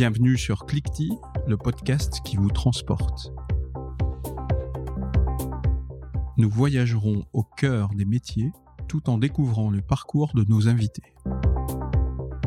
[0.00, 1.10] Bienvenue sur Clickty,
[1.48, 3.32] le podcast qui vous transporte.
[6.36, 8.52] Nous voyagerons au cœur des métiers
[8.86, 11.14] tout en découvrant le parcours de nos invités.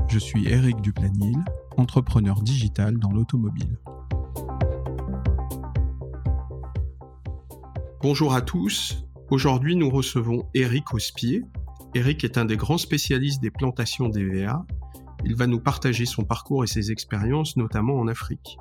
[0.07, 1.43] Je suis Eric Duplanil,
[1.75, 3.77] entrepreneur digital dans l'automobile.
[8.01, 9.03] Bonjour à tous.
[9.29, 11.43] Aujourd'hui, nous recevons Eric Ospier.
[11.95, 14.65] Eric est un des grands spécialistes des plantations d'EVA
[15.25, 18.57] il va nous partager son parcours et ses expériences, notamment en Afrique.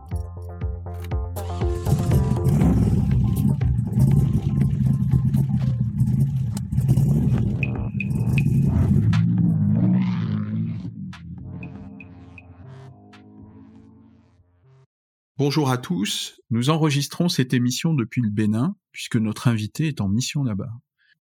[15.41, 20.09] Bonjour à tous, nous enregistrons cette émission depuis le Bénin, puisque notre invité est en
[20.09, 20.71] mission là-bas.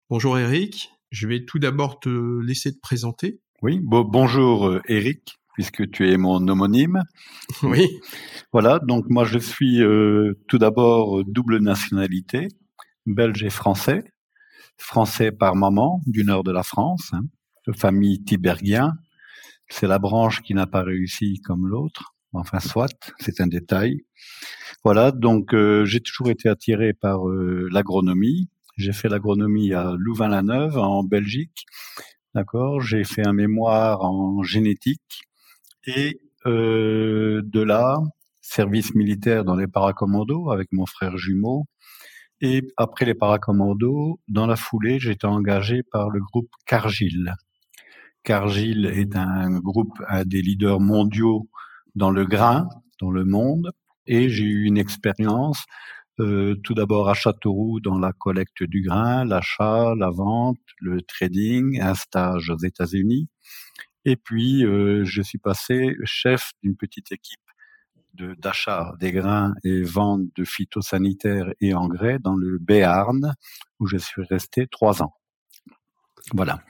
[0.10, 2.10] Bonjour Eric, je vais tout d'abord te
[2.42, 3.40] laisser te présenter.
[3.64, 7.02] Oui, bonjour euh, Eric, puisque tu es mon homonyme.
[7.64, 7.90] Oui.
[8.54, 12.50] Voilà, donc moi je suis euh, tout d'abord double nationalité,
[13.08, 14.04] belge et français.
[14.78, 17.24] Français par maman, du nord de la France, hein,
[17.66, 18.94] de famille tiberghien.
[19.70, 22.14] C'est la branche qui n'a pas réussi comme l'autre.
[22.34, 24.02] Enfin, soit, c'est un détail.
[24.84, 28.50] Voilà, donc euh, j'ai toujours été attiré par l'agronomie.
[28.78, 31.66] J'ai fait l'agronomie à Louvain-la-Neuve, en Belgique.
[32.38, 35.24] D'accord, j'ai fait un mémoire en génétique
[35.88, 37.98] et euh, de là,
[38.42, 41.66] service militaire dans les paracommandos avec mon frère jumeau.
[42.40, 47.34] Et après les paracommandos, dans la foulée, été engagé par le groupe Cargill.
[48.24, 51.50] Cargill est un groupe, un des leaders mondiaux
[51.96, 52.70] dans le grain,
[53.02, 53.72] dans le monde.
[54.06, 55.66] Et j'ai eu une expérience
[56.20, 61.80] euh, tout d'abord à Châteauroux dans la collecte du grain, l'achat, la vente, le trading,
[61.80, 63.30] un stage aux États-Unis.
[64.06, 67.40] Et puis, euh, je suis passé chef d'une petite équipe
[68.40, 73.36] d'achat des grains et vente de phytosanitaires et engrais dans le Béarn,
[73.80, 75.14] où je suis resté trois ans.
[76.34, 76.62] Voilà.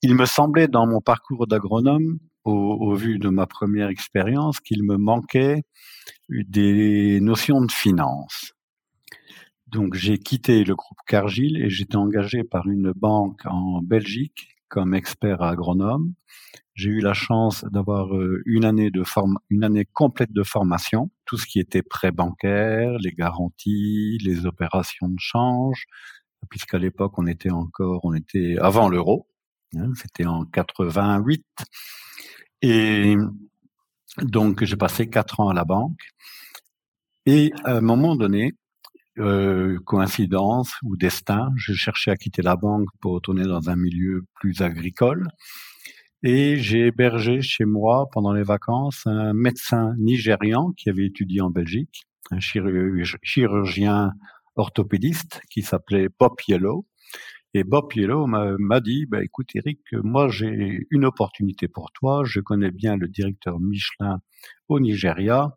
[0.00, 4.82] Il me semblait dans mon parcours d'agronome, au, au, vu de ma première expérience, qu'il
[4.84, 5.64] me manquait
[6.30, 8.54] des notions de finance.
[9.70, 14.94] Donc j'ai quitté le groupe Cargill et j'étais engagé par une banque en Belgique comme
[14.94, 16.12] expert agronome.
[16.74, 21.10] J'ai eu la chance d'avoir euh, une année de forme, une année complète de formation,
[21.24, 25.84] tout ce qui était prêt bancaire, les garanties, les opérations de change,
[26.48, 29.28] puisqu'à l'époque on était encore, on était avant l'euro,
[29.76, 31.44] hein, c'était en 88,
[32.62, 33.16] et
[34.22, 36.00] donc j'ai passé quatre ans à la banque.
[37.26, 38.54] Et à un moment donné,
[39.20, 44.24] euh, coïncidence ou destin, je cherchais à quitter la banque pour retourner dans un milieu
[44.34, 45.28] plus agricole.
[46.22, 51.50] Et j'ai hébergé chez moi pendant les vacances un médecin nigérian qui avait étudié en
[51.50, 54.12] Belgique, un chirurgien
[54.56, 56.86] orthopédiste qui s'appelait Bob Yellow.
[57.54, 62.40] Et Bob Yellow m'a dit, bah, écoute Eric, moi j'ai une opportunité pour toi, je
[62.40, 64.20] connais bien le directeur Michelin
[64.68, 65.56] au Nigeria,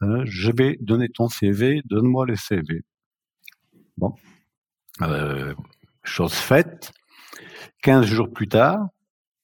[0.00, 2.82] hein, je vais donner ton CV, donne-moi le CV.
[3.98, 4.14] Bon,
[5.02, 5.54] euh,
[6.04, 6.92] chose faite.
[7.82, 8.78] Quinze jours plus tard,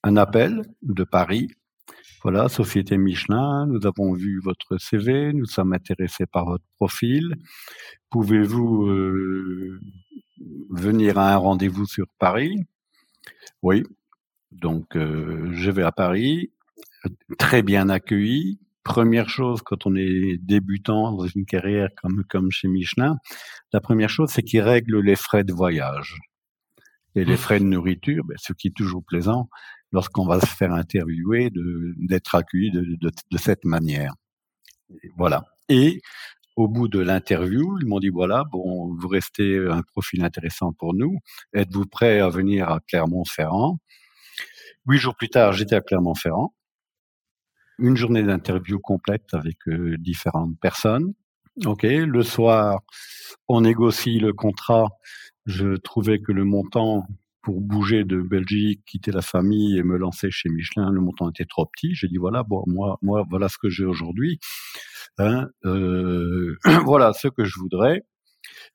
[0.01, 1.49] un appel de Paris.
[2.23, 7.35] Voilà, Société Michelin, nous avons vu votre CV, nous sommes intéressés par votre profil.
[8.09, 9.81] Pouvez-vous euh,
[10.69, 12.57] venir à un rendez-vous sur Paris?
[13.61, 13.83] Oui.
[14.53, 16.53] Donc, euh, je vais à Paris,
[17.37, 21.89] très bien accueilli, première chose quand on est débutant dans une carrière
[22.29, 23.17] comme, chez Michelin,
[23.73, 26.15] la première chose, c'est qu'ils règlent les frais de voyage.
[27.15, 29.49] Et les frais de nourriture, ben, ce qui est toujours plaisant
[29.91, 31.49] lorsqu'on va se faire interviewer,
[31.97, 34.13] d'être accueilli de, cette manière.
[35.17, 35.45] voilà.
[35.69, 36.01] Et
[36.55, 40.93] au bout de l'interview, ils m'ont dit voilà, bon, vous restez un profil intéressant pour
[40.93, 41.17] nous.
[41.53, 43.79] Êtes-vous prêt à venir à Clermont-Ferrand?
[44.87, 46.53] Huit jours plus tard, j'étais à Clermont-Ferrand
[47.79, 51.13] une journée d'interview complète avec euh, différentes personnes.
[51.65, 52.81] Ok, le soir,
[53.47, 54.89] on négocie le contrat.
[55.45, 57.07] Je trouvais que le montant
[57.41, 61.45] pour bouger de Belgique, quitter la famille et me lancer chez Michelin, le montant était
[61.45, 61.93] trop petit.
[61.93, 64.39] J'ai dit voilà, moi, moi, voilà ce que j'ai aujourd'hui.
[65.17, 68.03] Hein, euh, voilà ce que je voudrais.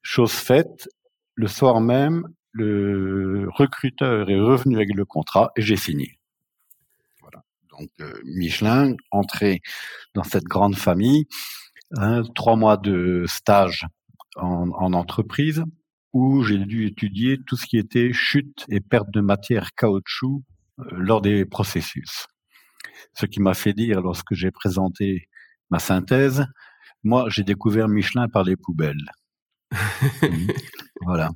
[0.03, 0.89] Chose faite,
[1.35, 6.20] le soir même, le recruteur est revenu avec le contrat et j'ai signé
[7.81, 9.61] donc euh, Michelin, entré
[10.15, 11.27] dans cette grande famille,
[11.97, 13.87] hein, trois mois de stage
[14.37, 15.65] en, entreprise
[16.13, 20.43] où j'ai dû étudier tout ce qui était chute et perte de matière caoutchouc
[20.79, 22.27] euh, lors des processus.
[23.15, 25.29] Ce qui m'a fait dire lorsque j'ai présenté
[25.71, 26.47] ma synthèse.
[27.03, 29.11] Moi, j'ai découvert Michelin par les poubelles.
[31.03, 31.31] voilà.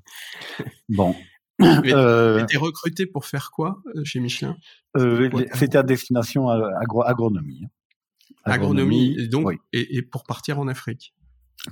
[0.88, 1.14] Bon.
[1.60, 4.56] Euh, tu recruté pour faire quoi euh, chez Michelin?
[4.96, 7.62] Euh, C'était à destination agronomie.
[7.64, 7.68] Hein.
[8.44, 11.14] Agronomie, donc, et, pour partir en Afrique?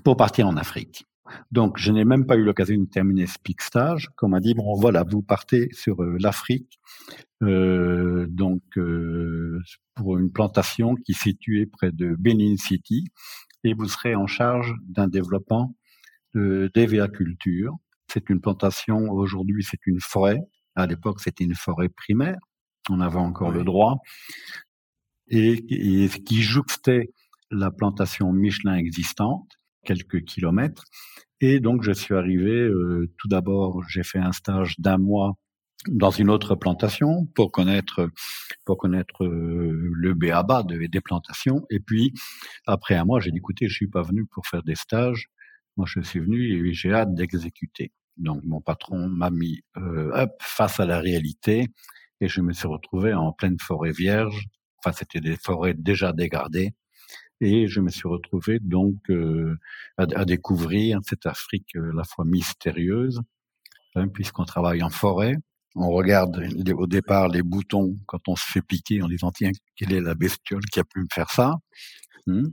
[0.05, 1.05] Pour partir en Afrique.
[1.50, 4.11] Donc, je n'ai même pas eu l'occasion de terminer ce pic stage.
[4.17, 6.78] Qu'on m'a dit, bon, voilà, vous partez sur l'Afrique,
[7.40, 8.62] donc
[9.94, 13.05] pour une plantation qui est située près de Benin City,
[13.64, 15.75] et vous serez en charge d'un développement
[16.35, 17.76] d'évéaculture.
[18.12, 20.41] C'est une plantation, aujourd'hui c'est une forêt.
[20.75, 22.38] À l'époque c'était une forêt primaire.
[22.91, 24.00] On avait encore le droit.
[25.29, 27.11] Et, et qui jouxtait
[27.50, 29.49] la plantation Michelin existante,
[29.85, 30.85] quelques kilomètres.
[31.41, 35.35] Et donc je suis arrivé, euh, tout d'abord j'ai fait un stage d'un mois
[35.88, 38.09] dans une autre plantation pour connaître
[38.64, 42.12] pour connaître euh, le béaba de, des plantations et puis
[42.67, 45.29] après un mois j'ai dit écoutez je suis pas venu pour faire des stages
[45.76, 47.93] moi, je suis venu et j'ai hâte d'exécuter.
[48.17, 51.69] Donc, mon patron m'a mis euh, face à la réalité
[52.20, 54.47] et je me suis retrouvé en pleine forêt vierge.
[54.79, 56.73] Enfin, c'était des forêts déjà dégradées.
[57.41, 59.59] Et je me suis retrouvé donc euh,
[59.97, 63.20] à, découvrir cette Afrique euh, la fois mystérieuse,
[63.97, 65.35] hein, puisqu'on travaille en forêt.
[65.75, 66.41] On regarde
[66.76, 70.14] au départ les boutons quand on se fait piquer en disant tiens, quelle est la
[70.14, 71.56] bestiole qui a pu me faire ça
[72.26, 72.49] hmm.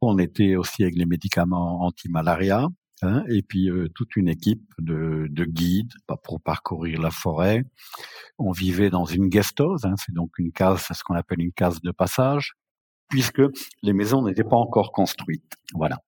[0.00, 2.68] On était aussi avec les médicaments anti-malaria.
[3.02, 5.92] Hein, et puis euh, toute une équipe de, de, guides
[6.24, 7.64] pour parcourir la forêt.
[8.38, 11.80] On vivait dans une guestose, hein, c'est donc une case, ce qu'on appelle une case
[11.80, 12.54] de passage,
[13.08, 13.42] puisque
[13.82, 15.54] les maisons n'étaient pas encore construites.
[15.74, 15.98] Voilà.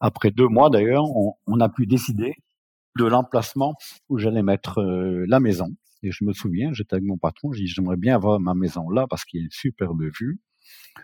[0.00, 2.36] Après deux mois d'ailleurs, on, on, a pu décider
[2.98, 3.74] de l'emplacement
[4.08, 5.76] où j'allais mettre euh, la maison.
[6.02, 8.88] Et je me souviens, j'étais avec mon patron, j'ai dit j'aimerais bien avoir ma maison
[8.88, 10.40] là parce qu'il y a une superbe vue.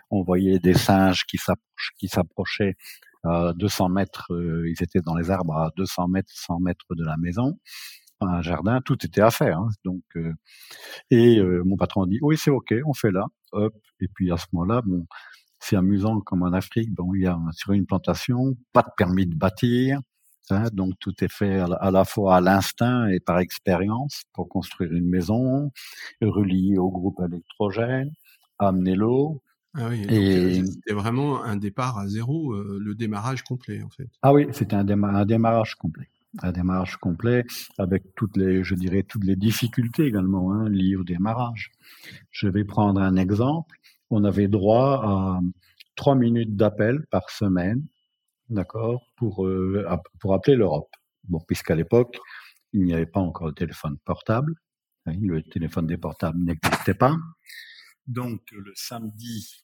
[0.09, 1.37] On voyait des singes qui
[2.07, 2.75] s'approchaient
[3.23, 7.03] à 200 mètres, euh, ils étaient dans les arbres à 200 mètres, 100 mètres de
[7.03, 7.57] la maison,
[8.21, 9.59] un jardin, tout était à faire.
[9.59, 9.69] Hein.
[9.85, 10.33] donc, euh,
[11.09, 13.73] et euh, mon patron dit oui c'est ok, on fait là, hop.
[13.99, 15.05] Et puis à ce moment-là, bon,
[15.59, 19.27] c'est amusant comme en Afrique, bon il y a sur une plantation, pas de permis
[19.27, 19.99] de bâtir,
[20.49, 24.93] hein, donc tout est fait à la, fois à l'instinct et par expérience pour construire
[24.93, 25.71] une maison,
[26.21, 28.11] relier au groupe électrogène,
[28.59, 29.41] amener l'eau,
[29.73, 34.09] ah oui, et c'était vraiment un départ à zéro, euh, le démarrage complet en fait.
[34.21, 36.09] Ah oui, c'était un, un, démarrage complet,
[36.41, 37.45] un démarrage complet
[37.77, 41.71] avec toutes les, je dirais toutes les difficultés également hein, liées au démarrage.
[42.31, 43.77] Je vais prendre un exemple.
[44.09, 45.39] On avait droit à
[45.95, 47.85] trois minutes d'appel par semaine,
[48.49, 49.87] d'accord, pour euh,
[50.19, 50.89] pour appeler l'Europe.
[51.29, 52.19] Bon, puisqu'à l'époque
[52.73, 54.55] il n'y avait pas encore de téléphone portable,
[55.05, 57.15] hein, le téléphone des portables n'existait pas.
[58.07, 59.63] Donc le samedi,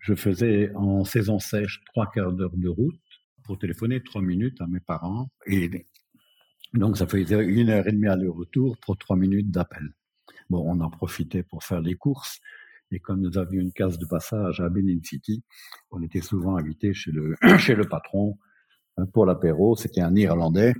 [0.00, 3.00] je faisais en saison sèche trois quarts d'heure de route
[3.44, 5.30] pour téléphoner trois minutes à mes parents.
[5.46, 5.70] Et
[6.74, 9.90] donc ça faisait une heure et demie aller-retour pour trois minutes d'appel.
[10.50, 12.40] Bon, on en profitait pour faire les courses.
[12.90, 15.42] Et comme nous avions une case de passage à Benin City,
[15.90, 18.38] on était souvent invités chez le, chez le patron
[18.96, 19.76] hein, pour l'apéro.
[19.76, 20.74] C'était un Irlandais,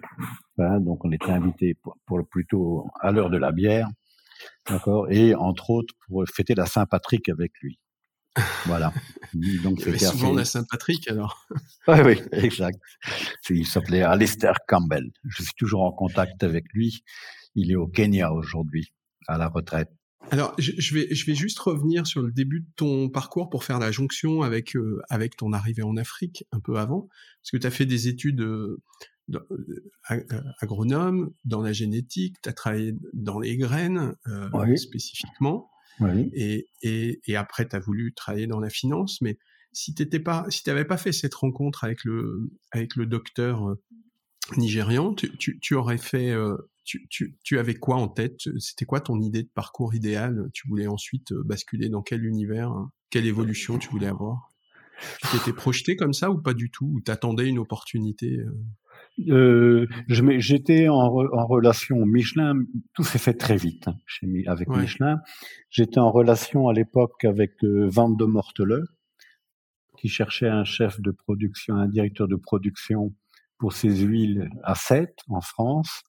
[0.58, 3.88] hein, donc on était invités pour, pour plutôt à l'heure de la bière.
[4.68, 7.78] D'accord Et entre autres, pour fêter la Saint-Patrick avec lui.
[8.66, 8.92] Voilà.
[9.62, 11.46] Donc, c'était souvent la Saint-Patrick, alors.
[11.88, 12.78] oui, oui, exact.
[13.50, 15.10] Il s'appelait Alistair Campbell.
[15.24, 17.02] Je suis toujours en contact avec lui.
[17.54, 18.92] Il est au Kenya aujourd'hui,
[19.26, 19.90] à la retraite.
[20.30, 23.78] Alors, je, vais, je vais juste revenir sur le début de ton parcours pour faire
[23.78, 27.08] la jonction avec, euh, avec ton arrivée en Afrique un peu avant.
[27.42, 28.82] Parce que tu as fait des études euh,
[30.60, 35.70] agronome, dans la génétique, tu as travaillé dans les graines euh, spécifiquement,
[36.32, 39.36] et, et, et, après tu as voulu travailler dans la finance, mais
[39.72, 43.74] si tu pas, si t'avais pas fait cette rencontre avec le, avec le docteur euh,
[44.56, 48.40] nigérian, tu, tu, tu aurais fait, euh, tu, tu, tu, avais quoi en tête?
[48.58, 50.48] C'était quoi ton idée de parcours idéal?
[50.54, 52.72] Tu voulais ensuite basculer dans quel univers?
[53.10, 54.52] Quelle évolution tu voulais avoir?
[55.20, 56.86] Tu t'étais projeté comme ça ou pas du tout?
[56.86, 58.38] Ou t'attendais une opportunité
[59.28, 62.54] euh, j'étais en, en, relation Michelin,
[62.94, 65.18] tout s'est fait très vite hein, chez, avec Michelin.
[65.70, 68.84] J'étais en relation à l'époque avec euh, Van de Morteleux,
[69.98, 73.12] qui cherchait un chef de production, un directeur de production
[73.58, 76.02] pour ses huiles à 7 en France.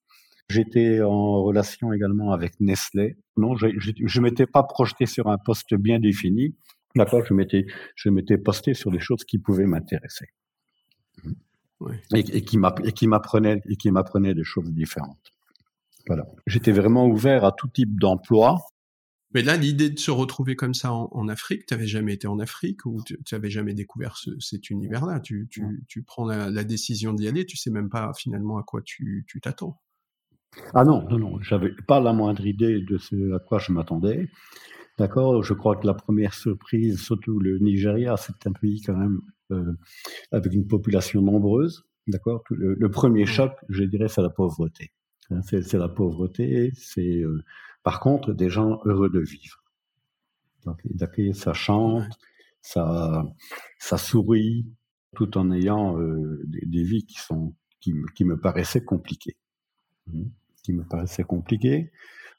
[0.49, 3.17] J'étais en relation également avec Nestlé.
[3.37, 6.55] Non, je, je m'étais pas projeté sur un poste bien défini.
[6.95, 7.65] D'accord, je m'étais,
[7.95, 10.25] je m'étais posté sur des choses qui pouvaient m'intéresser
[12.13, 12.57] et, et, qui
[13.07, 15.33] m'apprenait et qui m'apprenait des choses différentes.
[16.07, 16.25] Voilà.
[16.47, 18.57] J'étais vraiment ouvert à tout type d'emploi,
[19.33, 22.39] Mais là, l'idée de se retrouver comme ça en, Afrique, tu n'avais jamais été en
[22.39, 25.19] Afrique ou tu n'avais jamais découvert cet univers-là?
[25.19, 28.81] Tu, tu, tu, prends la, décision d'y aller, tu sais même pas finalement à quoi
[28.83, 29.79] tu t'attends.
[30.73, 34.29] Ah non, non, non, j'avais pas la moindre idée de ce à quoi je m'attendais.
[34.99, 39.21] D'accord, je crois que la première surprise, surtout le Nigeria, c'est un pays quand même
[39.51, 39.73] euh,
[40.31, 41.85] avec une population nombreuse.
[42.07, 44.91] D'accord, le, premier choc, je dirais, c'est la pauvreté.
[45.31, 46.73] Hein, c'est la pauvreté.
[46.75, 47.41] C'est euh,
[47.81, 49.63] par contre des gens heureux de vivre.
[50.65, 50.81] Donc,
[51.33, 52.19] ça chante,
[52.61, 53.25] ça,
[53.79, 54.67] ça sourit,
[55.15, 59.37] tout en ayant euh, des, vies qui sont qui, qui me paraissaient compliquées.
[60.07, 60.25] Mmh
[60.69, 61.91] qui me paraissait compliqué.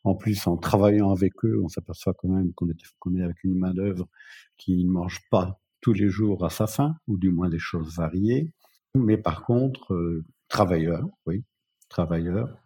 [0.04, 4.08] En plus, en travaillant avec eux, on s'aperçoit quand même qu'on est, avec une main-d'œuvre
[4.56, 7.94] qui ne mange pas tous les jours à sa faim, ou du moins des choses
[7.96, 8.52] variées.
[8.94, 11.44] Mais par contre, euh, travailleur, oui,
[11.88, 12.56] travailleur,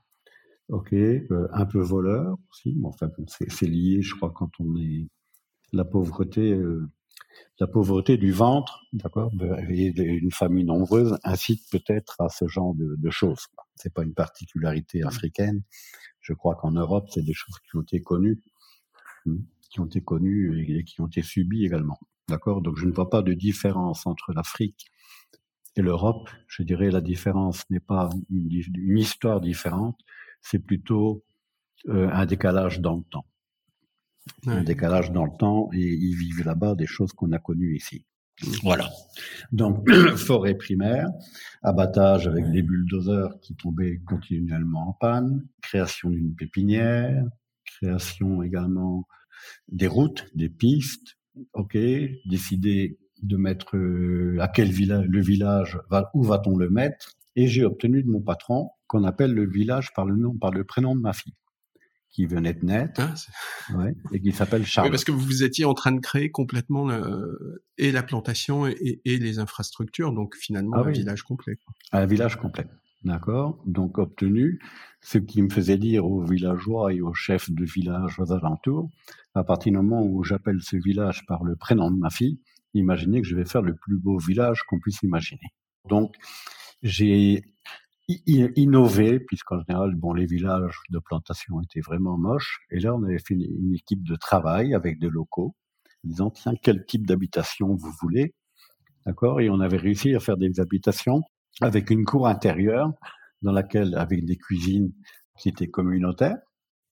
[0.68, 2.72] ok, euh, un peu voleur aussi.
[2.74, 5.08] Bon, enfin, c'est lié, je crois, quand on est
[5.72, 6.88] la pauvreté, euh,
[7.60, 9.30] la pauvreté du ventre, d'accord,
[9.68, 13.46] une famille nombreuse incite peut-être à ce genre de, de choses.
[13.76, 15.06] C'est pas une particularité mmh.
[15.06, 15.62] africaine.
[16.20, 18.40] Je crois qu'en Europe, c'est des choses qui ont été connues,
[19.26, 19.36] mmh,
[19.70, 21.98] qui ont été connues et, qui ont été subies également.
[22.28, 24.86] D'accord Donc je ne vois pas de différence entre l'Afrique
[25.76, 26.28] et l'Europe.
[26.48, 29.98] Je dirais la différence n'est pas une, histoire différente,
[30.40, 31.24] c'est plutôt
[31.88, 33.26] euh, un décalage dans le temps.
[34.46, 38.06] Un décalage dans le temps et ils vivent là-bas des choses qu'on a connues ici.
[38.62, 38.90] Voilà.
[39.52, 41.08] Donc, forêt primaire,
[41.62, 47.24] abattage avec des bulldozers qui tombaient continuellement en panne, création d'une pépinière,
[47.64, 49.06] création également
[49.68, 51.16] des routes, des pistes,
[51.52, 51.76] ok,
[52.26, 57.46] décider de mettre euh, à quel village le village va, où va-t-on le mettre, et
[57.46, 60.94] j'ai obtenu de mon patron qu'on appelle le village par le nom, par le prénom
[60.94, 61.34] de ma fille
[62.14, 63.14] qui venait de naître ah,
[63.76, 64.86] ouais, et qui s'appelle Charles.
[64.86, 66.88] Oui, parce que vous étiez en train de créer complètement
[67.76, 71.58] et la plantation et, et, les infrastructures, donc finalement ah un village complet.
[71.92, 72.66] Un village complet,
[73.02, 73.60] d'accord.
[73.66, 74.60] Donc obtenu,
[75.00, 78.90] ce qui me faisait dire aux villageois et aux chefs de village aux alentours,
[79.34, 82.40] à partir du moment où j'appelle ce village par le prénom de ma fille,
[82.74, 85.52] imaginez que je vais faire le plus beau village qu'on puisse imaginer.
[85.88, 86.14] Donc
[86.82, 87.44] j'ai
[88.08, 92.60] innover, puisqu'en général, bon, les villages de plantation étaient vraiment moches.
[92.70, 95.54] Et là, on avait fait une, équipe de travail avec des locaux,
[96.04, 98.34] disant, tiens, quel type d'habitation vous voulez?
[99.06, 99.40] D'accord?
[99.40, 101.22] Et on avait réussi à faire des habitations
[101.60, 102.92] avec une cour intérieure
[103.42, 104.92] dans laquelle, avec des cuisines
[105.38, 106.38] qui étaient communautaires,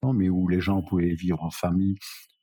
[0.03, 1.97] mais où les gens pouvaient vivre en famille.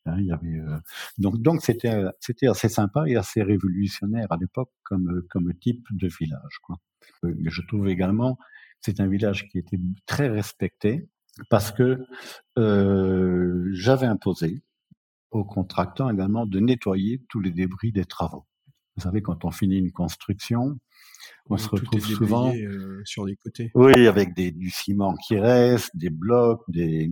[0.06, 0.78] Hein, il y avait, euh,
[1.18, 6.08] donc, donc c'était, c'était assez sympa et assez révolutionnaire à l'époque comme, comme type de
[6.08, 6.60] village.
[6.64, 6.78] Quoi.
[7.26, 8.38] Euh, je trouve également
[8.82, 11.10] c'est un village qui était très respecté
[11.50, 12.06] parce que
[12.58, 14.62] euh, j'avais imposé
[15.32, 18.46] aux contractants également de nettoyer tous les débris des travaux.
[18.96, 20.78] Vous savez, quand on finit une construction,
[21.50, 23.72] on se retrouve souvent euh, sur les côtés.
[23.76, 27.12] Oui, avec des, du ciment qui reste, des blocs, des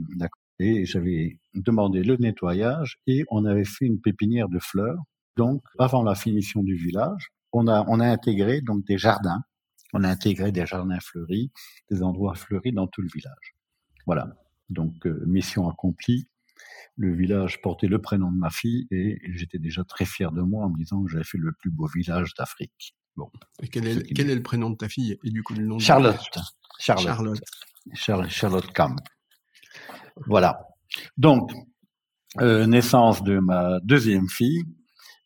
[0.60, 4.98] et j'avais demandé le nettoyage et on avait fait une pépinière de fleurs.
[5.36, 9.44] Donc, avant la finition du village, on a on a intégré donc des jardins
[9.98, 11.52] on a intégré des jardins fleuris,
[11.90, 13.56] des endroits fleuris dans tout le village.
[14.06, 14.28] Voilà.
[14.70, 16.28] Donc, euh, mission accomplie.
[16.98, 20.66] Le village portait le prénom de ma fille et j'étais déjà très fier de moi
[20.66, 22.96] en me disant que j'avais fait le plus beau village d'Afrique.
[23.16, 23.32] Bon.
[23.62, 25.80] Et quel est, quel est le prénom de ta fille et du coup le nom
[25.80, 26.20] Charlotte.
[26.80, 27.40] Charlotte.
[27.94, 28.30] Charlotte.
[28.30, 28.96] Charlotte Camp.
[30.28, 30.68] Voilà.
[31.18, 31.52] Donc,
[32.40, 34.64] euh, naissance de ma deuxième fille.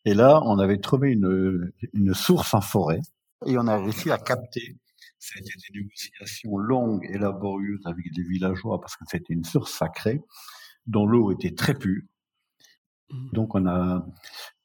[0.04, 3.00] Et là, on avait trouvé une, une source en forêt
[3.46, 4.76] et on a réussi à capter.
[5.18, 9.44] Ça a été des négociations longues et laborieuses avec des villageois parce que c'était une
[9.44, 10.20] source sacrée
[10.86, 12.02] dont l'eau était très pure.
[13.10, 13.30] Mmh.
[13.32, 14.06] Donc on a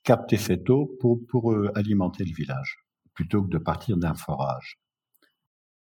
[0.03, 2.79] capté cette eau pour, pour euh, alimenter le village
[3.13, 4.79] plutôt que de partir d'un forage.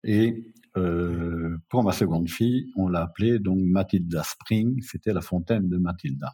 [0.03, 5.69] Et euh, pour ma seconde fille, on l'a appelée donc Matilda Spring, c'était la fontaine
[5.69, 6.33] de Matilda,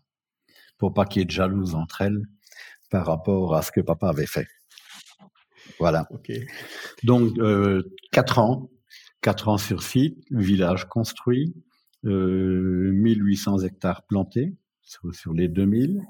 [0.77, 2.21] pour pas qu'il y ait de jalouse entre elles
[2.89, 4.47] par rapport à ce que papa avait fait.
[5.79, 6.07] Voilà.
[7.03, 8.69] Donc, euh, quatre ans,
[9.21, 11.55] quatre ans sur site, village construit,
[12.05, 16.01] euh, 1800 hectares plantés sur, sur, les 2000.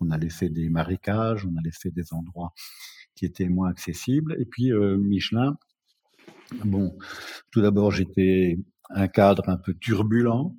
[0.00, 2.52] On a laissé des marécages, on a laissé des endroits
[3.14, 4.36] qui étaient moins accessibles.
[4.38, 5.56] Et puis, euh, Michelin,
[6.64, 6.96] bon,
[7.50, 8.58] tout d'abord, j'étais
[8.90, 10.56] un cadre un peu turbulent.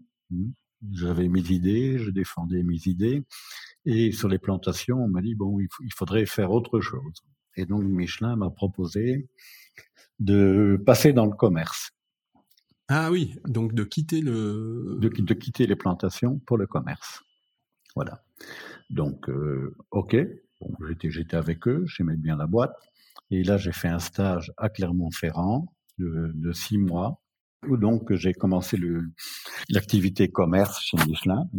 [0.91, 3.23] J'avais mes idées, je défendais mes idées.
[3.85, 7.23] Et sur les plantations, on m'a dit, bon, il faudrait faire autre chose.
[7.59, 9.27] Et donc Michelin m'a proposé
[10.19, 11.91] de passer dans le commerce.
[12.87, 14.97] Ah oui, donc de quitter le...
[14.99, 17.21] De, quitter les plantations pour le commerce.
[17.95, 18.23] Voilà.
[18.89, 19.29] Donc,
[19.91, 20.15] ok,
[20.61, 20.73] bon,
[21.03, 22.75] j'étais avec eux, j'aimais bien la boîte.
[23.29, 27.21] Et là, j'ai fait un stage à Clermont-Ferrand de, de, six mois,
[27.67, 28.79] où donc j'ai commencé
[29.69, 31.49] l'activité commerce chez Michelin.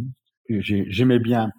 [0.49, 1.52] J'aimais bien,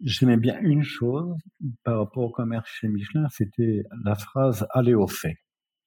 [0.00, 1.36] j'aimais bien une chose
[1.82, 5.36] par rapport au commerce chez Michelin, c'était la phrase aller au fait.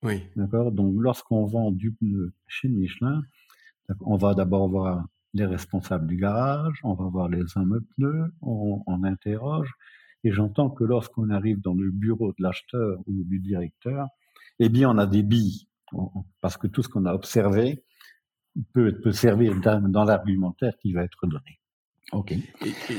[0.03, 0.23] Oui.
[0.35, 0.71] D'accord?
[0.71, 3.23] Donc, lorsqu'on vend du pneu chez Michelin,
[4.01, 8.83] on va d'abord voir les responsables du garage, on va voir les hommes pneus, on,
[8.85, 9.71] on interroge,
[10.23, 14.07] et j'entends que lorsqu'on arrive dans le bureau de l'acheteur ou du directeur,
[14.59, 15.67] eh bien, on a des billes,
[16.41, 17.83] parce que tout ce qu'on a observé
[18.73, 21.56] peut, peut servir dans l'argumentaire qui va être donné.
[22.11, 22.31] Ok.
[22.31, 22.43] Et,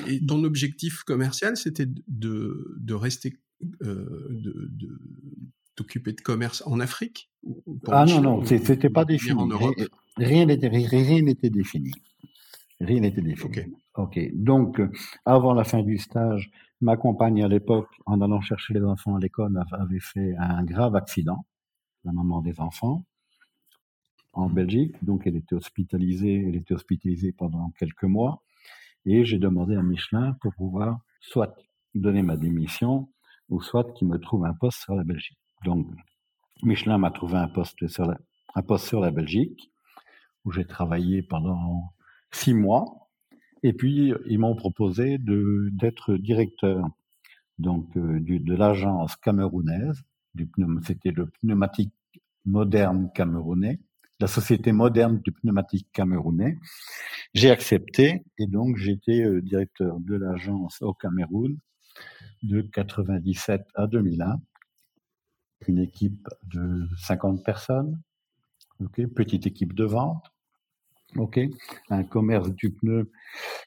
[0.06, 3.38] et, ton objectif commercial, c'était de, de rester,
[3.82, 5.00] euh, de, de
[5.74, 7.30] t'occuper de commerce en Afrique
[7.86, 9.42] Ah non, non, c'était pas défini.
[10.16, 11.92] Rien n'était rien n'était défini.
[12.80, 13.74] Rien n'était défini.
[13.94, 14.20] ok.
[14.34, 14.80] Donc,
[15.24, 16.50] avant la fin du stage,
[16.80, 20.94] Ma compagne, à l'époque, en allant chercher les enfants à l'école, avait fait un grave
[20.94, 21.44] accident,
[22.04, 23.04] la maman des enfants,
[24.32, 24.54] en mmh.
[24.54, 24.94] Belgique.
[25.02, 28.44] Donc, elle était hospitalisée, elle était hospitalisée pendant quelques mois.
[29.10, 31.56] Et j'ai demandé à Michelin pour pouvoir soit
[31.94, 33.08] donner ma démission,
[33.48, 35.38] ou soit qu'il me trouve un poste sur la Belgique.
[35.64, 35.86] Donc,
[36.62, 38.18] Michelin m'a trouvé un poste sur la,
[38.54, 39.72] un poste sur la Belgique,
[40.44, 41.94] où j'ai travaillé pendant
[42.30, 43.08] six mois.
[43.62, 46.84] Et puis, ils m'ont proposé d'être directeur
[47.58, 50.02] donc, euh, de l'agence camerounaise.
[50.82, 51.94] C'était le pneumatique
[52.44, 53.80] moderne camerounais,
[54.20, 56.58] la société moderne du pneumatique camerounais.
[57.34, 61.56] J'ai accepté et donc j'étais euh, directeur de l'agence au Cameroun
[62.42, 64.40] de 97 à 2001.
[65.66, 68.00] Une équipe de 50 personnes,
[69.14, 70.24] petite équipe de vente,
[71.90, 73.10] un commerce du pneu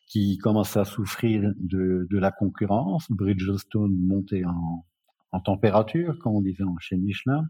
[0.08, 4.86] qui commence à souffrir de, la concurrence, Bridgestone monté en,
[5.32, 7.46] en température, comme on disait chez Michelin,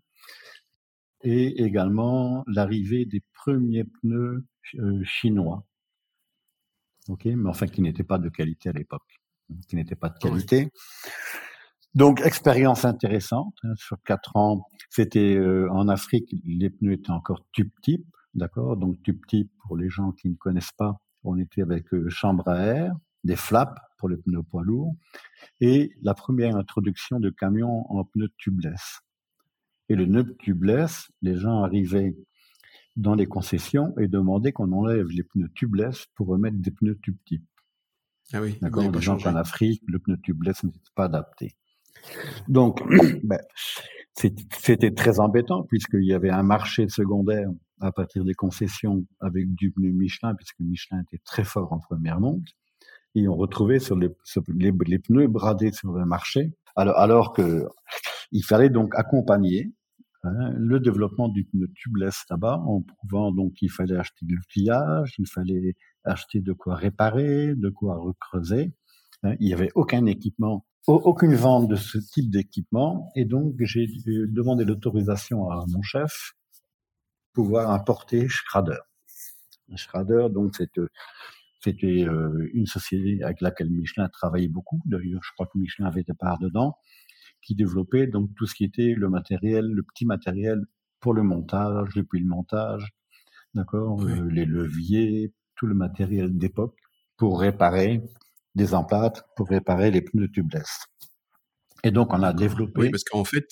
[1.23, 5.65] et également l'arrivée des premiers pneus euh, chinois,
[7.09, 9.21] ok, mais enfin qui n'étaient pas de qualité à l'époque,
[9.67, 10.69] qui n'étaient pas de qualité.
[11.93, 14.65] Donc expérience intéressante hein, sur quatre ans.
[14.89, 18.77] C'était euh, en Afrique, les pneus étaient encore tube type, D'accord?
[18.77, 22.47] Donc tube type, pour les gens qui ne connaissent pas, on était avec euh, chambre
[22.47, 24.95] à air, des flaps pour les pneus poids lourds,
[25.59, 29.01] et la première introduction de camions en pneus tubeless.
[29.91, 32.15] Et le pneu tubeless, les gens arrivaient
[32.95, 37.17] dans les concessions et demandaient qu'on enlève les pneus tubeless pour remettre des pneus tube
[37.25, 37.43] type.
[38.31, 41.57] Ah oui, D'accord Les gens qu'en Afrique, le pneu tubeless n'était pas adapté.
[42.47, 42.81] Donc,
[43.23, 43.41] ben,
[44.13, 47.49] c'était très embêtant puisqu'il y avait un marché secondaire
[47.81, 52.21] à partir des concessions avec du pneu Michelin, puisque Michelin était très fort en première
[52.21, 52.47] monte,
[53.13, 54.09] et on retrouvait sur les,
[54.57, 57.67] les, pneus bradés sur le marché, alors, alors que
[58.31, 59.73] il fallait donc accompagner
[60.23, 65.15] hein, le développement du pneu tubeless là-bas, en prouvant donc qu'il fallait acheter de l'outillage,
[65.17, 68.73] il fallait acheter de quoi réparer, de quoi recreuser.
[69.23, 73.87] Hein, il n'y avait aucun équipement aucune vente de ce type d'équipement et donc j'ai
[74.05, 76.33] demandé l'autorisation à mon chef
[77.33, 78.79] pouvoir importer Schrader.
[79.75, 84.81] Schrader, donc, c'était euh, une société avec laquelle Michelin travaillait beaucoup.
[84.85, 86.77] D'ailleurs, je crois que Michelin avait des parts dedans,
[87.41, 90.61] qui développait donc tout ce qui était le matériel, le petit matériel
[90.99, 92.93] pour le montage, depuis le montage,
[93.53, 96.75] d'accord, euh, les leviers, tout le matériel d'époque
[97.17, 98.01] pour réparer
[98.55, 100.85] des empâtes, pour réparer les pneus tubeless.
[101.83, 102.81] Et donc, on a développé.
[102.81, 103.47] Oui, parce qu'en fait,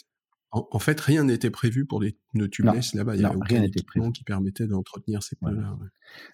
[0.51, 3.15] en, fait, rien n'était prévu pour les pneus tubeless là-bas.
[3.15, 5.77] Il y avait aucun équipement qui permettait d'entretenir ces pneus-là.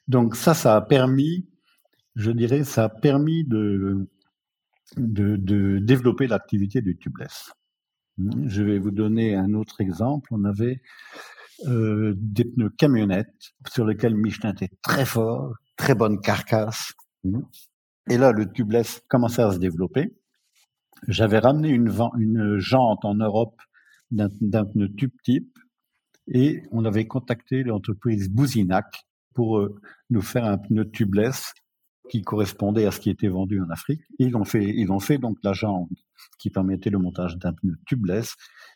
[0.07, 1.47] Donc ça, ça a permis,
[2.15, 4.09] je dirais, ça a permis de,
[4.97, 7.51] de, de développer l'activité du tubeless.
[8.17, 10.29] Hmm, je vais vous donner un autre exemple.
[10.31, 10.81] On avait
[11.67, 16.93] euh, des pneus camionnettes sur lesquels Michelin était très fort, très bonne carcasse.
[17.23, 17.41] Hmm.
[18.09, 20.15] Et là, le tubeless commençait à se développer.
[21.07, 23.59] J'avais ramené une, une jante en Europe
[24.11, 25.57] d'un pneu tube type
[26.27, 29.75] et on avait contacté l'entreprise Bouzinac pour euh,
[30.09, 31.53] nous faire un pneu tubeless
[32.09, 34.01] qui correspondait à ce qui était vendu en Afrique.
[34.19, 35.89] Ils ont fait, ils ont fait donc la jambe
[36.39, 38.35] qui permettait le montage d'un pneu tubeless.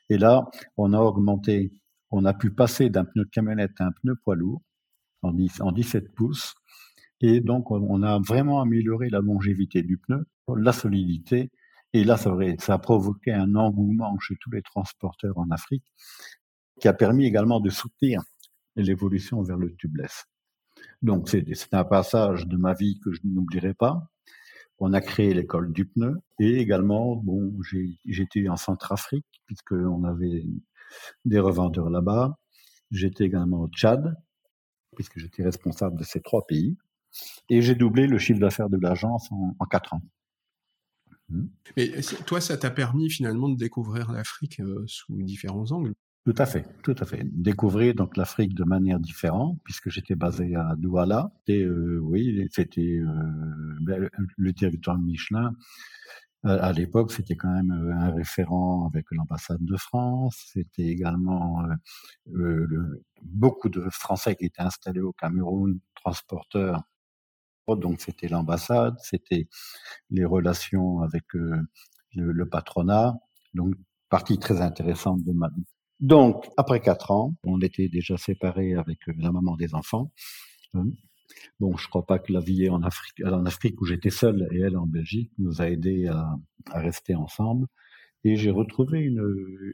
[0.09, 1.71] Et là, on a augmenté,
[2.11, 4.61] on a pu passer d'un pneu de camionnette à un pneu poids lourd
[5.21, 6.55] en, 10, en 17 pouces.
[7.21, 11.51] Et donc, on a vraiment amélioré la longévité du pneu, la solidité
[11.93, 15.85] et là, ça, ça a provoqué un engouement chez tous les transporteurs en Afrique,
[16.79, 18.21] qui a permis également de soutenir
[18.75, 20.25] l'évolution vers le tubeless.
[21.01, 24.09] Donc, c'est un passage de ma vie que je n'oublierai pas.
[24.79, 27.53] On a créé l'école du pneu et également, bon,
[28.05, 30.45] j'étais en Centrafrique puisqu'on avait
[31.25, 32.37] des revendeurs là-bas.
[32.91, 34.15] J'étais également au Tchad
[34.95, 36.77] puisque j'étais responsable de ces trois pays
[37.49, 40.01] et j'ai doublé le chiffre d'affaires de l'agence en, quatre ans.
[41.77, 41.91] Mais
[42.25, 45.93] toi, ça t'a permis finalement de découvrir l'Afrique euh, sous différents angles.
[46.29, 47.23] Tout à fait, tout à fait.
[47.23, 51.31] Découvrir donc l'Afrique de manière différente, puisque j'étais basé à Douala.
[51.47, 55.53] Et euh, oui, c'était euh, ben, le territoire Michelin.
[56.43, 60.51] À l'époque, c'était quand même un référent avec l'ambassade de France.
[60.53, 61.65] C'était également
[63.21, 66.83] beaucoup de Français qui étaient installés au Cameroun, transporteurs
[67.75, 69.47] donc c'était l'ambassade, c'était
[70.09, 71.61] les relations avec euh,
[72.15, 73.15] le, patronat,
[73.53, 73.75] donc
[74.09, 75.49] partie très intéressante de ma.
[75.99, 80.11] Donc après quatre ans, on était déjà séparés avec euh, la maman des enfants.
[80.73, 80.85] Hein.
[81.59, 84.59] Bon, je crois pas que la vie en Afrique, en Afrique où j'étais seul et
[84.59, 86.35] elle en Belgique nous a aidés à,
[86.73, 87.67] rester ensemble.
[88.23, 89.23] Et j'ai retrouvé une,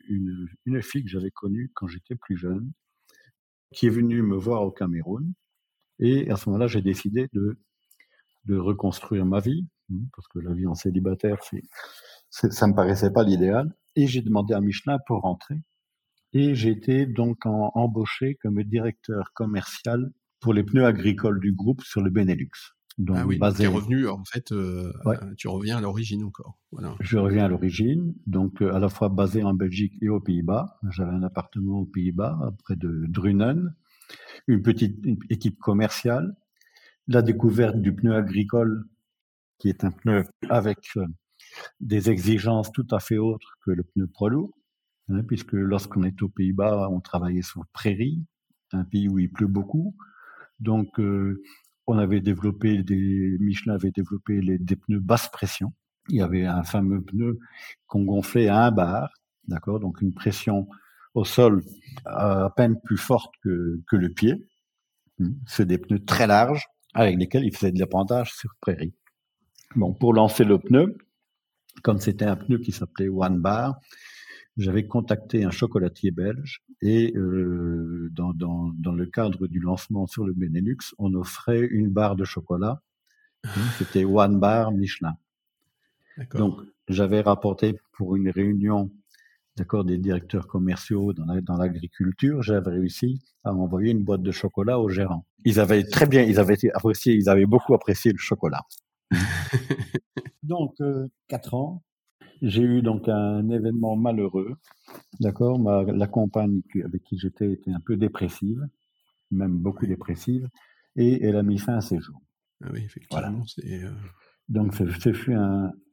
[0.09, 2.71] une, une fille que j'avais connue quand j'étais plus jeune,
[3.73, 5.33] qui est venue me voir au Cameroun.
[5.99, 7.57] Et à ce moment-là, j'ai décidé de
[8.45, 11.37] de reconstruire ma vie, hein, parce que la vie en célibataire,
[12.29, 13.73] c'est, ça me paraissait pas l'idéal.
[13.95, 15.55] Et j'ai demandé à Michelin pour rentrer.
[16.35, 22.01] Et j'ai été donc embauché comme directeur commercial pour les pneus agricoles du groupe sur
[22.01, 22.49] le Benelux.
[22.97, 23.67] Donc, ah oui, basé...
[23.67, 24.91] revenu, en fait, euh,
[25.37, 26.57] tu reviens à l'origine encore.
[26.73, 26.93] Voilà.
[26.99, 30.77] Je reviens à l'origine, donc euh, à la fois basé en Belgique et aux Pays-Bas.
[30.91, 33.73] J'avais un appartement aux Pays-Bas, près de Drunen,
[34.47, 36.35] une petite équipe commerciale,
[37.07, 38.83] la découverte du pneu agricole,
[39.57, 41.05] qui est un pneu avec euh,
[41.79, 44.53] des exigences tout à fait autres que le pneu poids lourd,
[45.09, 48.23] hein, puisque lorsqu'on est aux Pays-Bas, on travaillait sur prairie,
[48.71, 49.95] un pays où il pleut beaucoup.
[50.59, 51.43] Donc, euh,
[51.87, 55.73] on avait développé des, Michelin avait développé les, des pneus basse pression.
[56.09, 57.39] Il y avait un fameux pneu
[57.87, 59.09] qu'on gonflait à un bar,
[59.47, 60.67] d'accord, donc une pression
[61.13, 61.63] au sol
[62.05, 64.47] à peine plus forte que, que le pied.
[65.47, 68.93] C'est des pneus très larges avec lesquels il faisait de l'apprentissage sur prairie.
[69.75, 70.97] Bon, pour lancer le pneu,
[71.83, 73.79] comme c'était un pneu qui s'appelait One Bar,
[74.57, 80.25] j'avais contacté un chocolatier belge et euh, dans, dans, dans, le cadre du lancement sur
[80.25, 82.81] le Benelux, on offrait une barre de chocolat.
[83.77, 85.17] C'était One Bar Michelin.
[86.33, 88.89] Donc, j'avais rapporté pour une réunion
[89.55, 94.89] d'accord, des directeurs commerciaux dans l'agriculture, j'avais réussi à envoyer une boîte de chocolat au
[94.89, 95.25] gérant.
[95.45, 98.63] Ils avaient très bien, ils avaient apprécié, ils avaient beaucoup apprécié le chocolat.
[100.43, 101.83] donc, euh, quatre ans,
[102.41, 104.55] j'ai eu donc un événement malheureux,
[105.19, 105.59] d'accord.
[105.85, 108.67] La compagne avec qui j'étais était un peu dépressive,
[109.31, 110.47] même beaucoup dépressive,
[110.95, 112.21] et elle a mis fin à ses jours.
[112.63, 113.91] Ah oui, effectivement, euh,
[114.47, 115.35] Donc, ce fut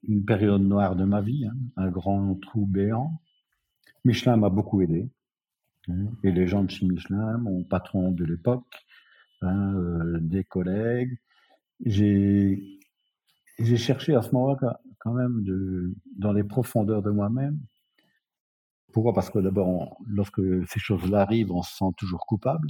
[0.03, 3.21] une période noire de ma vie, hein, un grand trou béant.
[4.05, 5.09] Michelin m'a beaucoup aidé.
[5.89, 8.87] Hein, et les gens de chez Michelin, mon patron de l'époque,
[9.41, 11.19] hein, euh, des collègues.
[11.85, 12.81] J'ai
[13.59, 17.59] j'ai cherché à ce moment-là quand même de, dans les profondeurs de moi-même.
[18.93, 19.13] Pourquoi?
[19.15, 22.69] Parce que d'abord, lorsque ces choses-là arrivent, on se sent toujours coupable.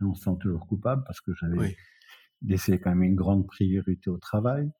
[0.00, 1.76] On se sent toujours coupable parce que j'avais
[2.42, 4.70] laissé quand même une grande priorité au travail.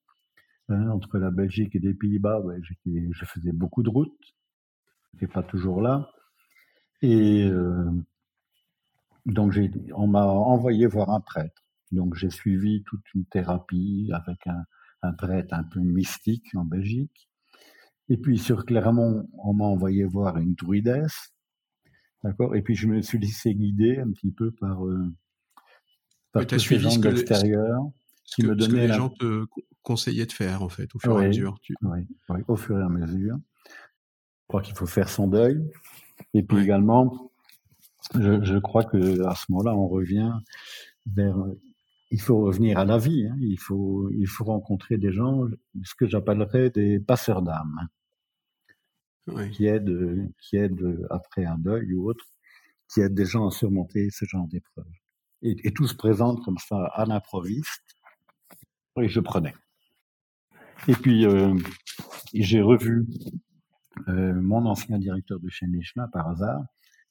[0.68, 4.34] Hein, entre la Belgique et les Pays-Bas, ouais, je faisais beaucoup de routes
[5.14, 6.10] n'était pas toujours là.
[7.02, 7.90] Et euh,
[9.26, 9.54] donc
[9.94, 11.62] on m'a envoyé voir un prêtre.
[11.92, 14.64] Donc j'ai suivi toute une thérapie avec un,
[15.02, 17.28] un, prêtre un peu mystique en Belgique.
[18.08, 21.32] Et puis sur Clermont, on m'a envoyé voir une druidesse.
[22.24, 22.54] D'accord?
[22.56, 25.12] Et puis je me suis laissé guider un petit peu par, euh,
[26.32, 27.82] par tous ces gens de l'extérieur
[28.24, 28.64] qui me donnaient.
[28.64, 29.46] Ce que les gens te
[29.82, 31.58] conseillaient de faire en fait, au fur et à mesure.
[31.82, 33.38] Oui, oui, au fur et à mesure
[34.50, 35.62] crois qu'il faut faire son deuil.
[36.34, 37.30] Et puis également,
[38.14, 40.32] je, crois que à ce moment-là, on revient
[41.06, 41.36] vers.
[42.10, 43.26] Il faut revenir à la vie.
[43.26, 43.36] Hein.
[43.40, 45.46] Il faut il faut rencontrer des gens,
[45.84, 47.88] ce que j'appellerais des passeurs d'âme,
[49.52, 52.24] qui aident qui aident après un deuil ou autre,
[52.88, 54.86] qui aident des gens à surmonter ce genre d'épreuves.
[55.42, 57.96] Et, tout se présente comme ça à l'improviste.
[59.00, 59.54] Et je prenais.
[60.88, 61.54] Et puis euh,
[62.34, 63.06] j'ai revu
[64.08, 66.62] euh, mon ancien directeur de chez Michelin par hasard,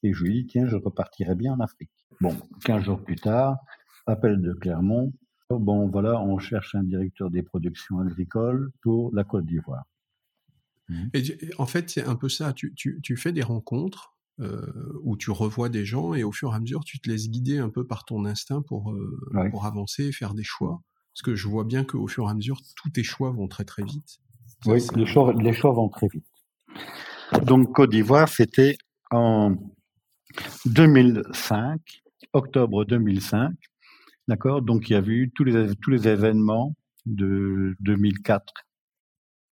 [0.04, 1.92] et je lui dis, tiens, je repartirai bien en Afrique.
[2.22, 2.36] Bon,
[2.66, 3.58] 15 jours plus tard,
[4.06, 5.14] appel de Clermont,
[5.50, 9.86] bon, voilà, on cherche un directeur des productions agricoles pour la Côte d'Ivoire.
[10.90, 11.10] Mmh.
[11.60, 14.62] en fait, c'est un peu ça, tu, tu, tu fais des rencontres, euh,
[15.04, 17.58] où tu revois des gens et au fur et à mesure tu te laisses guider
[17.58, 19.20] un peu par ton instinct pour, euh,
[19.52, 20.82] pour avancer et faire des choix.
[21.14, 23.66] Parce que je vois bien qu'au fur et à mesure, tous tes choix vont très
[23.66, 24.20] très vite.
[24.66, 26.26] oui, les choix, les choix vont très vite.
[27.44, 28.78] Donc Côte d'Ivoire, c'était
[29.12, 29.58] en
[30.66, 31.82] 2005,
[32.32, 33.52] octobre 2005.
[34.30, 36.76] D'accord Donc il y a eu tous les, tous les événements
[37.08, 38.54] de 2004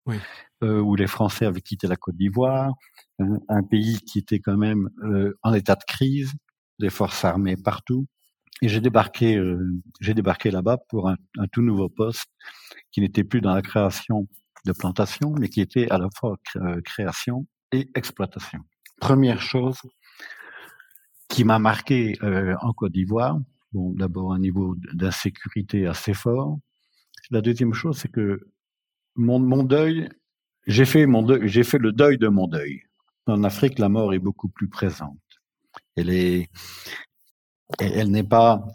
[0.05, 0.17] oui.
[0.63, 2.75] euh, où les Français avaient quitté la Côte d'Ivoire,
[3.17, 6.31] un, un, pays qui était quand même euh, en état de crise,
[6.77, 8.05] des forces armées partout.
[8.61, 9.67] Et j'ai débarqué, euh,
[9.99, 12.27] j'ai débarqué là-bas pour un, un, tout nouveau poste
[12.91, 14.27] qui n'était plus dans la création
[14.67, 18.59] de plantations, mais qui était à la fois euh, création et exploitation.
[19.01, 19.79] Première chose
[21.29, 23.37] qui m'a marqué en Côte d'Ivoire,
[23.73, 26.60] bon, d'abord un niveau d'insécurité assez fort.
[27.32, 28.47] La deuxième chose, c'est que
[29.15, 30.10] mon, mon deuil,
[30.67, 32.84] j'ai fait le deuil de mon deuil.
[33.25, 35.19] En Afrique, la mort est beaucoup plus présente.
[35.95, 36.49] Elle est,
[37.80, 38.65] elle n'est pas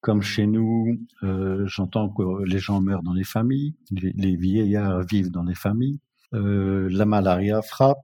[0.00, 0.98] comme chez nous.
[1.22, 5.54] Euh, J'entends que les gens meurent dans les familles, les, les vieillards vivent dans les
[5.54, 6.00] familles.
[6.34, 8.00] Euh, la malaria frappe.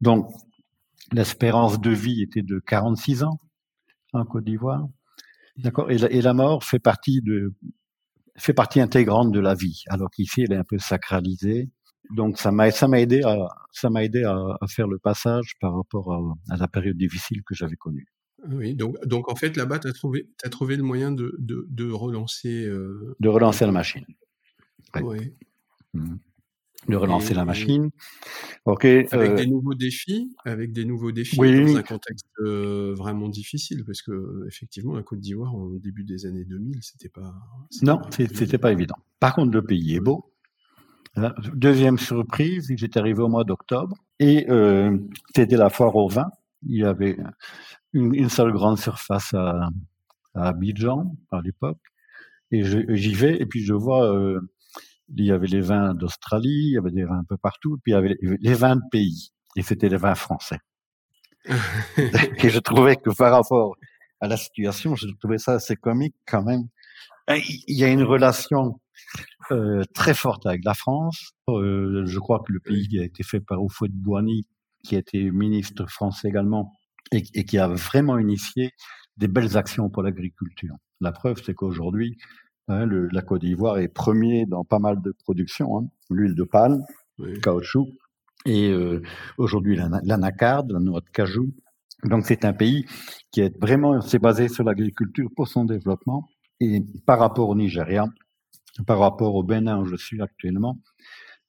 [0.00, 0.30] Donc,
[1.12, 3.38] l'espérance de vie était de 46 ans
[4.12, 4.86] en Côte d'Ivoire.
[5.58, 5.90] D'accord.
[5.90, 7.52] Et, et, la mort fait partie de
[8.36, 11.70] fait partie intégrante de la vie, alors qu'ici elle est un peu sacralisée.
[12.14, 13.36] Donc ça m'a ça m'a aidé à
[13.72, 17.42] ça m'a aidé à, à, faire le passage par rapport à, à la période difficile
[17.44, 18.06] que j'avais connue.
[18.46, 21.66] Oui, donc, donc en fait là-bas, tu as trouvé, as trouvé le moyen de, de,
[21.68, 22.64] de relancer.
[22.66, 23.16] Euh...
[23.18, 24.04] De relancer la machine.
[24.94, 25.02] Oui.
[25.02, 25.34] Ouais.
[25.94, 26.16] Mmh.
[26.86, 27.90] De relancer Et- la machine.
[28.64, 28.84] Ok.
[28.84, 31.64] Avec euh, des nouveaux défis, avec des nouveaux défis Oui.
[31.64, 36.24] dans un contexte euh, vraiment difficile, parce que effectivement, la Côte d'Ivoire au début des
[36.24, 37.34] années 2000, c'était pas.
[37.82, 38.94] Non, c'était pas évident.
[39.20, 40.32] Par contre, le pays est beau.
[41.52, 44.96] Deuxième surprise, j'étais arrivé au mois d'octobre et euh,
[45.34, 46.30] c'était la foire au vin.
[46.64, 47.18] Il y avait
[47.92, 49.68] une, une seule grande surface à,
[50.34, 51.78] à Abidjan à l'époque.
[52.52, 54.40] Et j'y vais et puis je vois, euh,
[55.16, 57.92] il y avait les vins d'Australie, il y avait des vins un peu partout, puis
[57.92, 59.30] il y avait les, vins de pays.
[59.56, 60.58] Et c'était les vins français.
[61.48, 63.76] Et je trouvais que par rapport
[64.20, 66.68] à la situation, je trouvais ça assez comique quand même.
[67.30, 68.80] Euh, Il y a une relation
[69.50, 71.32] euh, très forte avec la France.
[71.48, 74.46] Euh, je crois que le pays a été fait par Houphouët Boigny,
[74.84, 76.72] qui a été ministre français également,
[77.12, 78.72] et, et qui a vraiment initié
[79.16, 80.74] des belles actions pour l'agriculture.
[81.00, 82.18] La preuve, c'est qu'aujourd'hui,
[82.68, 85.78] hein, le- la Côte d'Ivoire est premier dans pas mal de productions.
[85.78, 85.88] Hein.
[86.10, 86.84] L'huile de palme,
[87.18, 87.40] Oui.
[87.40, 87.88] caoutchouc,
[88.46, 89.02] et euh,
[89.36, 91.52] aujourd'hui l'anacarde, la noix de cajou.
[92.04, 92.86] Donc c'est un pays
[93.32, 96.28] qui est vraiment s'est basé sur l'agriculture pour son développement.
[96.60, 98.04] Et par rapport au Nigeria,
[98.86, 100.78] par rapport au Bénin où je suis actuellement,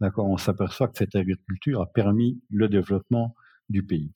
[0.01, 3.35] d'accord, on s'aperçoit que cette agriculture a permis le développement
[3.69, 4.11] du pays.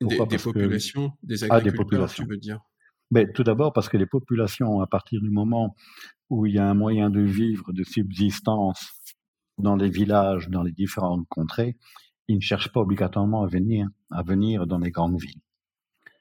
[0.00, 2.24] Pourquoi des que- populations, des Ah, des agriculteurs, populations.
[2.24, 2.60] tu veux dire?
[3.10, 5.74] Mais tout d'abord parce que les populations, à partir du moment
[6.30, 8.92] où il y a un moyen de vivre, de subsistance
[9.58, 11.76] dans les villages, dans les différentes contrées,
[12.28, 15.40] ils ne cherchent pas obligatoirement à venir, à venir dans les grandes villes.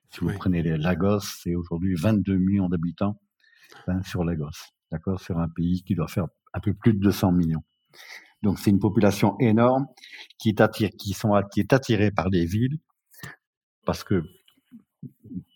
[0.09, 0.35] Si vous Oui.
[0.35, 3.19] prenez les Lagos, c'est aujourd'hui 22 millions d'habitants
[3.87, 4.51] hein, sur Lagos,
[4.91, 7.63] d'accord, sur un pays qui doit faire un peu plus de 200 millions.
[8.43, 9.87] Donc c'est une population énorme
[10.37, 12.79] qui est attirée, qui sont, qui est attirée par les villes
[13.85, 14.23] parce que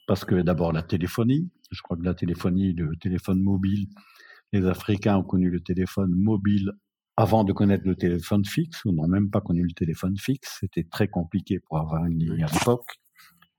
[0.08, 3.88] parce que d'abord la téléphonie, je crois que la téléphonie, le téléphone mobile,
[4.54, 6.72] les Africains ont connu le téléphone mobile
[7.16, 10.58] avant de connaître le téléphone fixe, ou n'ont même pas connu le téléphone fixe.
[10.60, 12.86] C'était très compliqué pour avoir une ligne à l'époque.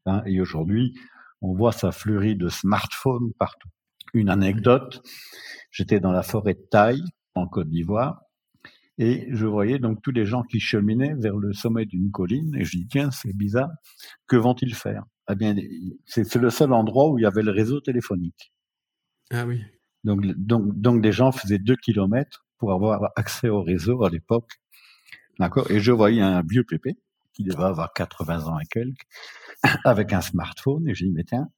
[0.07, 0.23] hein.
[0.27, 0.95] et aujourd'hui,
[1.43, 3.69] on voit ça fleurit de smartphones partout.
[4.15, 5.03] Une anecdote,
[5.71, 7.03] j'étais dans la forêt de Taille,
[7.35, 8.23] en Côte d'Ivoire,
[8.97, 12.65] et je voyais donc tous les gens qui cheminaient vers le sommet d'une colline, et
[12.65, 13.71] je dis, tiens, c'est bizarre,
[14.27, 15.05] que vont-ils faire?
[15.31, 15.55] Eh bien,
[16.07, 18.53] c'est le seul endroit où il y avait le réseau téléphonique.
[19.31, 19.63] Ah oui.
[20.09, 24.53] Donc, donc, donc des gens faisaient deux kilomètres pour avoir accès au réseau à l'époque.
[25.39, 25.71] D'accord?
[25.71, 26.97] Et je voyais un vieux pépé
[27.35, 29.07] qui devait avoir 80 ans et quelques,
[29.85, 31.49] avec un smartphone, et j'ai dit, mais tiens,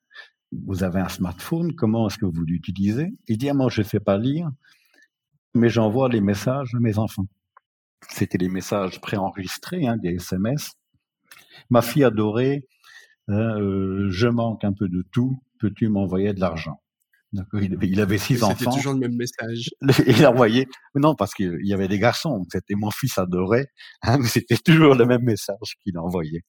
[0.52, 3.14] vous avez un smartphone, comment est-ce que vous l'utilisez?
[3.28, 4.50] Il dit, ah, moi, je ne sais pas lire,
[5.54, 7.26] mais j'envoie les messages à mes enfants.
[8.08, 10.72] C'était les messages préenregistrés, hein, des SMS.
[11.70, 12.66] Ma fille adorée,
[13.28, 16.82] euh, je manque un peu de tout, peux-tu m'envoyer de l'argent?
[17.32, 18.72] Il, avait- il avait six C'était enfants.
[18.76, 19.70] toujours le même message.
[20.06, 20.66] Il envoyait,
[20.96, 23.66] non, parce qu'il y avait des garçons, c'était mon fils adoré,
[24.02, 26.42] hein, mais c'était toujours le même message qu'il envoyait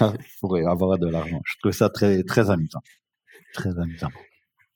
[0.00, 1.40] hein, pour avoir de l'argent.
[1.44, 2.80] Je trouvais ça très, très amusant.
[3.52, 4.08] Très amusant.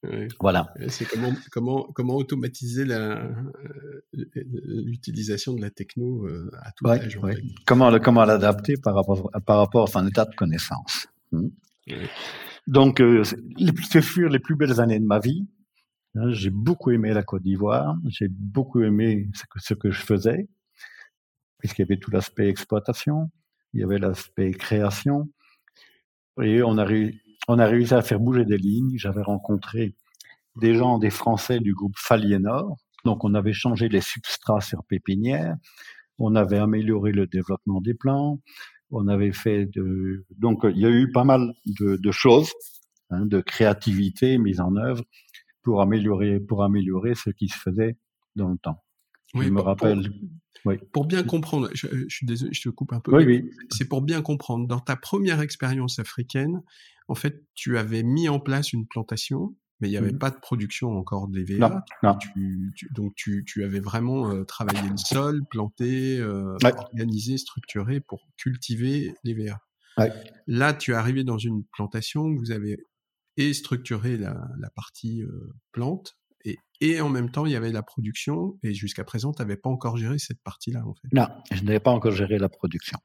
[0.03, 0.29] Ouais.
[0.41, 0.67] Voilà.
[0.89, 3.33] C'est comment, comment, comment automatiser euh,
[4.13, 7.17] l'utilisation de la techno euh, à tout Ouais, âge.
[7.23, 7.37] ouais.
[7.67, 11.07] Comment, comment l'adapter par rapport, par rapport à son état de connaissance.
[11.33, 11.49] Hmm.
[12.67, 15.47] Donc, euh, c'est- furent les plus belles années de ma vie.
[16.17, 20.49] Hein, j'ai beaucoup aimé la Côte d'Ivoire, j'ai beaucoup aimé ce que, je faisais,
[21.59, 23.31] puisqu'il y avait tout l'aspect exploitation,
[23.73, 25.29] il y avait l'aspect création,
[26.41, 28.97] et on a, réussi à faire bouger des lignes.
[28.97, 29.95] J'avais rencontré
[30.57, 35.57] des gens, des Français du groupe Faliénor, donc on avait changé les substrats sur pépinière,
[36.19, 38.41] on avait amélioré le développement des plants,
[38.91, 40.25] on avait fait de...
[40.39, 42.53] Donc il y a eu pas mal de, de choses,
[43.11, 45.05] hein, de créativité mise en œuvre
[45.63, 47.97] pour améliorer, pour améliorer ce qui se faisait
[48.37, 48.85] dans le temps.
[49.35, 50.03] Oui, je me rappelle.
[50.03, 50.77] Pour, oui.
[50.93, 53.17] pour bien comprendre, je, suis désolé, je te coupe un peu.
[53.17, 53.51] Oui, oui.
[53.71, 54.69] C'est pour bien comprendre.
[54.69, 56.63] Dans ta première expérience africaine,
[57.09, 60.31] en fait, tu avais mis en place une plantation, mais il n'y avait mmh pas
[60.31, 61.69] de production encore d'EVA.
[61.69, 62.17] Non, non.
[62.17, 68.27] Tu, donc tu, tu, avais vraiment euh, travaillé le sol, planté, euh, organisé, structuré pour
[68.37, 69.59] cultiver l'EVA.
[69.99, 70.13] Ouais.
[70.47, 72.79] Là, tu es arrivé dans une plantation, vous avez
[73.37, 76.17] et structurer la, la partie euh, plante.
[76.45, 78.59] Et, et, en même temps, il y avait la production.
[78.63, 81.09] Et jusqu'à présent, tu n'avais pas encore géré cette partie-là, en fait.
[81.13, 82.99] Non, je n'avais pas encore géré la production.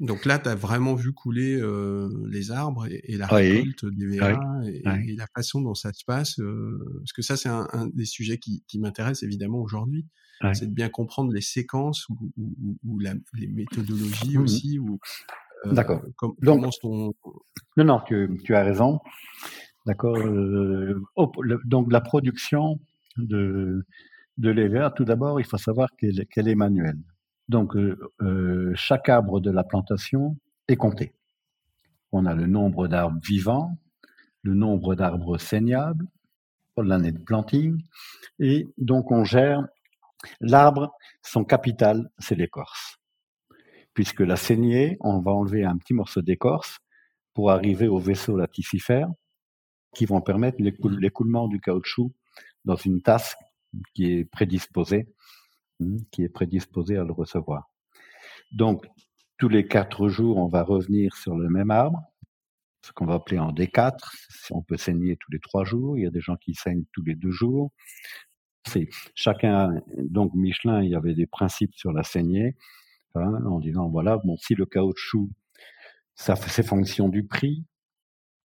[0.00, 4.40] Donc là, tu as vraiment vu couler euh, les arbres et, la récolte des VA
[4.66, 6.40] et, et, la façon dont ça se passe.
[6.40, 10.06] Euh, parce que ça, c'est un, un, des sujets qui, qui m'intéresse évidemment aujourd'hui.
[10.52, 14.78] C'est de bien comprendre les séquences ou, ou, ou la, les méthodologies aussi.
[14.78, 14.98] Ou,
[15.64, 16.02] euh, D'accord.
[16.16, 17.14] Com donc, ton...
[17.78, 19.00] Non, non, tu, tu as raison.
[19.86, 20.18] D'accord.
[21.64, 22.78] Donc la production
[23.16, 23.86] de,
[24.36, 26.98] de l'EVA, tout d'abord, il faut savoir qu'elle qu est manuelle.
[27.48, 30.36] Donc euh, euh, chaque arbre de la plantation
[30.68, 31.14] est compté.
[32.12, 33.78] On a le nombre d'arbres vivants,
[34.42, 36.06] le nombre d'arbres saignables
[36.82, 37.80] l'année de planting,
[38.40, 39.66] et donc on gère
[40.40, 42.96] l'arbre, son capital, c'est l'écorce.
[43.92, 46.78] Puisque la saignée, on va enlever un petit morceau d'écorce
[47.32, 49.08] pour arriver au vaisseau laticifère,
[49.94, 52.12] qui vont permettre l'écoulement du caoutchouc
[52.64, 53.36] dans une tasse
[53.94, 55.06] qui est prédisposée,
[56.10, 57.70] qui est prédisposée à le recevoir.
[58.52, 58.86] Donc,
[59.38, 62.00] tous les quatre jours, on va revenir sur le même arbre,
[62.82, 63.96] ce qu'on va appeler en D4.
[64.50, 65.98] On peut saigner tous les trois jours.
[65.98, 67.72] Il y a des gens qui saignent tous les deux jours.
[68.66, 69.82] C'est chacun.
[69.98, 72.56] Donc Michelin, il y avait des principes sur la saignée,
[73.14, 75.30] hein, en disant voilà, bon, si le caoutchouc,
[76.14, 77.64] ça fait ses du prix,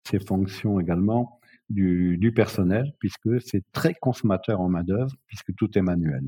[0.10, 6.24] ses fonctions également du, personnel, puisque c'est très consommateur en main-d'œuvre, puisque tout est manuel.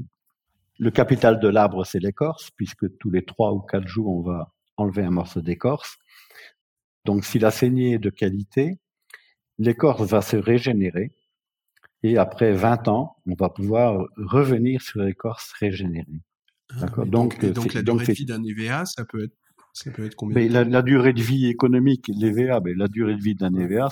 [0.83, 4.51] Le capital de l'arbre, c'est l'écorce, puisque tous les trois ou quatre jours, on va
[4.75, 5.97] enlever un morceau d'écorce.
[7.05, 8.79] Donc, si la saignée est de qualité,
[9.57, 11.13] l'écorce va se régénérer.
[12.03, 16.21] Et après 20 ans, on va pouvoir revenir sur l'écorce régénérée.
[16.81, 19.37] Ah, donc, la durée de vie d'un EVA, ça peut être
[19.71, 23.15] ça peut être combien mais la, la, durée de vie économique, l'EVA, mais la durée
[23.15, 23.87] de vie d'un EVA,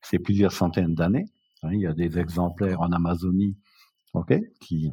[0.00, 1.26] c'est plusieurs centaines d'années.
[1.64, 3.56] Hein, il y a des exemplaires en Amazonie,
[4.14, 4.92] ok, qui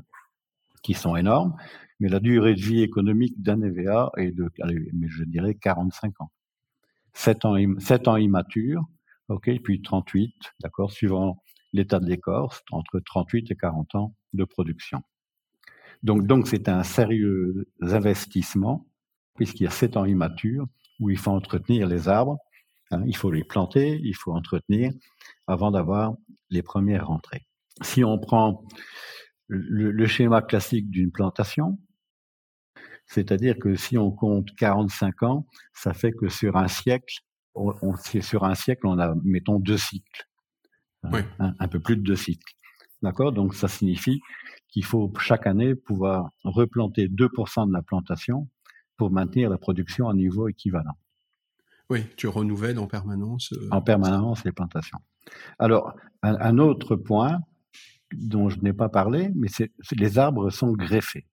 [0.84, 1.56] qui sont énormes,
[2.00, 4.52] mais la durée de vie économique d'un EVA est de,
[4.94, 6.32] mais je dirais 45 ans.
[7.14, 8.84] 7 ans, 7 ans immature,
[9.30, 11.42] ok, puis 38, d'accord, suivant
[11.72, 15.02] l'état de l'écorce, entre 38 et 40 ans de production.
[16.04, 18.86] Donc, donc c'est un sérieux investissement
[19.36, 20.68] puisqu'il y a sept ans immatures
[21.00, 22.38] où il faut entretenir les arbres.
[22.92, 24.92] Hein, il faut les planter, il faut entretenir
[25.48, 26.14] avant d'avoir
[26.50, 27.48] les premières rentrées.
[27.82, 28.64] Si on prend
[29.48, 31.78] le, le schéma classique d'une plantation,
[33.06, 37.20] c'est-à-dire que si on compte 45 ans, ça fait que sur un siècle,
[37.56, 40.28] on, on sur un siècle, on a, mettons, deux cycles.
[41.04, 41.20] Hein, oui.
[41.40, 42.54] un, un, peu plus de deux cycles.
[43.02, 43.34] D'accord?
[43.34, 44.22] Donc ça signifie
[44.70, 48.48] qu'il faut chaque année pouvoir replanter 2% de la plantation
[48.98, 50.98] pour maintenir la production à niveau équivalent.
[51.90, 53.52] Oui, tu renouvelles en permanence.
[53.54, 53.68] Euh...
[53.72, 55.00] En permanence les plantations.
[55.60, 57.42] Alors, un, un autre point
[58.18, 61.26] dont je n'ai pas parlé, mais c'est les arbres sont greffés.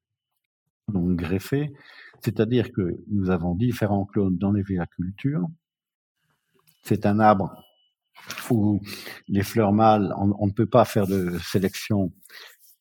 [0.89, 1.72] Donc greffés,
[2.20, 5.47] c'est-à-dire que nous avons différents clones dans les véhicultures.
[6.83, 7.55] C'est un arbre
[8.51, 8.81] où
[9.28, 12.12] les fleurs mâles, on, ne peut pas faire de sélection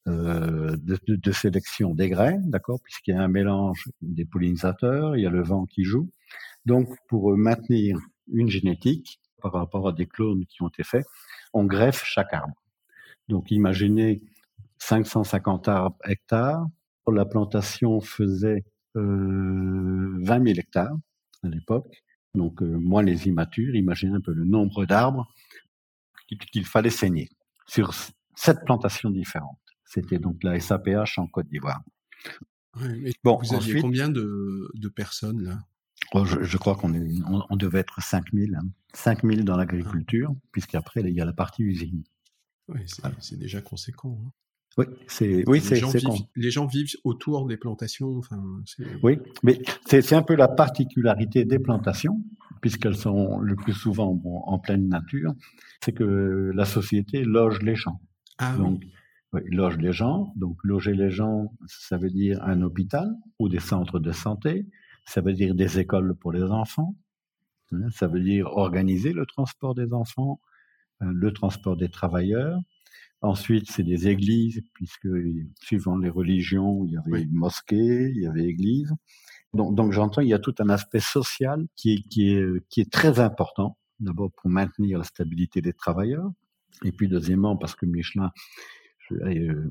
[0.07, 5.15] euh, de, de, de, sélection des graines, d'accord, puisqu'il y a un mélange des pollinisateurs,
[5.15, 6.09] il y a le vent qui joue.
[6.65, 7.99] Donc, pour maintenir
[8.31, 11.05] une génétique par rapport à des clones qui ont été faits,
[11.53, 12.55] on greffe chaque arbre.
[13.29, 14.21] Donc, imaginez
[14.79, 16.65] 550 arbres hectares.
[17.11, 18.65] La plantation faisait
[18.95, 20.95] euh, 20 000 hectares
[21.43, 22.03] à l'époque.
[22.35, 25.27] Donc, euh, moins les immatures, imaginez un peu le nombre d'arbres
[26.51, 27.29] qu'il fallait saigner
[27.65, 27.93] sur
[28.35, 29.57] sept plantations différentes.
[29.85, 31.81] C'était donc la SAPH en Côte d'Ivoire.
[32.79, 35.57] Oui, bon, vous aviez ensuite, combien de, de, personnes là?
[36.13, 38.55] Oh, je, je, crois qu'on on, on, devait être 5000.
[38.55, 38.67] Hein.
[38.93, 40.39] 5000 dans l'agriculture, ah.
[40.51, 42.03] puisqu'après, il y a la partie usine.
[42.69, 42.81] Oui,
[43.19, 44.19] c'est déjà conséquent.
[44.25, 44.31] Hein.
[44.77, 45.81] Oui, c'est oui, c'est
[46.35, 48.17] les gens vivent autour des plantations.
[48.17, 48.41] Enfin,
[49.03, 52.23] oui, mais c'est un peu la particularité des plantations,
[52.61, 55.33] puisqu'elles sont le plus souvent en pleine nature,
[55.83, 57.99] c'est que la société loge les gens.
[58.37, 58.83] Ah, donc,
[59.33, 59.41] oui.
[59.47, 60.31] loge les gens.
[60.35, 63.09] Donc, loger les gens, ça veut dire un hôpital
[63.39, 64.65] ou des centres de santé.
[65.05, 66.95] Ça veut dire des écoles pour les enfants.
[67.71, 70.39] Hein, ça veut dire organiser le transport des enfants,
[71.01, 72.59] le transport des travailleurs.
[73.21, 75.09] Ensuite, c'est des églises, puisque
[75.61, 78.93] suivant les religions, il y avait une mosquée, il y avait église.
[79.53, 82.81] Donc, donc j'entends, il y a tout un aspect social qui est, qui est, qui
[82.81, 83.77] est très important.
[83.99, 86.31] D'abord pour maintenir la stabilité des travailleurs,
[86.85, 88.31] et puis deuxièmement parce que Michelin,
[89.11, 89.69] euh,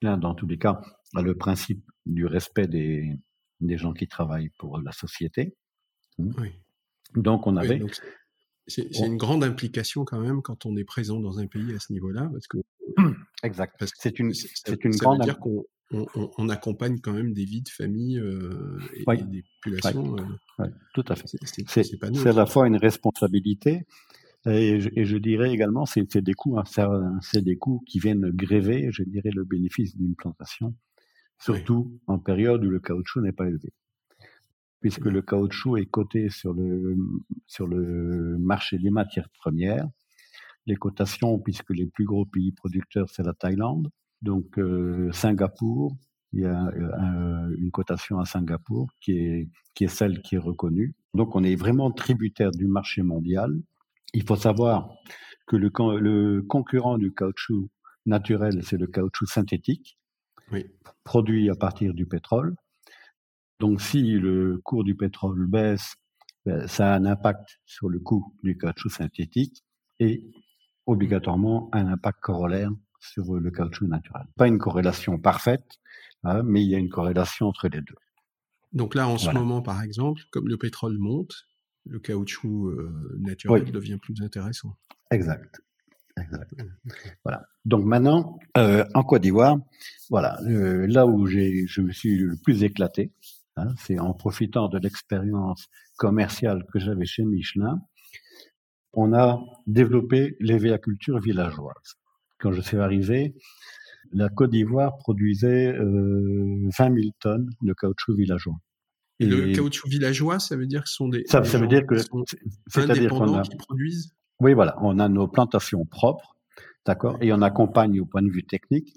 [0.00, 0.80] dans tous les cas,
[1.16, 3.18] a le principe du respect des,
[3.60, 5.56] des gens qui travaillent pour la société.
[6.18, 6.30] Mmh.
[6.38, 6.52] Oui.
[7.16, 7.82] Donc on avait.
[8.66, 11.92] C'est une grande implication quand même quand on est présent dans un pays à ce
[11.92, 12.58] niveau-là, parce que.
[13.42, 13.84] Exact.
[13.96, 15.18] C'est une, c'est une ça grande.
[15.18, 20.16] Veut dire qu'on on, accompagne quand même des vies de famille euh, et, des populations.
[20.60, 21.26] Euh, tout à fait.
[21.66, 23.86] C'est à la fois une responsabilité
[24.46, 26.64] et je, et je dirais également c'est des coûts, hein,
[27.22, 30.74] c'est des coûts qui viennent gréver, je dirais, le bénéfice d'une plantation,
[31.38, 33.72] surtout en période où le caoutchouc n'est pas élevé
[34.84, 36.94] puisque le caoutchouc est coté sur le,
[37.46, 39.88] sur le marché des matières premières.
[40.66, 43.88] Les cotations, puisque les plus gros pays producteurs, c'est la Thaïlande,
[44.20, 45.96] donc euh, Singapour,
[46.34, 50.44] il y a euh, une cotation à Singapour qui est, qui est celle qui est
[50.50, 50.94] reconnue.
[51.14, 53.58] Donc on est vraiment tributaire du marché mondial.
[54.12, 54.90] Il faut savoir
[55.46, 57.70] que le, le concurrent du caoutchouc
[58.04, 59.98] naturel, c'est le caoutchouc synthétique,
[61.04, 62.54] produit à partir du pétrole.
[63.60, 65.94] Donc si le cours du pétrole baisse,
[66.44, 69.64] ben, ça a un impact sur le coût du caoutchouc synthétique
[70.00, 70.30] et
[70.86, 74.26] obligatoirement un impact corollaire sur le caoutchouc naturel.
[74.36, 75.78] Pas une corrélation parfaite,
[76.22, 77.94] hein, mais il y a une corrélation entre les deux.
[78.72, 81.46] Donc là, en ce moment, par exemple, comme le pétrole monte,
[81.86, 84.76] le caoutchouc euh, naturel devient plus intéressant.
[85.10, 85.60] Exact.
[86.16, 86.54] Exact.
[87.24, 87.44] Voilà.
[87.64, 89.58] Donc maintenant, euh, en Côte d'Ivoire,
[90.10, 93.12] voilà, euh, là où je me suis le plus éclaté,
[93.56, 97.78] Hein, c'est en profitant de l'expérience commerciale que j'avais chez Michelin,
[98.92, 101.94] on a développé l'évéaculture villageoise.
[102.38, 103.34] Quand je suis arrivé,
[104.12, 108.56] la Côte d'Ivoire produisait euh, 20 000 tonnes de caoutchouc villageois.
[109.20, 111.86] Et, le caoutchouc villageois, ça veut dire que ce sont des, ça, ça veut dire
[111.86, 111.96] que
[112.66, 114.12] c'est-à-dire qu'on a qui produisent?
[114.40, 116.36] Oui, voilà, on a nos plantations propres,
[116.84, 118.92] d'accord, et on accompagne au point de vue technique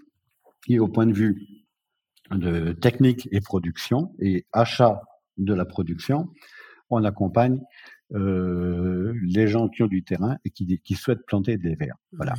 [0.68, 1.48] et au point de vue
[2.32, 5.02] de technique et production et achat
[5.38, 6.30] de la production,
[6.90, 7.62] on accompagne
[8.14, 11.98] euh, les gens qui ont du terrain et qui, qui souhaitent planter des verres.
[12.14, 12.36] Voilà.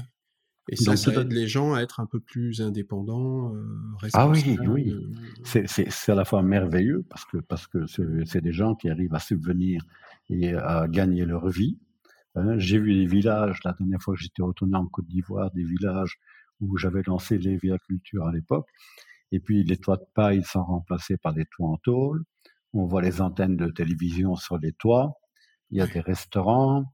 [0.70, 4.58] Et ça, ça aide les gens à être un peu plus indépendants, euh, Ah oui,
[4.66, 4.90] oui.
[4.90, 9.14] Euh, c'est à la fois merveilleux parce que parce que c'est des gens qui arrivent
[9.14, 9.82] à subvenir
[10.28, 11.78] et à gagner leur vie.
[12.34, 15.64] Hein, J'ai vu des villages, la dernière fois que j'étais retourné en Côte d'Ivoire, des
[15.64, 16.18] villages
[16.60, 18.68] où j'avais lancé l'éviaculture à l'époque,
[19.32, 22.24] et puis les toits de paille sont remplacés par des toits en tôle.
[22.72, 25.18] On voit les antennes de télévision sur les toits.
[25.70, 26.84] Il y a des restaurants.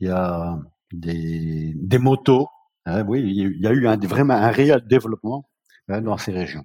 [0.00, 0.58] Il y a
[0.92, 2.48] des, des motos.
[2.84, 5.48] Hein, oui, il y a eu un, vraiment un réel développement
[5.88, 6.64] hein, dans ces régions.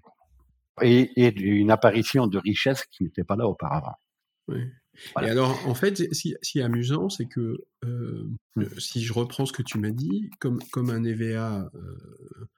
[0.82, 3.96] Et, et, une apparition de richesse qui n'était pas là auparavant.
[4.48, 4.62] Oui.
[5.22, 8.66] Et alors, en fait, ce qui est amusant, c'est que euh, mmh.
[8.78, 12.50] si je reprends ce que tu m'as dit, comme, comme un EVA euh,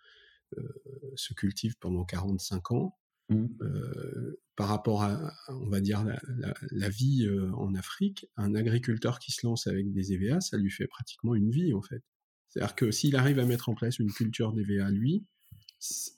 [1.15, 2.97] se cultive pendant 45 ans.
[3.29, 3.45] Mmh.
[3.61, 6.05] Euh, par rapport à, on va dire,
[6.71, 10.69] la, vie euh, en Afrique, un agriculteur qui se lance avec des EVA, ça lui
[10.69, 12.03] fait pratiquement une vie, en fait.
[12.49, 15.25] C'est-à-dire que s'il arrive à mettre en place une culture d'EVA, lui,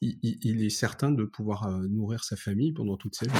[0.02, 3.40] il, est certain de pouvoir nourrir sa famille pendant toute sa vie.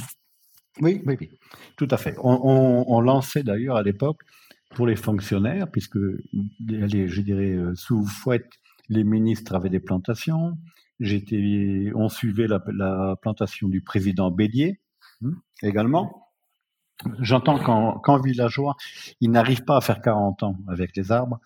[0.80, 1.30] Oui, oui, oui,
[1.76, 2.16] tout à fait.
[2.18, 4.22] On, lançait d'ailleurs à l'époque
[4.70, 8.48] pour les fonctionnaires, puisque, je dirais, sous fouette,
[8.88, 10.56] les ministres avaient des plantations,
[11.00, 14.80] J'étais, on suivait la, la, plantation du président Bélier
[15.24, 15.32] hein,
[15.62, 16.22] également.
[17.20, 18.76] J'entends qu'en, villageois,
[19.20, 21.40] il n'arrive pas à faire 40 ans avec les arbres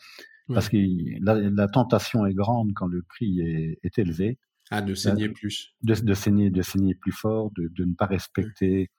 [0.52, 0.76] parce que
[1.24, 4.38] la, la, tentation est grande quand le prix est, est élevé.
[4.70, 5.74] Ah, de saigner plus.
[5.82, 8.90] De, de, saigner, de saigner plus fort, de, de ne pas respecter,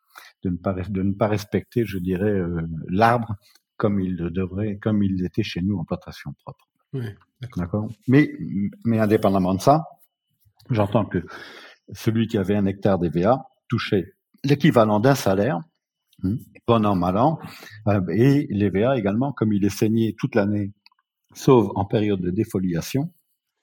[0.43, 3.35] de ne pas, de ne pas respecter, je dirais, euh, l'arbre
[3.77, 6.67] comme il devrait, comme il était chez nous en plantation propre.
[6.93, 7.05] Oui,
[7.57, 7.87] d'accord?
[8.07, 8.31] Mais,
[8.85, 9.85] mais indépendamment de ça,
[10.69, 11.25] J'entends que
[11.93, 15.59] celui qui avait un hectare d'EVA touchait l'équivalent d'un salaire,
[16.23, 16.35] hein,
[16.67, 17.39] bon an, mal an,
[17.87, 20.71] euh, et l'EVA également, comme il est saigné toute l'année,
[21.33, 23.13] sauf en période de défoliation,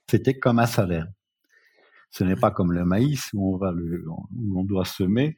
[0.09, 1.07] c'était comme un salaire.
[2.11, 5.37] Ce n'est pas comme le maïs où on va le, où on doit semer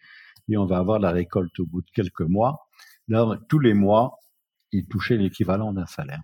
[0.48, 2.68] et on va avoir la récolte au bout de quelques mois.
[3.08, 4.18] Là, tous les mois,
[4.72, 6.22] il touchait l'équivalent d'un salaire.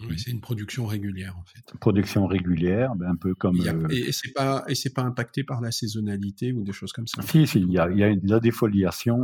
[0.00, 1.78] Oui, c'est une production régulière en fait.
[1.78, 3.60] Production régulière, ben, un peu comme.
[3.60, 7.06] Euh, et, c'est pas et c'est pas impacté par la saisonnalité ou des choses comme
[7.06, 7.22] ça?
[7.22, 9.22] Si, si, il y a, il y a la défoliation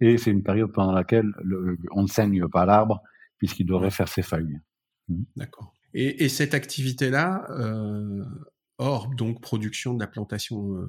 [0.00, 1.32] et c'est une période pendant laquelle
[1.92, 3.02] on ne saigne pas l'arbre
[3.38, 4.60] puisqu'il devrait faire ses feuilles.
[5.08, 5.22] Mmh.
[5.36, 5.74] D'accord.
[5.94, 8.24] Et, et, cette activité-là, euh,
[8.78, 10.86] hors donc production de la plantation euh,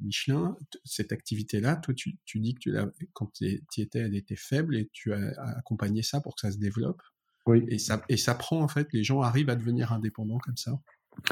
[0.00, 4.36] Michelin, cette activité-là, toi tu, tu, dis que tu quand tu y étais, elle était
[4.36, 7.02] faible et tu as accompagné ça pour que ça se développe?
[7.46, 7.64] Oui.
[7.68, 10.72] Et ça, et ça prend en fait, les gens arrivent à devenir indépendants comme ça.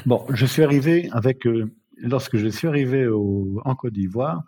[0.06, 4.42] Bon, je suis arrivé avec, euh, lorsque je suis arrivé au, en Côte d'Ivoire,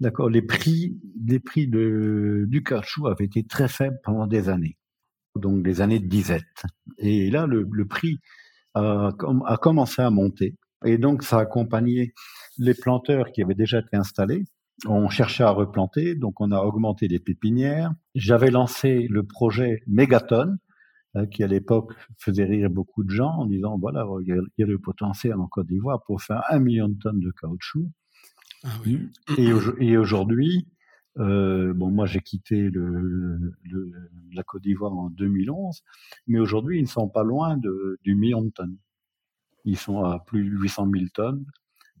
[0.00, 4.76] d'accord, les prix, les prix de, du caoutchouc avaient été très faibles pendant des années,
[5.34, 6.64] donc des années de disette.
[6.98, 8.18] Et là, le, le prix
[8.74, 9.10] a,
[9.46, 10.56] a, commencé à monter.
[10.84, 12.12] Et donc, ça a accompagné
[12.58, 14.44] les planteurs qui avaient déjà été installés.
[14.86, 17.92] On cherchait à replanter, donc on a augmenté les pépinières.
[18.14, 20.56] J'avais lancé le projet Mégaton, Hein,
[21.30, 24.78] qui à l'époque faisait rire beaucoup de gens en disant voilà, il y, a, le
[24.78, 27.90] potentiel en Côte d'Ivoire pour faire un million de tonnes de caoutchouc.
[28.64, 29.08] Ah oui.
[29.36, 30.66] Et, aujourd'hui,
[31.18, 33.54] euh, bon, moi j'ai quitté le,
[34.32, 35.82] la Côte d'Ivoire en 2011,
[36.26, 38.76] mais aujourd'hui ils ne sont pas loin de, du million de tonnes.
[39.64, 41.44] Ils sont à plus de 800 000 tonnes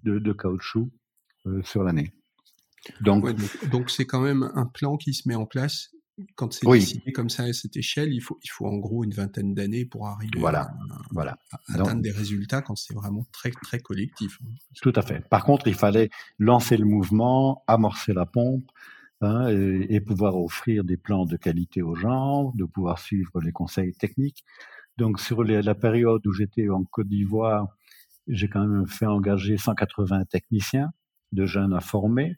[0.02, 0.90] de, de caoutchouc
[1.46, 2.12] euh, sur l'année.
[3.00, 3.24] Donc,
[3.70, 5.90] donc c'est quand même un plan qui se met en place
[6.34, 9.12] quand c'est décidé comme ça à cette échelle, il faut, il faut en gros une
[9.12, 11.38] vingtaine d'années pour arriver voilà, à, voilà.
[11.68, 14.38] atteindre des résultats quand c'est vraiment très, très collectif.
[14.42, 14.48] Hein.
[14.82, 15.26] Tout à fait.
[15.28, 18.70] Par contre, il fallait lancer le mouvement, amorcer la pompe
[19.20, 23.94] hein, et, pouvoir offrir des plans de qualité aux gens, de pouvoir suivre les conseils
[23.94, 24.44] techniques.
[24.96, 27.68] Donc, sur la période où j'étais en Côte d'Ivoire,
[28.26, 30.90] j'ai quand même fait engager 180 techniciens
[31.32, 32.36] de jeunes à former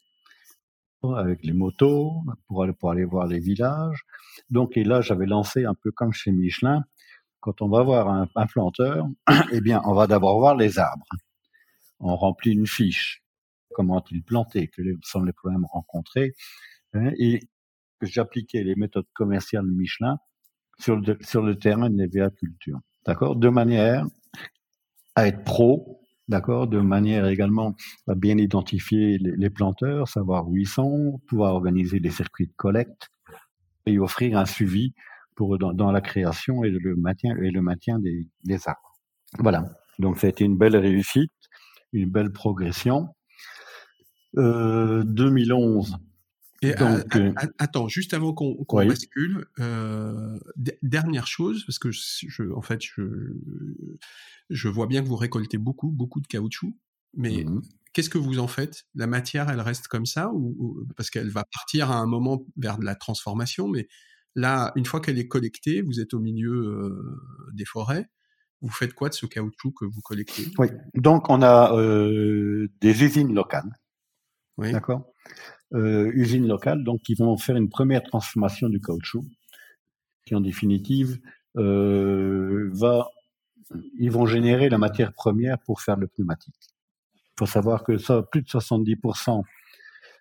[1.03, 2.13] avec les motos
[2.47, 4.05] pour aller, pour aller voir les villages.
[4.51, 6.85] Donc, et là, j'avais lancé un peu comme chez Michelin,
[7.41, 9.09] quand on va voir un, planteur,
[9.53, 11.07] eh bien, on va d'abord voir les arbres.
[11.99, 13.23] On remplit une fiche.
[13.71, 14.69] Comment a-t-il planté?
[14.69, 16.35] Quels sont les problèmes rencontrés?
[16.93, 17.41] Hein, Et
[18.03, 20.19] j'appliquais les méthodes commerciales Michelin
[20.79, 22.79] sur le, sur terrain de l'aviaculture.
[23.07, 23.37] D'accord?
[23.37, 24.07] De manière
[25.15, 26.00] à être pro
[26.31, 27.75] d'accord, de manière également
[28.09, 33.11] à bien identifier les, planteurs, savoir où ils sont, pouvoir organiser des circuits de collecte
[33.85, 34.95] et offrir un suivi
[35.35, 38.99] pour dans, la création et le maintien et le maintien des, arbres.
[39.39, 39.65] Voilà.
[39.99, 41.33] Donc ça a été une belle réussite,
[41.93, 43.09] une belle progression.
[44.39, 45.97] Euh, 2011.
[46.63, 50.39] Et donc, euh, attends, juste avant qu'on bascule, euh,
[50.83, 53.03] dernière chose, parce que je, en fait, je,
[54.51, 56.77] je vois bien que vous récoltez beaucoup, beaucoup de caoutchouc,
[57.15, 58.85] mais mmh qu'est-ce que vous en faites?
[58.95, 62.79] La matière, elle reste comme ça ou, parce qu'elle va partir à un moment vers
[62.79, 63.89] de la transformation, mais
[64.35, 68.09] là, une fois qu'elle est collectée, vous êtes au milieu euh, des forêts.
[68.63, 70.47] Vous faites quoi de ce caoutchouc que vous collectez?
[70.59, 73.73] Oui, donc on a euh, des usines locales.
[74.59, 74.73] Oui.
[74.73, 75.15] D'accord?
[75.73, 79.25] Euh, usines locales, donc qui vont faire une première transformation du caoutchouc,
[80.27, 81.21] qui en définitive
[81.57, 83.09] euh, va
[83.99, 86.57] ils vont générer la matière première pour faire le pneumatique.
[87.15, 89.43] Il faut savoir que ça, plus de 70%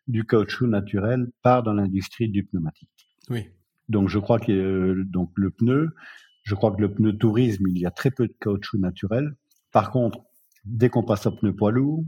[0.08, 2.90] du caoutchouc naturel part dans l'industrie du pneumatique.
[3.30, 3.48] Oui.
[3.88, 5.96] Donc je crois que euh, donc le pneu,
[6.44, 9.36] je crois que le pneu tourisme, il y a très peu de caoutchouc naturel.
[9.72, 10.20] Par contre,
[10.64, 12.06] dès qu'on passe au pneu poids lourd,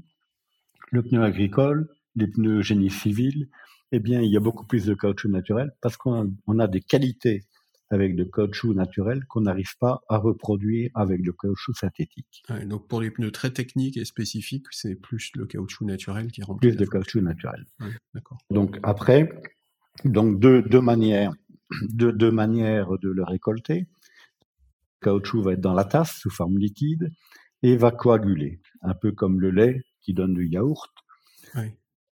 [0.91, 3.49] le pneu agricole, les pneus génie civil,
[3.91, 7.43] eh bien, il y a beaucoup plus de caoutchouc naturel parce qu'on a des qualités
[7.89, 12.43] avec le caoutchouc naturel qu'on n'arrive pas à reproduire avec le caoutchouc synthétique.
[12.65, 16.69] donc pour les pneus très techniques et spécifiques, c'est plus le caoutchouc naturel qui remplit.
[16.69, 17.65] Plus de caoutchouc naturel.
[18.49, 19.29] Donc après,
[20.05, 21.33] donc deux, deux manières,
[21.89, 23.87] deux, deux manières de le récolter.
[25.01, 27.09] Le caoutchouc va être dans la tasse sous forme liquide
[27.61, 30.93] et va coaguler, un peu comme le lait qui donne du yaourt.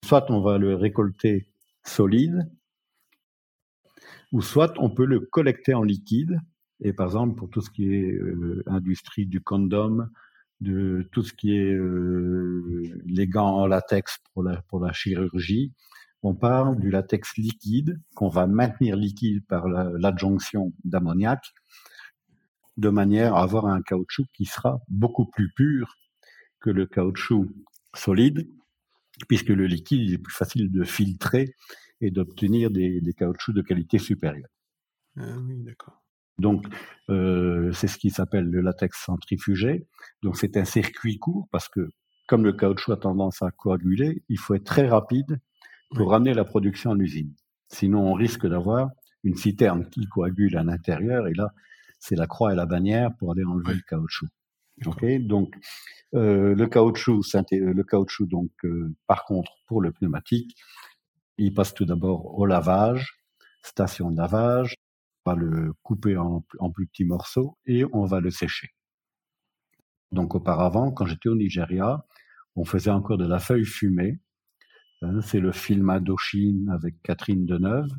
[0.06, 1.50] Soit on va le récolter
[1.84, 2.50] solide,
[4.32, 6.40] ou soit on peut le collecter en liquide.
[6.82, 10.08] Et par exemple, pour tout ce qui est euh, industrie du condom,
[10.62, 15.74] de tout ce qui est euh, les gants en latex pour la, pour la chirurgie,
[16.22, 21.54] on parle du latex liquide qu'on va maintenir liquide par l'adjonction d'ammoniac
[22.78, 25.96] de manière à avoir un caoutchouc qui sera beaucoup plus pur
[26.60, 27.48] que le caoutchouc
[27.94, 28.48] solide,
[29.28, 31.56] puisque le liquide est plus facile de filtrer
[32.02, 34.50] et d'obtenir des, des, caoutchoucs de qualité supérieure.
[35.18, 36.02] Ah oui, d'accord.
[36.38, 36.66] Donc,
[37.10, 39.88] Euh, c'est ce qui s'appelle le latex centrifugé.
[40.22, 41.90] Donc c'est un circuit court parce que
[42.28, 45.40] comme le caoutchouc a tendance à coaguler, il faut être très rapide
[45.96, 47.34] pour ramener la production à l'usine.
[47.70, 48.92] Sinon, on risque d'avoir
[49.24, 51.52] une citerne qui coagule à l'intérieur et là,
[52.00, 54.28] c'est la croix et la bannière pour aller enlever le caoutchouc.
[54.86, 55.56] Ok, donc
[56.16, 57.22] euh, le caoutchouc,
[57.52, 60.56] le caoutchouc, donc euh, par contre pour le pneumatique,
[61.38, 63.20] il passe tout d'abord au lavage,
[63.62, 64.76] station de lavage,
[65.26, 66.42] on va le couper en,
[66.74, 68.70] plus petits morceaux et on va le sécher.
[70.12, 72.06] Donc auparavant, quand j'étais au Nigeria,
[72.56, 74.20] on faisait encore de la feuille fumée.
[75.02, 77.92] Hein, c'est le film Indochine avec Catherine Deneuve.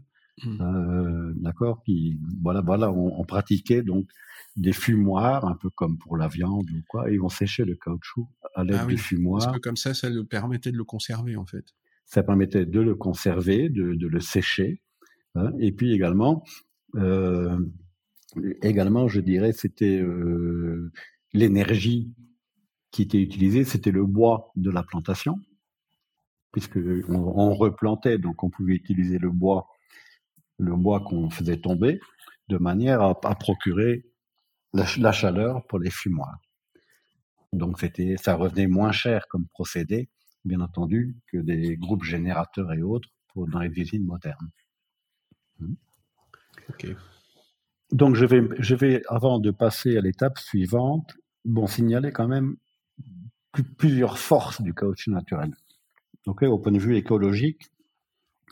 [0.45, 0.61] Mmh.
[0.63, 1.83] Euh, d'accord
[2.43, 4.07] voilà voilà on, pratiquait donc
[4.57, 8.27] des fumoirs un peu comme pour la viande ou quoi et on séchait le caoutchouc
[8.55, 11.37] à l'aide ah du fumoir parce que comme ça ça nous permettait de le conserver
[11.37, 11.65] en fait
[12.07, 14.81] ça permettait de le conserver de, de le sécher
[15.35, 16.43] hein, et puis également
[16.95, 17.59] euh,
[18.63, 20.91] également je dirais c'était euh,
[21.35, 22.15] l'énergie
[22.93, 25.39] qui était utilisée c'était le bois de la plantation
[26.51, 26.79] puisque
[27.09, 29.69] on, on replantait donc on pouvait utiliser le bois
[30.61, 32.01] le bois qu'on faisait tomber,
[32.49, 34.05] de manière à, procurer
[34.73, 36.39] la, chaleur pour les fumoirs.
[37.53, 40.09] Donc c'était, ça revenait moins cher comme procédé,
[40.45, 44.51] bien entendu, que des groupes générateurs et autres pour dans les usines modernes.
[45.59, 45.75] Hmm.
[47.93, 52.57] Donc je vais, je vais, avant de passer à l'étape suivante, bon, signaler quand même
[53.79, 55.55] plusieurs forces du caoutchouc naturel.
[56.27, 57.71] Donc, au point de vue écologique,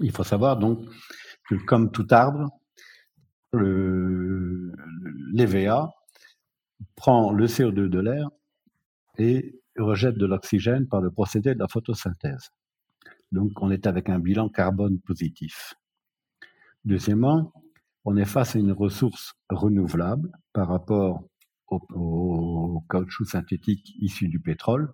[0.01, 0.81] il faut savoir donc
[1.67, 2.51] comme tout arbre,
[5.33, 5.91] l'EVA
[6.97, 8.29] prend le CO2 de l'air
[9.19, 12.51] et rejette de l'oxygène par le procédé de la photosynthèse.
[13.33, 15.75] Donc on est avec un bilan carbone positif.
[16.85, 17.53] Deuxièmement,
[18.05, 21.23] on est face à une ressource renouvelable par rapport
[21.71, 24.93] au caoutchouc synthétique issu du pétrole,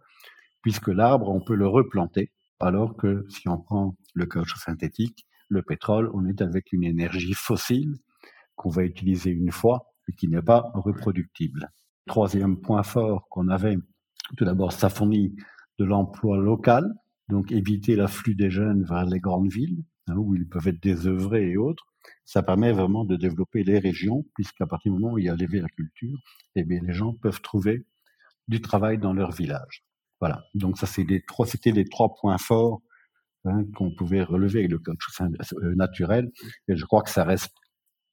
[0.63, 5.63] puisque l'arbre, on peut le replanter, alors que si on prend le caoutchouc synthétique, le
[5.63, 7.95] pétrole, on est avec une énergie fossile
[8.57, 11.71] qu'on va utiliser une fois et qui n'est pas reproductible.
[12.07, 13.77] Troisième point fort qu'on avait,
[14.37, 15.35] tout d'abord, ça fournit
[15.79, 16.93] de l'emploi local,
[17.29, 21.51] donc éviter l'afflux des jeunes vers les grandes villes, hein, où ils peuvent être désœuvrés
[21.51, 21.87] et autres.
[22.25, 25.35] Ça permet vraiment de développer les régions, puisqu'à partir du moment où il y a
[25.35, 26.19] l'élevé la culture,
[26.55, 27.87] eh les gens peuvent trouver
[28.49, 29.85] du travail dans leur village.
[30.21, 30.45] Voilà.
[30.55, 31.07] Donc ça, c'est
[31.47, 32.83] c'était les trois points forts
[33.47, 36.31] Hein, qu'on pouvait relever avec le caoutchouc euh, naturel.
[36.67, 37.53] Et je crois que ça reste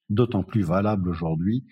[0.09, 1.63] d'autant plus valable aujourd'hui,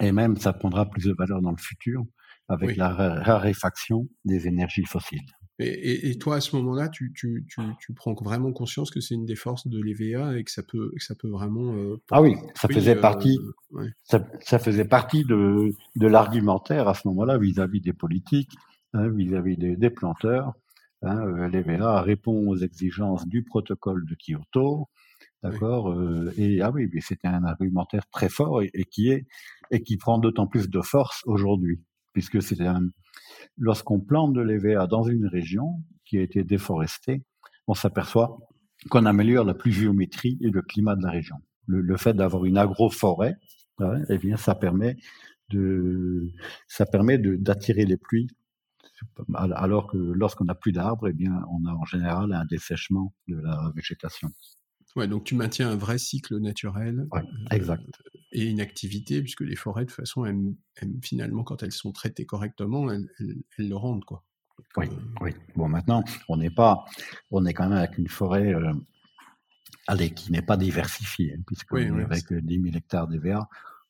[0.00, 2.02] et même ça prendra plus de valeur dans le futur
[2.48, 5.20] avec la raréfaction des énergies fossiles.
[5.58, 9.26] Et, toi, à ce moment-là, tu, tu, tu, tu, prends vraiment conscience que c'est une
[9.26, 11.74] des forces de l'EVA et que ça peut, que ça peut vraiment.
[11.74, 13.38] Euh, ah oui, ça faisait euh, partie.
[14.04, 18.52] Ça, ça, faisait partie de, de l'argumentaire à ce moment-là vis-à-vis des politiques,
[18.94, 20.54] hein, vis-à-vis des, des, planteurs.
[21.02, 24.88] Hein, euh, L'EVA répond aux exigences du protocole de Kyoto,
[25.42, 25.92] d'accord.
[25.92, 29.26] Euh, et ah oui, mais c'était un argumentaire très fort et, qui est
[29.70, 31.80] et qui prend d'autant plus de force aujourd'hui,
[32.12, 32.88] puisque c'est un
[33.56, 37.22] lorsqu'on plante de l'EVA dans une région qui a été déforestée,
[37.68, 38.38] on s'aperçoit
[38.90, 41.36] qu'on améliore la pluviométrie et le climat de la région.
[41.66, 43.36] Le, fait d'avoir une agroforêt,
[43.80, 44.96] hein, eh bien, ça permet
[45.50, 46.32] de,
[46.66, 48.28] ça permet d'attirer les pluies
[49.34, 53.36] alors que lorsqu'on n'a plus d'arbres, eh bien, on a en général un dessèchement de
[53.36, 54.30] la végétation.
[54.96, 57.06] Ouais, donc tu maintiens un vrai cycle naturel.
[57.12, 57.84] Ouais, euh, exact.
[58.32, 60.24] et une activité, puisque les forêts, de toute façon,
[61.02, 63.08] finalement, quand elles sont traitées correctement, elles,
[63.58, 64.24] le rendent, quoi.
[64.76, 65.30] Oui, euh, oui.
[65.54, 66.84] Bon, maintenant, on n'est pas,
[67.30, 68.74] on est quand même avec une forêt, euh,
[69.86, 73.48] allez, qui n'est pas diversifiée, hein, puisque est avec 10 000 hectares d'EVA,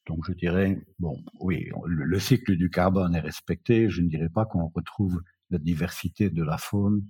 [0.08, 3.90] donc je dirais, bon, oui, le, cycle du carbone est respecté.
[3.90, 7.04] Je ne dirais pas qu'on retrouve la diversité de la faune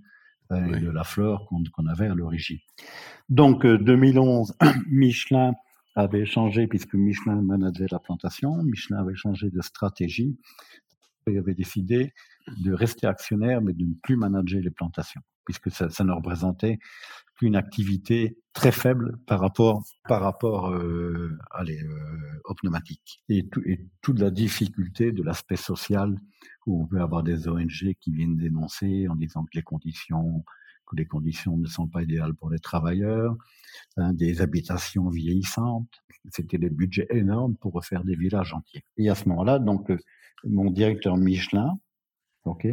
[0.51, 2.59] euh, et de la flore qu'on avait à l'origine.
[3.29, 5.55] Donc 2011, euh, Michelin
[5.95, 10.37] avait changé, puisque Michelin manageait la plantation, Michelin avait changé de stratégie
[11.29, 12.13] et avait décidé
[12.65, 16.79] de rester actionnaire, mais de ne plus manager les plantations, puisque ça, ne représentait
[17.41, 23.63] une activité très faible par rapport par rapport euh, allez, euh, au pneumatique et, tout,
[23.65, 26.19] et toute la difficulté de l'aspect social
[26.67, 30.45] où on peut avoir des ONG qui viennent dénoncer en disant que les conditions
[30.87, 33.37] que les conditions ne sont pas idéales pour les travailleurs,
[33.97, 36.03] hein, des habitations vieillissantes.
[36.31, 38.85] C'était des budgets énormes pour refaire des villages entiers.
[38.97, 39.93] Et à ce moment-là, donc,
[40.45, 41.79] mon directeur Michelin,
[42.45, 42.67] ok,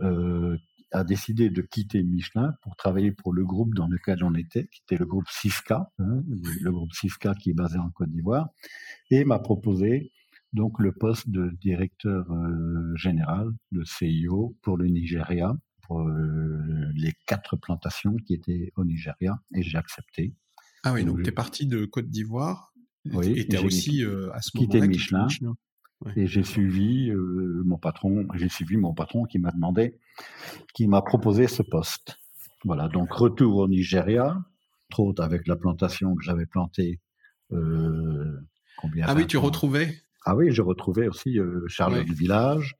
[0.00, 0.56] euh,
[0.92, 4.82] a décidé de quitter Michelin pour travailler pour le groupe dans lequel on était, qui
[4.82, 8.48] était le groupe SIFCA, hein, le groupe SIFCA qui est basé en Côte d'Ivoire,
[9.10, 10.12] et m'a proposé
[10.52, 17.12] donc le poste de directeur euh, général, de CIO pour le Nigeria, pour euh, les
[17.26, 20.34] quatre plantations qui étaient au Nigeria, et j'ai accepté.
[20.84, 22.72] Ah oui, donc, tu es parti de Côte d'Ivoire,
[23.12, 25.24] oui, et tu as aussi euh, à ce moment-là Michelin.
[25.24, 25.54] Michelin.
[26.14, 27.10] Et j'ai suivi
[27.64, 29.98] mon patron, j'ai suivi mon patron qui m'a demandé,
[30.72, 32.16] qui m'a proposé ce poste.
[32.64, 34.36] Voilà, donc retour au Nigeria,
[34.90, 37.00] trop avec la plantation que j'avais plantée.
[37.50, 39.96] combien ah oui, tu retrouvais
[40.30, 42.74] ah oui, je retrouvais aussi euh, Charles du village.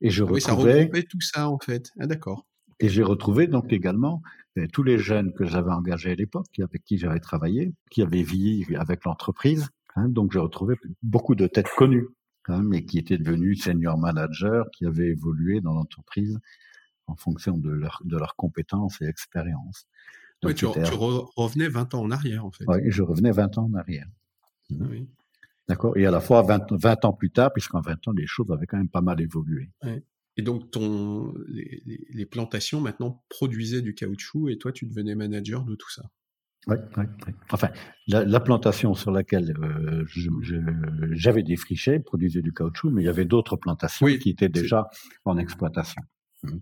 [0.00, 0.72] Et je ah oui, retrouvais...
[0.72, 1.90] ça regroupait tout ça, en fait.
[2.00, 2.46] Ah, d'accord.
[2.80, 4.22] Et j'ai retrouvé donc également
[4.56, 8.22] ben, tous les jeunes que j'avais engagés à l'époque, avec qui j'avais travaillé, qui avaient
[8.22, 9.68] vécu avec l'entreprise.
[9.96, 12.06] Hein, donc j'ai retrouvé beaucoup de têtes connues,
[12.50, 16.38] hein, mais qui étaient devenus senior managers, qui avaient évolué dans l'entreprise
[17.06, 19.86] en fonction de, leur, de leurs compétences et expériences.
[20.44, 22.64] Oui, tu, tu, revenais 20 ans en arrière, en fait.
[22.68, 24.06] Oui, je revenais 20 ans en arrière.
[24.70, 25.08] Ah oui.
[25.68, 28.50] D'accord Et à la fois 20, 20 ans plus tard, puisqu'en 20 ans, les choses
[28.50, 29.70] avaient quand même pas mal évolué.
[30.36, 35.64] Et donc, ton, les, les, plantations maintenant produisaient du caoutchouc et toi, tu devenais manager
[35.64, 36.04] de tout ça.
[36.68, 37.32] Oui, oui, oui.
[37.50, 37.70] Enfin,
[38.08, 40.04] la, la, plantation sur laquelle euh,
[41.12, 44.90] j'avais défriché produisait du caoutchouc, mais il y avait d'autres plantations qui étaient déjà
[45.24, 46.02] en exploitation.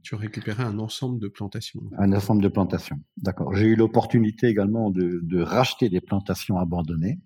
[0.03, 1.83] Tu récupérais un ensemble de plantations.
[1.99, 3.55] Un ensemble de plantations, d'accord.
[3.55, 7.19] J'ai eu l'opportunité également de, de, racheter des plantations abandonnées.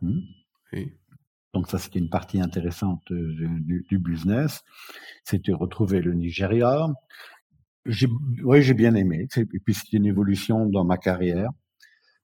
[0.00, 0.20] Mmh.
[1.54, 4.62] Donc ça, c'était une partie intéressante euh, du, du business.
[5.24, 6.88] C'était retrouver le Nigeria.
[8.44, 9.28] Oui, j'ai bien aimé.
[9.36, 11.50] Et puis c'était une évolution dans ma carrière.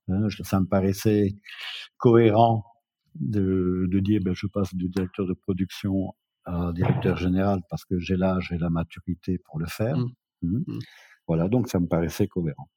[0.07, 1.35] Hein, ça me paraissait
[1.97, 2.63] cohérent
[3.15, 6.13] de, de dire, ben, je passe du directeur de production
[6.45, 9.97] à directeur général parce que j'ai l'âge et la maturité pour le faire.
[9.97, 10.11] Mmh.
[10.43, 10.57] Mmh.
[10.67, 10.79] Mmh.
[11.27, 12.69] Voilà, donc ça me paraissait cohérent.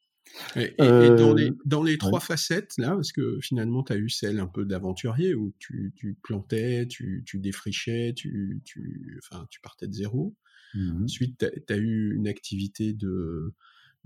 [0.56, 4.10] Et, dans, les, euh, dans les trois facettes, là, parce que finalement, tu as eu
[4.10, 9.60] celle un peu d'aventurier où tu, tu plantais, tu, tu défrichais, tu, tu, enfin, tu
[9.60, 10.34] partais de zéro?
[10.74, 13.54] Mmh Ensuite, tu as, eu une activité de,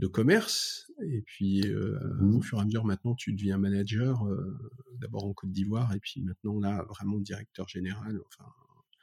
[0.03, 4.27] de commerce, et puis euh, mmh au fur et à mesure, maintenant, tu deviens manager,
[4.27, 4.59] euh,
[4.99, 8.21] d'abord en Côte d'Ivoire, et puis maintenant, là, vraiment directeur général.
[8.27, 8.51] Enfin,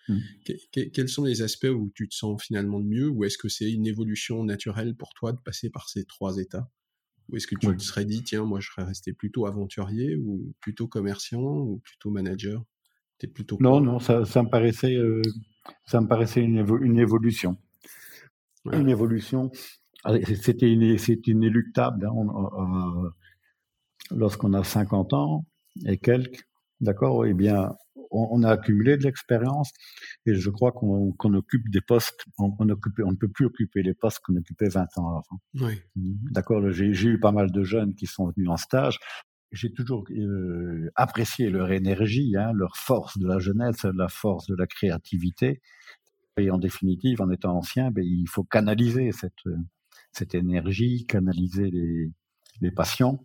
[0.10, 0.90] mmh.
[0.92, 3.72] quels sont les aspects où tu te sens finalement de mieux, ou est-ce que c'est
[3.72, 6.70] une évolution naturelle pour toi de passer par ces trois états?
[7.30, 10.54] Ou est-ce que tu te serais dit, tiens, moi, je serais resté plutôt aventurier ou
[10.60, 12.66] plutôt commerciant ou plutôt manager?
[13.22, 15.22] Es plutôt Non, non, ça, ça, me paraissait, euh,
[15.86, 17.58] ça me paraissait une, une évolution.
[18.66, 19.52] Une évolution.
[20.42, 22.08] C'était inéluctable.
[22.08, 23.12] Hein,
[24.12, 25.46] lorsqu'on a 50 ans
[25.86, 26.44] et quelques,
[26.82, 27.76] d'accord, eh bien,
[28.12, 29.72] on, a accumulé de l'expérience
[30.26, 33.94] et je crois qu'on occupe des postes, on, on, on ne peut plus occuper les
[33.94, 35.42] postes qu'on occupait 20 ans avant.
[35.56, 35.80] Oui.
[35.96, 36.14] Mmh.
[36.32, 39.00] D'accord, j'ai eu pas mal de jeunes qui sont venus en stage.
[39.52, 44.56] J'ai toujours euh, apprécié leur énergie, hein, leur force de la jeunesse, la force de
[44.56, 45.62] la créativité.
[46.38, 49.34] Et en définitive, en étant ancien, ben, il faut canaliser cette,
[50.12, 52.12] cette énergie, canaliser les,
[52.62, 53.20] les passions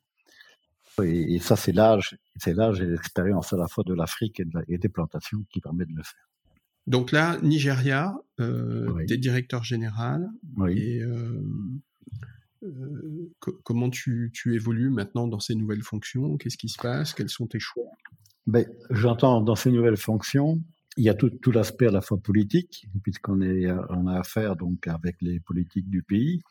[1.03, 4.89] et, ça, c'est l'âge, c'est l'âge et l'expérience à la fois de l'Afrique et, des
[4.89, 6.29] plantations qui permet de le faire.
[6.87, 10.29] Donc là, Nigeria, euh, tu es directeur général.
[10.57, 10.79] Oui.
[10.79, 11.43] Et euh,
[12.63, 16.37] euh, comment tu, tu, évolues maintenant dans ces nouvelles fonctions?
[16.37, 17.15] Qu'est-ce qui se passe?
[17.15, 17.91] Quels sont tes choix?
[18.47, 20.61] Ben, J'entends dans ces nouvelles fonctions,
[20.97, 24.57] il y a tout, tout l'aspect à la fois politique, puisqu'on est, on a affaire
[24.57, 26.43] donc avec les politiques du pays.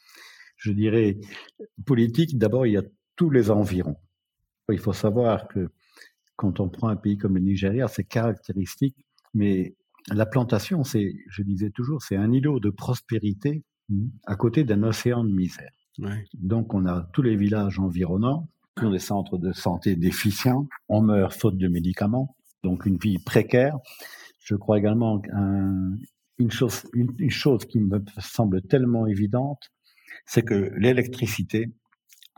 [0.58, 1.18] Je dirais
[1.86, 2.38] politique.
[2.38, 2.84] D'abord, il y a
[3.16, 3.98] tous les environs.
[4.70, 5.70] Il faut savoir que
[6.36, 9.76] quand on prend un pays comme le Nigeria, c'est caractéristique, mais
[10.12, 14.84] la plantation, c'est, je disais toujours, c'est un îlot de prospérité mmh, à côté d'un
[14.84, 15.72] océan de misère.
[16.34, 21.02] Donc on a tous les villages environnants qui ont des centres de santé déficients, on
[21.02, 23.78] meurt faute de médicaments, donc une vie précaire.
[24.44, 25.22] Je crois également
[26.38, 29.70] une chose, une chose qui me semble tellement évidente,
[30.26, 31.72] c'est que l'électricité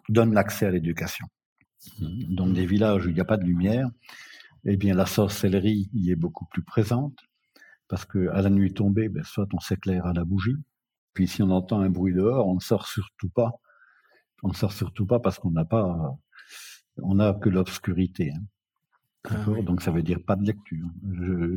[0.09, 1.25] donne l'accès à l'éducation.
[1.99, 3.89] Donc des villages où il n'y a pas de lumière,
[4.65, 7.17] eh bien la sorcellerie y est beaucoup plus présente,
[7.87, 10.57] parce que à la nuit tombée, ben, soit on s'éclaire à la bougie,
[11.13, 13.51] puis si on entend un bruit dehors, on ne sort surtout pas.
[14.43, 16.17] On ne sort surtout pas parce qu'on n'a pas,
[16.97, 18.31] on n'a que l'obscurité.
[18.31, 18.43] Hein.
[19.29, 20.87] Ah Donc ça veut dire pas de lecture.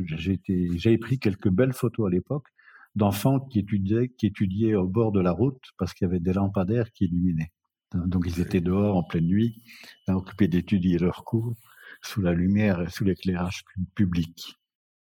[0.05, 2.47] J'ai pris quelques belles photos à l'époque
[2.95, 6.33] d'enfants qui étudiaient, qui étudiaient au bord de la route parce qu'il y avait des
[6.33, 7.51] lampadaires qui illuminaient.
[7.93, 9.61] Donc ils étaient dehors en pleine nuit,
[10.07, 11.55] occupés d'étudier leurs cours
[12.01, 13.63] sous la lumière et sous l'éclairage
[13.95, 14.55] public.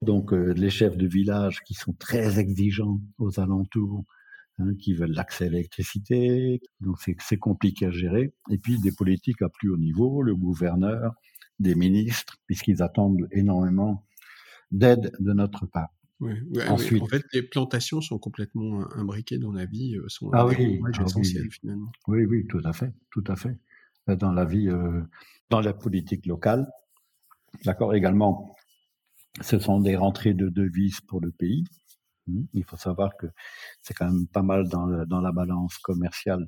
[0.01, 4.05] Donc euh, les chefs de village qui sont très exigeants aux alentours,
[4.59, 8.33] hein, qui veulent l'accès à l'électricité, donc c'est compliqué à gérer.
[8.49, 11.13] Et puis des politiques à plus haut niveau, le gouverneur,
[11.59, 14.05] des ministres, puisqu'ils attendent énormément
[14.71, 15.89] d'aide de notre part.
[16.19, 16.33] Oui,
[16.67, 21.03] Ensuite, En fait, les plantations sont complètement imbriquées dans la vie, sont ah oui, ah
[21.05, 21.91] essentielles finalement.
[22.07, 23.57] Oui, oui, tout à fait, tout à fait.
[24.07, 24.67] Dans la vie,
[25.49, 26.67] dans la politique locale,
[27.63, 27.93] d'accord.
[27.93, 28.55] Également,
[29.41, 31.63] ce sont des rentrées de devises pour le pays.
[32.27, 32.41] Mmh.
[32.53, 33.27] Il faut savoir que
[33.81, 36.47] c'est quand même pas mal dans, dans la balance commerciale.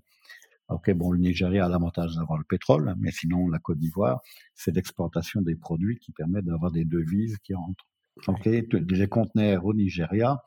[0.72, 4.22] Ok, bon, le Nigeria a l'avantage d'avoir le pétrole, mais sinon, la Côte d'Ivoire,
[4.56, 7.86] c'est l'exportation des produits qui permettent d'avoir des devises qui rentrent.
[8.28, 10.44] Ok, les conteneurs au Nigeria,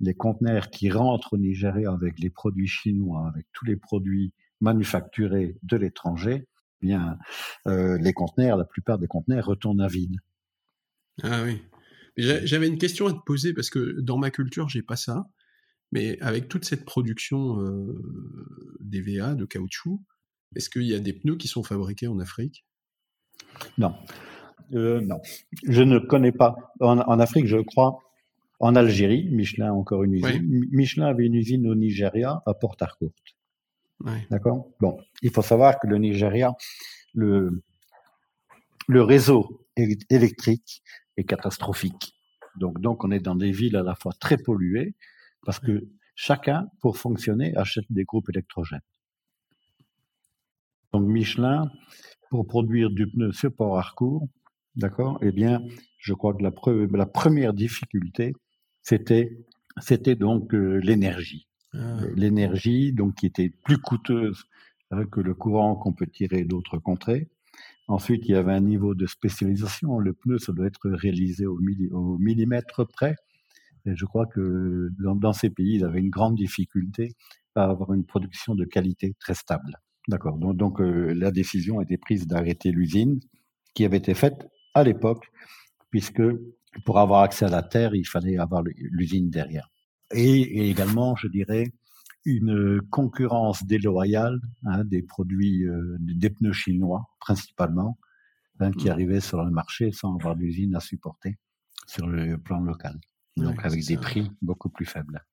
[0.00, 5.56] les conteneurs qui rentrent au Nigeria avec les produits chinois, avec tous les produits manufacturés
[5.62, 6.46] de l'étranger,
[6.82, 7.18] eh bien,
[7.66, 10.16] euh, les conteneurs, la plupart des conteneurs retournent à vide.
[11.22, 11.62] Ah oui.
[12.16, 15.28] J'avais une question à te poser parce que dans ma culture, j'ai pas ça.
[15.92, 18.02] Mais avec toute cette production euh,
[18.80, 20.00] d'EVA, de caoutchouc,
[20.54, 22.64] est-ce qu'il y a des pneus qui sont fabriqués en Afrique?
[23.76, 23.94] Non.
[24.74, 25.20] Euh, non.
[25.66, 26.56] Je ne connais pas.
[26.80, 27.98] En, Afrique, je crois,
[28.60, 30.66] en Algérie, Michelin a encore une usine.
[30.72, 33.12] Michelin avait une usine au Nigeria, à Port Harcourt.
[34.30, 34.68] D'accord?
[34.80, 36.54] Bon, il faut savoir que le Nigeria,
[37.14, 37.62] le,
[38.86, 40.82] le réseau électrique
[41.16, 42.14] est catastrophique.
[42.56, 44.94] Donc, donc, on est dans des villes à la fois très polluées,
[45.44, 48.80] parce que chacun, pour fonctionner, achète des groupes électrogènes.
[50.92, 51.70] Donc, Michelin,
[52.30, 54.28] pour produire du pneu sur Port Harcourt,
[54.76, 55.62] d'accord, eh bien,
[55.98, 56.52] je crois que la,
[56.92, 58.32] la première difficulté,
[58.82, 59.44] c'était,
[59.80, 61.46] c'était donc euh, l'énergie.
[61.74, 61.98] Ah.
[62.14, 64.44] L'énergie, donc, qui était plus coûteuse
[64.90, 67.28] hein, que le courant qu'on peut tirer d'autres contrées.
[67.88, 69.98] Ensuite, il y avait un niveau de spécialisation.
[69.98, 71.58] Le pneu, ça doit être réalisé au,
[72.18, 73.16] millimètre près.
[73.86, 77.14] Et je crois que dans, ces pays, il avait une grande difficulté
[77.54, 79.78] à avoir une production de qualité très stable.
[80.08, 80.38] D'accord.
[80.38, 83.20] Donc, euh, la décision a été prise d'arrêter l'usine
[83.74, 85.26] qui avait été faite à l'époque,
[85.90, 86.22] puisque
[86.84, 89.70] pour avoir accès à la terre, il fallait avoir l'usine derrière.
[90.12, 91.64] Et, également, je dirais,
[92.24, 97.98] une concurrence déloyale hein, des produits, euh, des pneus chinois principalement,
[98.60, 98.92] hein, qui mmh.
[98.92, 101.38] arrivaient sur le marché sans avoir d'usine à supporter
[101.86, 102.98] sur le plan local.
[103.36, 105.24] Donc avec des prix beaucoup plus faibles.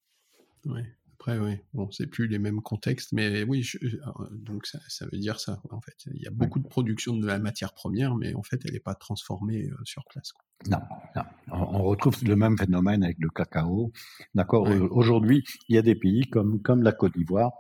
[0.66, 0.82] Oui.
[1.18, 3.90] Après, oui, bon, c'est plus les mêmes contextes, mais oui, euh,
[4.32, 5.96] donc ça, ça, veut dire ça, en fait.
[6.14, 8.80] Il y a beaucoup de production de la matière première, mais en fait, elle n'est
[8.80, 10.34] pas transformée euh, sur place.
[10.70, 10.80] Non,
[11.16, 13.92] non, on retrouve le même phénomène avec le cacao.
[14.36, 14.68] D'accord.
[14.92, 17.54] Aujourd'hui, il y a des pays comme comme la Côte d'Ivoire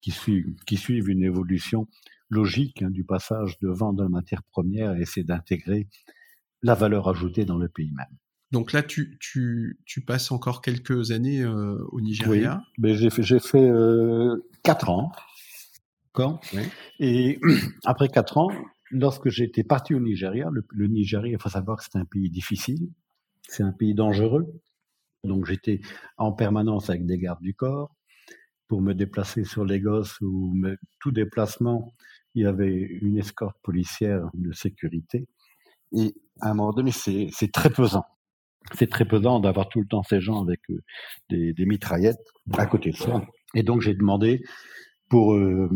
[0.00, 1.88] qui suivent qui suivent une évolution
[2.30, 5.88] logique hein, du passage de vendre la matière première et essayer d'intégrer
[6.62, 8.16] la valeur ajoutée dans le pays même.
[8.50, 12.62] Donc là, tu, tu, tu passes encore quelques années euh, au Nigeria.
[12.62, 15.12] Oui, mais j'ai fait, j'ai fait euh, quatre ans.
[16.18, 16.62] Oui.
[16.98, 17.38] Et
[17.84, 18.50] après quatre ans,
[18.90, 22.30] lorsque j'étais parti au Nigeria, le, le Nigeria, il faut savoir que c'est un pays
[22.30, 22.88] difficile,
[23.48, 24.46] c'est un pays dangereux.
[25.24, 25.80] Donc j'étais
[26.16, 27.94] en permanence avec des gardes du corps
[28.66, 30.54] pour me déplacer sur les gosses ou
[31.00, 31.94] tout déplacement,
[32.34, 35.26] il y avait une escorte policière de sécurité.
[35.92, 38.04] Et à un moment donné, c'est très pesant
[38.74, 40.82] c'est très pesant d'avoir tout le temps ces gens avec euh,
[41.30, 42.24] des, des, mitraillettes
[42.56, 43.22] à côté de ça.
[43.54, 44.42] Et donc j'ai demandé
[45.08, 45.70] pour, euh,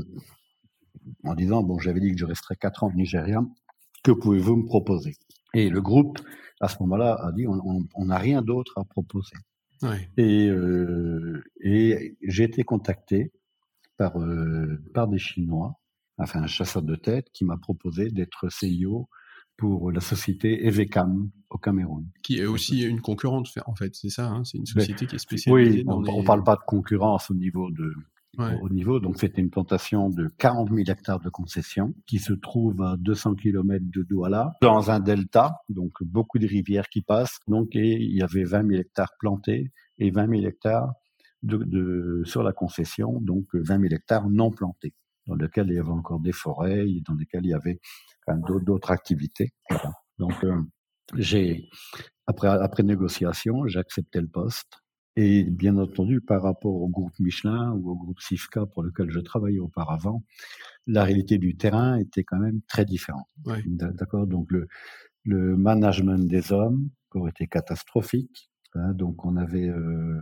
[1.24, 3.43] en disant, bon, j'avais dit que je resterais quatre ans au Nigeria,
[4.03, 5.14] que pouvez-vous me proposer?
[5.55, 6.18] Et le groupe,
[6.61, 9.36] à ce moment-là, a dit, on n'a rien d'autre à proposer.
[10.16, 13.32] Et, euh, et j'ai été contacté
[13.97, 14.14] par,
[14.95, 15.74] par des Chinois,
[16.18, 19.09] enfin un chasseur de tête, qui m'a proposé d'être CIO
[19.63, 22.05] pour la société Evecam au Cameroun.
[22.25, 25.21] Qui est aussi une concurrente, en fait, c'est ça, hein c'est une société qui est
[25.21, 27.93] spécialisée oui, on ne parle pas de concurrence au niveau de...
[28.63, 32.83] Au niveau, donc c'était une plantation de 40 000 hectares de concession qui se trouve
[32.83, 37.39] à 200 km de Douala, dans un delta, donc beaucoup de rivières qui passent.
[37.47, 40.93] Donc et il y avait 20 000 hectares plantés et 20 000 hectares
[41.43, 44.95] de, de, sur la concession, donc 20 000 hectares non plantés,
[45.27, 47.81] dans lesquels il y avait encore des forêts, dans lesquels il y avait
[48.64, 49.53] d'autres activités.
[50.18, 50.61] Donc, euh,
[51.16, 51.68] j'ai
[52.27, 54.79] après après négociation, j'ai accepté le poste.
[55.16, 59.20] Et bien entendu, par rapport au groupe Michelin ou au groupe Sifka pour lequel je
[59.20, 60.25] travaillais auparavant,
[60.87, 63.29] la réalité du terrain était quand même très différente.
[63.66, 64.27] D'accord?
[64.27, 64.68] Donc le
[65.25, 68.51] le management des hommes aurait été catastrophique.
[68.75, 70.20] Hein, donc on avait euh,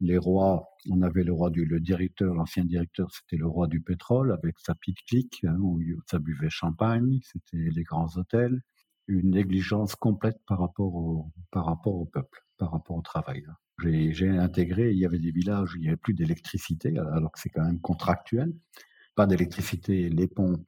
[0.00, 3.80] les rois, on avait le roi du le directeur, l'ancien directeur, c'était le roi du
[3.80, 8.62] pétrole avec sa petite clique hein, où ça buvait champagne, c'était les grands hôtels,
[9.08, 13.44] une négligence complète par rapport au par rapport au peuple, par rapport au travail.
[13.48, 13.56] Hein.
[13.82, 17.40] J'ai intégré, il y avait des villages où il n'y avait plus d'électricité, alors que
[17.40, 18.52] c'est quand même contractuel.
[19.14, 20.64] Pas d'électricité, les ponts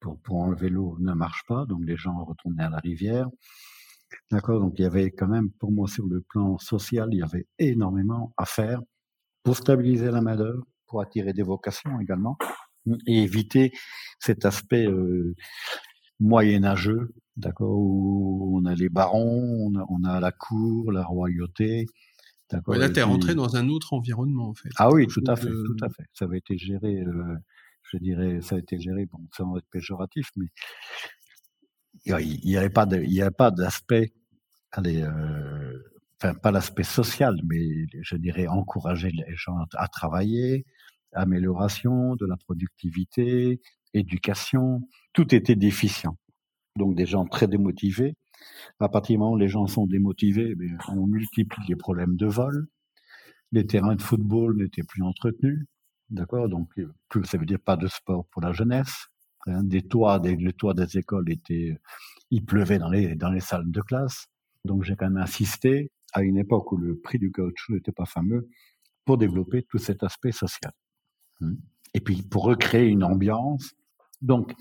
[0.00, 3.28] pour, pour enlever l'eau ne marchent pas, donc les gens retournaient à la rivière.
[4.30, 7.22] D'accord Donc il y avait quand même, pour moi, sur le plan social, il y
[7.22, 8.80] avait énormément à faire
[9.42, 12.36] pour stabiliser la main-d'œuvre, pour attirer des vocations également,
[13.06, 13.72] et éviter
[14.18, 15.34] cet aspect euh,
[16.20, 21.86] moyenâgeux, d'accord, où on a les barons, on a, la cour, la royauté.
[22.50, 22.76] D'accord.
[22.76, 24.70] là, tu es rentré dans un autre environnement, en fait.
[24.76, 26.04] Ah oui, tout à fait, tout à fait.
[26.14, 27.36] Ça avait été géré, euh,
[27.82, 30.46] je dirais, ça a été géré, bon, sans être péjoratif, mais
[32.06, 34.12] il n'y avait pas de, il y avait pas d'aspect,
[34.72, 35.78] allez, euh,
[36.20, 40.64] enfin pas l'aspect social, mais je dirais encourager les gens à travailler,
[41.12, 43.60] amélioration de la productivité,
[43.94, 44.82] éducation,
[45.12, 46.16] tout était déficient.
[46.76, 48.14] Donc des gens très démotivés.
[48.80, 52.26] À partir du moment où les gens sont démotivés, eh on multiplie les problèmes de
[52.26, 52.68] vol.
[53.52, 55.66] Les terrains de football n'étaient plus entretenus.
[56.10, 56.48] D'accord?
[56.48, 56.70] Donc,
[57.08, 59.08] plus, ça veut dire pas de sport pour la jeunesse.
[59.48, 61.78] Hein, des toits, des, les toits des écoles étaient,
[62.30, 64.26] il pleuvait dans les, dans les salles de classe.
[64.64, 68.06] Donc, j'ai quand même insisté à une époque où le prix du caoutchouc n'était pas
[68.06, 68.48] fameux
[69.04, 70.72] pour développer tout cet aspect social.
[71.40, 71.54] Hein.
[71.94, 73.72] Et puis, pour recréer une ambiance.
[74.20, 74.52] Donc,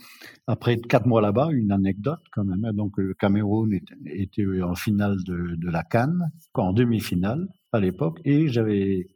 [0.46, 2.64] après quatre mois là-bas, une anecdote quand même.
[2.64, 2.74] Hein.
[2.74, 3.74] Donc, le Cameroun
[4.06, 9.08] était, en finale de, de la Cannes, en demi-finale à l'époque, et j'avais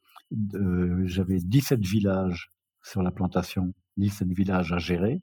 [0.55, 2.51] euh, j'avais 17 villages
[2.83, 5.21] sur la plantation, 17 villages à gérer.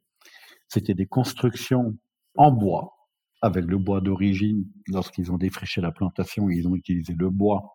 [0.69, 1.97] C'était des constructions
[2.37, 2.95] en bois,
[3.43, 4.65] avec le bois d'origine.
[4.89, 7.75] Lorsqu'ils ont défriché la plantation, ils ont utilisé le bois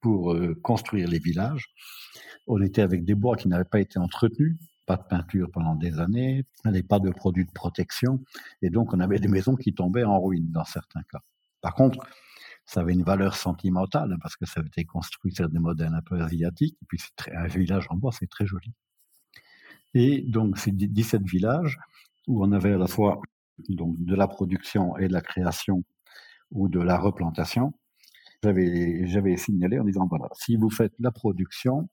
[0.00, 1.66] pour euh, construire les villages.
[2.46, 6.00] On était avec des bois qui n'avaient pas été entretenus, pas de peinture pendant des
[6.00, 8.22] années, n'avait pas de produits de protection,
[8.62, 11.20] et donc on avait des maisons qui tombaient en ruine dans certains cas.
[11.60, 12.04] Par contre,
[12.66, 16.02] ça avait une valeur sentimentale parce que ça avait été construit sur des modèles un
[16.02, 16.98] peu asiatiques, et puis
[17.32, 18.72] un village en bois, c'est très joli.
[19.94, 21.78] Et donc, c'est 17 villages
[22.28, 23.20] où on avait à la fois
[23.68, 25.84] donc, de la production et de la création
[26.50, 27.72] ou de la replantation.
[28.42, 31.88] J'avais, j'avais signalé en disant, voilà, si vous faites la production,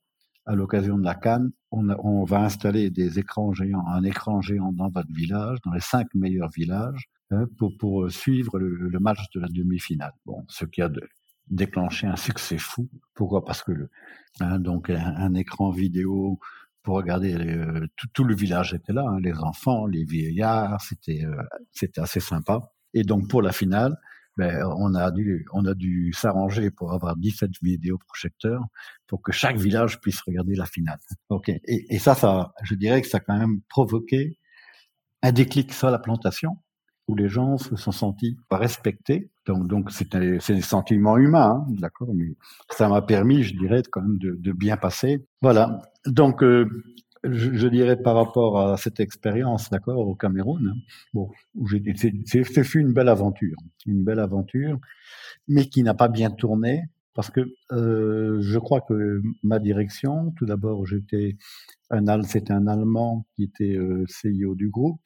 [0.46, 4.72] à l'occasion de la Cannes, on, on, va installer des écrans géants, un écran géant
[4.72, 9.40] dans votre village, dans les cinq meilleurs villages, hein, pour, pour suivre le, match de
[9.40, 10.12] la demi-finale.
[10.26, 10.90] Bon, ce qui a
[11.48, 12.88] déclenché un succès fou.
[13.14, 13.44] Pourquoi?
[13.44, 13.72] Parce que
[14.40, 16.38] hein, donc un, écran vidéo
[16.82, 21.24] pour regarder euh, tout, tout, le village était là, hein, les enfants, les vieillards, c'était
[21.24, 22.72] euh, c'était assez sympa.
[22.94, 23.96] Et donc pour la finale,
[24.36, 28.64] ben, on a dû on a dû s'arranger pour avoir 17 vidéoprojecteurs
[29.06, 30.98] pour que chaque village puisse regarder la finale.
[31.28, 31.48] Ok.
[31.48, 34.38] Et, et, ça, ça, je dirais que ça a quand même provoqué
[35.22, 36.56] un déclic sur la plantation
[37.10, 39.30] où les gens se sont sentis respectés.
[39.46, 42.36] Donc, donc c'est des sentiments humains, hein, d'accord, mais
[42.70, 45.26] ça m'a permis, je dirais, quand même de, bien passer.
[45.42, 45.82] Voilà.
[46.06, 46.68] Donc, euh,
[47.24, 50.80] je, dirais par rapport à cette expérience, d'accord, au Cameroun, hein,
[51.12, 51.30] bon,
[52.26, 53.56] c'est fut une belle aventure,
[53.86, 54.78] une belle aventure,
[55.48, 57.40] mais qui n'a pas bien tourné parce que
[57.72, 61.36] euh, je crois que ma direction, tout d'abord, j'étais
[61.90, 65.02] un c'était un Allemand qui était euh, CEO du groupe,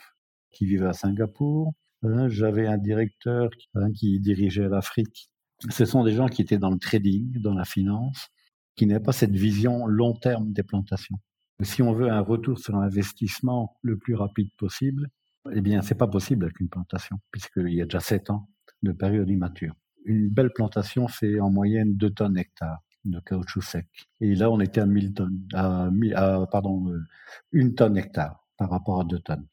[0.53, 1.73] qui vivait à Singapour.
[2.05, 5.31] Hein, J'avais un directeur hein, qui dirigeait l'Afrique.
[5.71, 8.29] Ce sont des gens qui étaient dans le trading, dans la finance,
[8.77, 11.17] qui n'avaient pas cette vision long terme des plantations.
[11.63, 15.09] Si on veut un retour sur l'investissement le plus rapide possible,
[15.53, 18.49] eh bien, c'est pas possible avec une plantation, puisqu'il y a déjà sept ans
[18.83, 19.75] de période immature.
[20.05, 23.87] Une belle plantation, c'est en moyenne 2 tonnes hectare de caoutchouc sec.
[24.21, 25.91] Et là, on était à 1000 tonnes, à,
[26.51, 27.03] pardon, euh,
[27.53, 29.47] une tonne hectare par rapport à 2 tonnes.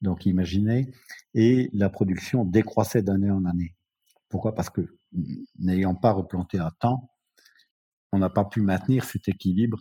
[0.00, 0.92] Donc, imaginez,
[1.34, 3.74] et la production décroissait d'année en année.
[4.28, 4.54] Pourquoi?
[4.54, 4.98] Parce que
[5.58, 7.10] n'ayant pas replanté à temps,
[8.12, 9.78] on n'a pas pu maintenir cet équilibre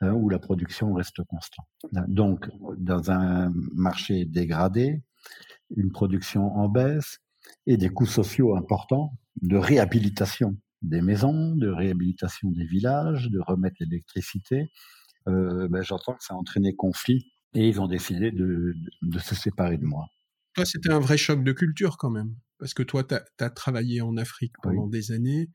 [0.00, 1.66] hein, où la production reste constante.
[2.08, 5.02] Donc, dans un marché dégradé,
[5.76, 7.18] une production en baisse
[7.66, 9.12] et des coûts sociaux importants
[9.42, 14.70] de réhabilitation des maisons, de réhabilitation des villages, de remettre l'électricité,
[15.28, 19.34] euh, ben, j'entends que ça a entraîné conflit et ils ont décidé de, de, se
[19.34, 20.06] séparer de moi.
[20.54, 24.00] Toi, c'était un vrai choc de culture quand même, parce que toi, tu as, travaillé
[24.00, 25.50] en Afrique pendant des années,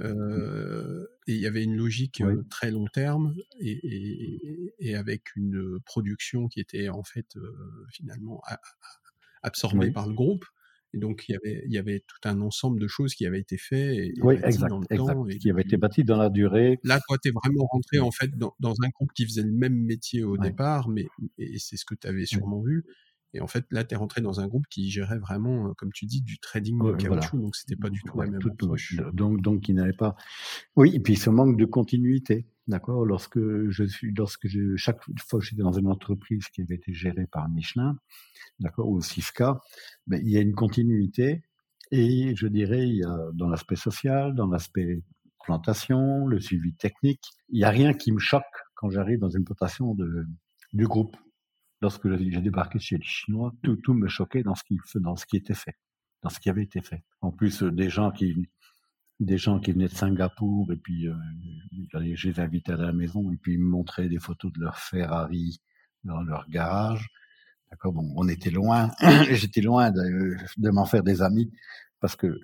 [0.00, 5.34] euh, et il y avait une logique euh, très long terme et, et, et, avec
[5.36, 8.42] une production qui était en fait euh, finalement
[9.42, 10.44] absorbée par le groupe.
[10.94, 13.40] Et donc il y avait il y avait tout un ensemble de choses qui avaient
[13.40, 16.16] été faites et, oui, exact, dans le exact, temps et qui avaient été bâties dans
[16.16, 16.78] la durée.
[16.84, 19.52] Là, toi, tu es vraiment rentré en fait dans, dans, un groupe qui faisait le
[19.52, 21.06] même métier au départ, mais
[21.38, 22.84] et c'est ce que tu avais sûrement vu.
[23.36, 26.06] Et en fait, là, tu es rentré dans un groupe qui gérait vraiment, comme tu
[26.06, 28.96] dis, du trading de caoutchouc, donc c'était pas du tout la même approche.
[29.12, 30.16] Donc, donc, il n'avait pas.
[30.74, 33.04] Oui, et puis ce manque de continuité, d'accord.
[33.04, 37.26] Lorsque je suis, lorsque chaque fois que j'étais dans une entreprise qui avait été gérée
[37.26, 37.98] par Michelin,
[38.60, 39.60] d'accord, ou Sifka,
[40.06, 41.42] ben, il y a une continuité.
[41.92, 45.02] Et je dirais, il y a dans l'aspect social, dans l'aspect
[45.46, 48.42] plantation, le suivi technique, il n'y a rien qui me choque
[48.74, 50.26] quand j'arrive dans une plantation de,
[50.72, 51.16] du groupe.
[51.80, 55.24] Lorsque j'ai débarqué chez les Chinois, tout, tout me choquait dans ce, qui, dans ce
[55.24, 55.76] qui était fait,
[56.22, 57.04] dans ce qui avait été fait.
[57.20, 58.48] En plus, euh, des gens qui,
[59.20, 61.14] des gens qui venaient de Singapour et puis euh,
[61.90, 64.78] je les invitais à la maison et puis ils me montraient des photos de leur
[64.78, 65.60] Ferrari
[66.04, 67.08] dans leur garage.
[67.70, 68.90] D'accord, bon, on était loin,
[69.30, 71.50] j'étais loin de, de m'en faire des amis
[72.00, 72.38] parce que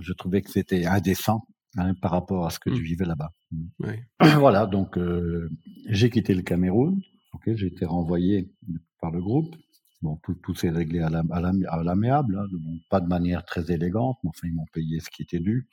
[0.00, 1.46] je trouvais que c'était indécent
[1.76, 2.84] hein, par rapport à ce que je mmh.
[2.84, 3.32] vivais là-bas.
[3.80, 4.02] Ouais.
[4.38, 5.50] Voilà, donc euh,
[5.88, 7.00] j'ai quitté le Cameroun.
[7.32, 8.52] Ok, j'ai été renvoyé
[9.00, 9.54] par le groupe.
[10.00, 14.28] Bon, tout, tout s'est réglé à l'amiable, hein, bon, pas de manière très élégante, mais
[14.28, 15.66] enfin ils m'ont payé ce qui était dû.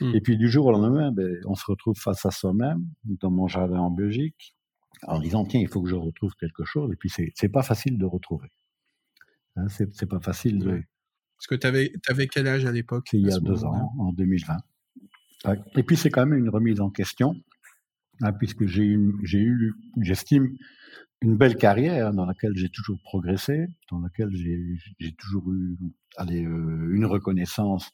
[0.00, 0.14] Mmh.
[0.14, 3.48] Et puis du jour au lendemain, ben, on se retrouve face à soi-même dans mon
[3.48, 4.54] jardin en Belgique,
[5.02, 6.92] en disant tiens, il faut que je retrouve quelque chose.
[6.92, 8.48] Et puis c'est pas facile de retrouver.
[9.56, 10.82] Hein, c'est pas facile de.
[11.38, 14.12] Parce que tu avais, avais quel âge à l'époque Il y a deux ans, en
[14.12, 14.56] 2020.
[15.76, 17.34] Et puis c'est quand même une remise en question,
[18.22, 20.56] hein, puisque j'ai eu, j'estime,
[21.22, 24.58] une belle carrière dans laquelle j'ai toujours progressé, dans laquelle j'ai,
[24.98, 25.76] j'ai toujours eu
[26.16, 27.90] allez, euh, une reconnaissance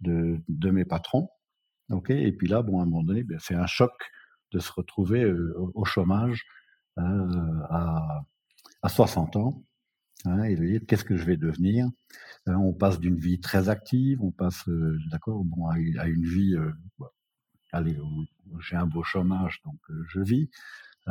[0.00, 1.28] de, de mes patrons.
[1.90, 2.10] Ok?
[2.10, 3.92] Et puis là, bon, à un moment donné, ben, c'est un choc
[4.52, 5.24] de se retrouver
[5.74, 6.44] au, chômage
[6.96, 7.28] hein,
[7.70, 8.24] à,
[8.82, 9.64] à 60 ans
[10.26, 11.88] hein, et de dire qu'est-ce que je vais devenir?
[12.46, 14.68] Hein, on passe d'une vie très active, on passe,
[15.10, 16.72] d'accord, bon, à, une vie, euh,
[17.72, 17.98] allez,
[18.60, 20.50] j'ai un beau chômage, donc je vis.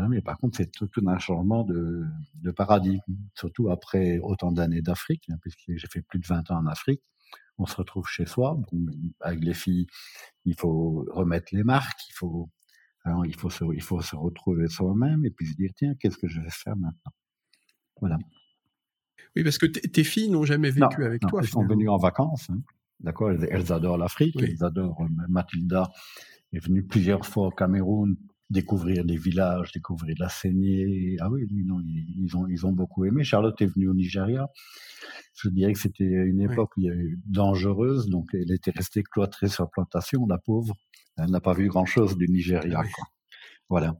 [0.10, 2.06] mais par contre, c'est tout, un changement de,
[2.36, 3.02] de, paradigme,
[3.36, 7.02] surtout après autant d'années d'Afrique, puisque j'ai fait plus de 20 ans en Afrique
[7.64, 8.60] on se retrouve chez soi.
[9.22, 9.88] avec les filles,
[10.46, 12.50] il faut remettre les marques, il faut,
[13.04, 16.18] alors il faut se, il faut se retrouver soi-même et puis se dire tiens, qu'est-ce
[16.18, 17.14] que je vais faire maintenant?
[18.02, 18.18] Voilà.
[19.36, 21.40] Oui, parce que tes filles n'ont jamais vécu avec toi.
[21.42, 22.50] Elles sont venues en vacances.
[22.50, 22.62] Hein.
[23.00, 25.02] D'accord, elles, adorent l'Afrique, elles adorent.
[25.02, 25.90] Euh, Mathilda
[26.52, 28.16] est venue plusieurs fois au Cameroun
[28.50, 31.18] découvrir des villages, découvrir la saignée.
[31.20, 33.24] Ah oui, non, ils, ont, ils ont beaucoup aimé.
[33.24, 34.48] Charlotte est venue au Nigeria.
[35.36, 36.74] Je dirais que c'était une époque
[37.26, 40.76] dangereuse, donc elle était restée cloîtrée sur la plantation, la pauvre.
[41.18, 42.82] Elle n'a pas vu grand-chose du Nigeria.
[42.84, 43.06] Quoi.
[43.70, 43.96] Voilà.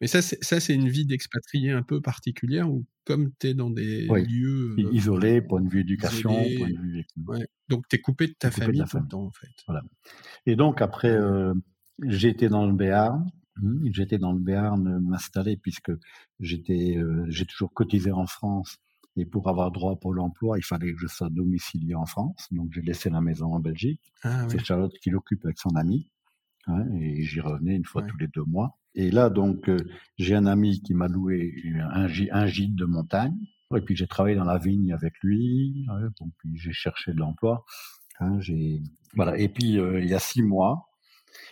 [0.00, 4.06] Mais ça, c'est une vie d'expatrié un peu particulière où, comme tu es dans des
[4.06, 4.76] lieux.
[4.78, 7.06] Euh, isolés, point de vue éducation, point de vue.
[7.68, 9.48] Donc, tu es coupé de ta famille tout le temps, en fait.
[9.66, 9.82] Voilà.
[10.46, 11.52] Et donc, après, euh,
[12.02, 13.30] été dans le Béarn.
[13.56, 15.92] Mmh, j'étais dans le Béarn m'installer puisque
[16.38, 18.78] j'étais, euh, j'ai toujours cotisé en France
[19.16, 22.46] et pour avoir droit pour l'emploi, il fallait que je sois domicilié en France.
[22.52, 24.00] Donc j'ai laissé la maison en Belgique.
[24.22, 26.08] Ah C'est Charlotte qui l'occupe avec son ami.
[26.66, 28.78] Hein, et j'y revenais une fois tous les deux mois.
[28.94, 29.76] Et là, donc, euh,
[30.18, 31.54] j'ai un ami qui m'a loué
[31.92, 33.36] un, un, gîte de montagne.
[33.76, 35.86] Et puis j'ai travaillé dans la vigne avec lui.
[36.18, 37.64] Bon, puis j'ai cherché de l'emploi.
[38.18, 38.82] Hein, j'ai
[39.14, 39.38] voilà.
[39.38, 40.89] Et puis euh, il y a six mois,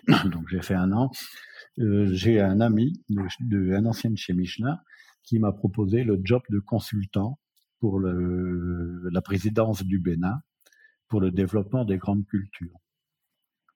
[0.33, 1.11] donc j'ai fait un an.
[1.79, 4.79] Euh, j'ai un ami, de, un ancien de chez Michelin,
[5.23, 7.39] qui m'a proposé le job de consultant
[7.81, 10.41] pour le, la présidence du Bénin
[11.09, 12.79] pour le développement des grandes cultures.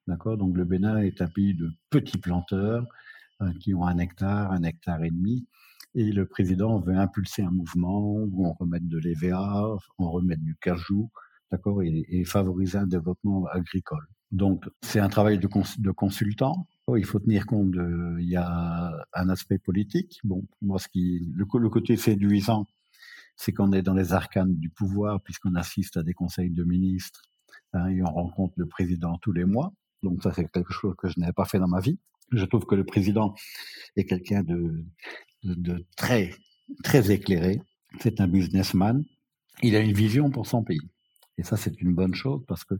[0.07, 0.37] D'accord?
[0.37, 2.85] Donc le Bénin est un pays de petits planteurs
[3.41, 5.47] euh, qui ont un hectare, un hectare et demi.
[5.95, 10.55] Et le président veut impulser un mouvement où on remet de l'EVA, on remet du
[10.59, 11.11] cajou,
[11.51, 14.07] d'accord, et, et, favoriser un développement agricole.
[14.33, 15.47] Donc c'est un travail de,
[15.91, 20.19] consultant Oh, il faut tenir compte de, il y a un aspect politique.
[20.25, 22.67] Bon, moi, ce qui, le, côté séduisant,
[23.37, 27.21] c'est qu'on est dans les arcanes du pouvoir puisqu'on assiste à des conseils de ministres
[27.71, 29.71] hein, et on rencontre le président tous les mois.
[30.01, 31.99] Donc ça, c'est quelque chose que je n'avais pas fait dans ma vie.
[32.31, 33.33] Je trouve que le président
[33.95, 34.83] est quelqu'un de,
[35.43, 36.31] de, de très,
[36.83, 37.61] très éclairé.
[37.99, 39.05] C'est un businessman.
[39.61, 40.89] Il a une vision pour son pays.
[41.37, 42.75] Et ça, c'est une bonne chose parce que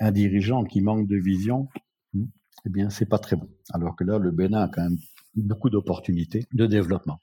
[0.00, 1.68] un dirigeant qui manque de vision,
[2.12, 2.26] hmm,
[2.66, 3.48] eh bien, c'est pas très bon.
[3.72, 4.98] Alors que là, le Bénin a quand même
[5.34, 7.20] beaucoup d'opportunités de développement.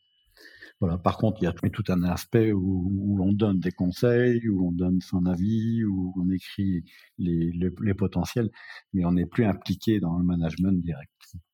[0.80, 0.98] Voilà.
[0.98, 4.72] Par contre, il y a tout un aspect où, on donne des conseils, où on
[4.72, 6.84] donne son avis, où on écrit
[7.20, 8.50] les, potentiels,
[8.94, 11.12] mais on n'est plus impliqué dans le management direct.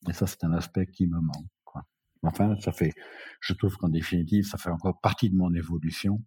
[0.09, 1.47] Et ça, c'est un aspect qui me manque.
[1.65, 1.83] Quoi.
[2.23, 2.93] Enfin, ça fait,
[3.41, 6.23] je trouve qu'en définitive, ça fait encore partie de mon évolution,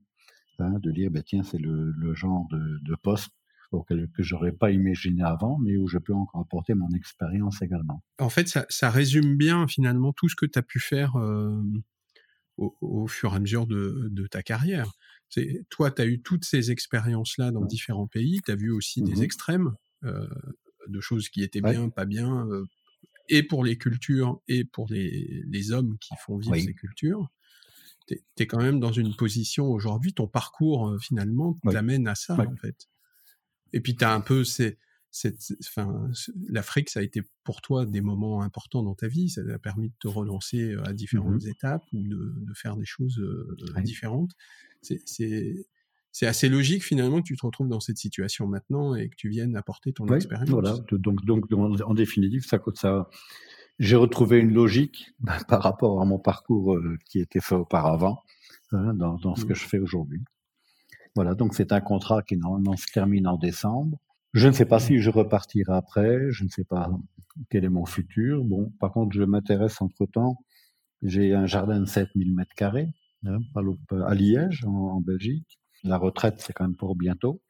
[0.59, 3.31] hein, de dire, ben tiens, c'est le, genre de poste
[3.79, 8.03] que, que j'aurais pas imaginé avant, mais où je peux encore apporter mon expérience également.
[8.19, 11.63] En fait, ça, ça, résume bien finalement tout ce que tu as pu faire euh,
[12.57, 14.93] au, au, fur et à mesure de, de ta carrière.
[15.29, 19.03] C'est, toi, tu as eu toutes ces expériences-là dans différents pays, tu as vu aussi
[19.03, 19.75] des mmh extrêmes,
[20.05, 20.27] euh,
[20.89, 22.65] de choses qui étaient bien, pas bien, euh,
[23.29, 27.29] et pour les cultures, et pour les, les hommes qui font vivre ces cultures.
[28.09, 32.35] Tu es, quand même dans une position aujourd'hui, ton parcours euh, finalement t'amène à ça
[32.35, 32.89] en fait.
[33.73, 34.79] Et puis tu as un peu ces,
[35.11, 36.09] cette, enfin,
[36.49, 39.29] l'Afrique, ça a été pour toi des moments importants dans ta vie.
[39.29, 42.85] Ça t'a permis de te relancer à différentes mmh étapes ou de, de, faire des
[42.85, 43.21] choses
[43.83, 44.31] différentes.
[44.83, 49.29] C'est assez logique finalement que tu te retrouves dans cette situation maintenant et que tu
[49.29, 50.49] viennes apporter ton expérience.
[50.49, 50.77] Voilà.
[50.93, 53.09] Donc, donc, en définitive, ça, ça,
[53.79, 55.13] j'ai retrouvé une logique
[55.49, 58.23] par rapport à mon parcours qui était fait auparavant
[58.73, 59.57] hein, dans, dans, ce que mmh.
[59.57, 60.23] je fais aujourd'hui.
[61.15, 61.35] Voilà.
[61.35, 63.99] Donc c'est un contrat qui normalement se termine en décembre.
[64.33, 66.91] Je ne sais pas si je repartirai après, je ne sais pas
[67.49, 68.45] quel est mon futur.
[68.45, 70.37] Bon, par contre, je m'intéresse entre-temps.
[71.03, 72.89] J'ai un jardin de 7000 mètres carrés
[73.27, 73.39] hein,
[74.07, 75.59] à Liège, en, Belgique.
[75.83, 77.41] La retraite, c'est quand même pour bientôt.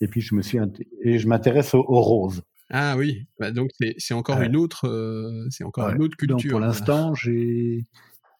[0.00, 0.58] Et puis, je me suis
[1.02, 2.42] et je m'intéresse aux, roses.
[2.70, 6.36] Ah oui, bah, donc c'est encore une autre, euh, c'est encore une autre culture.
[6.36, 7.84] Donc pour l'instant, j'ai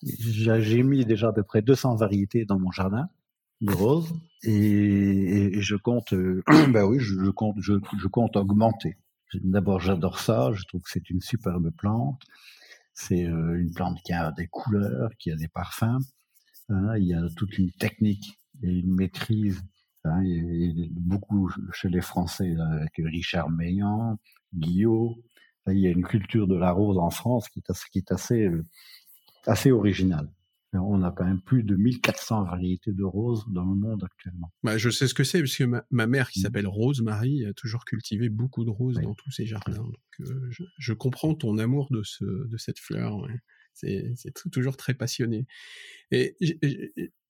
[0.02, 3.09] j'ai mis déjà à peu près 200 variétés dans mon jardin
[3.61, 4.12] de roses
[4.43, 6.15] et, et, je compte,
[6.73, 8.97] ben oui, je, compte, je, compte augmenter.
[9.35, 10.51] D'abord, j'adore ça.
[10.53, 12.23] Je trouve que c'est une superbe plante.
[12.95, 16.01] C'est euh, une plante qui a des couleurs, qui a des parfums.
[16.69, 19.62] Hein, il y a toute une technique et une maîtrise.
[20.05, 20.23] Hein,
[20.93, 24.19] beaucoup chez les Français, avec Richard Meillan,
[24.55, 25.15] Guillaume.
[25.66, 27.61] Il y a une culture de la rose en France qui
[27.99, 28.65] est assez, euh,
[29.47, 30.31] assez originale.
[30.73, 34.53] On a quand même plus de 1400 variétés de roses dans le monde actuellement.
[34.63, 36.43] Bah, je sais ce que c'est, parce que ma, mère, qui mmh.
[36.43, 39.77] s'appelle Rose Marie, a toujours cultivé beaucoup de roses dans tous ses jardins.
[39.77, 43.27] Donc, euh, je, comprends ton amour de, ce, de cette fleur.
[43.75, 45.47] C'est toujours très passionné.
[46.11, 46.37] Et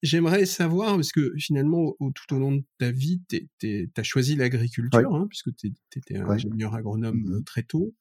[0.03, 3.21] j'aimerais savoir, parce que finalement, tout au long de ta vie,
[3.59, 7.95] tu as choisi l'agriculture, hein, puisque tu étais un ingénieur agronome mmh euh, très tôt.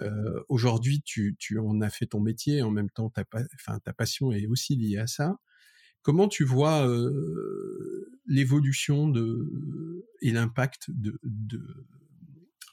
[0.00, 3.24] Euh, Aujourd'hui, tu, tu en as fait ton métier, en même temps, ta,
[3.54, 5.38] enfin, ta passion est aussi liée à ça.
[6.02, 9.12] Comment tu vois euh, l'évolution
[10.20, 11.86] et l'impact de, de,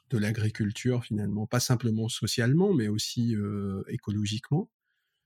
[0.10, 4.70] de l'agriculture finalement, pas simplement socialement, mais aussi euh, écologiquement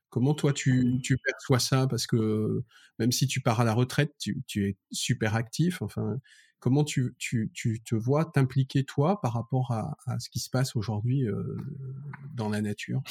[0.10, 1.88] Comment toi tu, tu, perçois ça?
[1.88, 2.64] Parce que
[2.99, 5.82] même si tu pars à la retraite, tu, tu es super actif.
[5.82, 6.20] Enfin,
[6.64, 10.49] Comment tu, tu, tu te vois t'impliquer toi par rapport à, à, ce qui se
[10.49, 11.57] passe aujourd'hui euh,
[12.35, 13.02] dans la nature?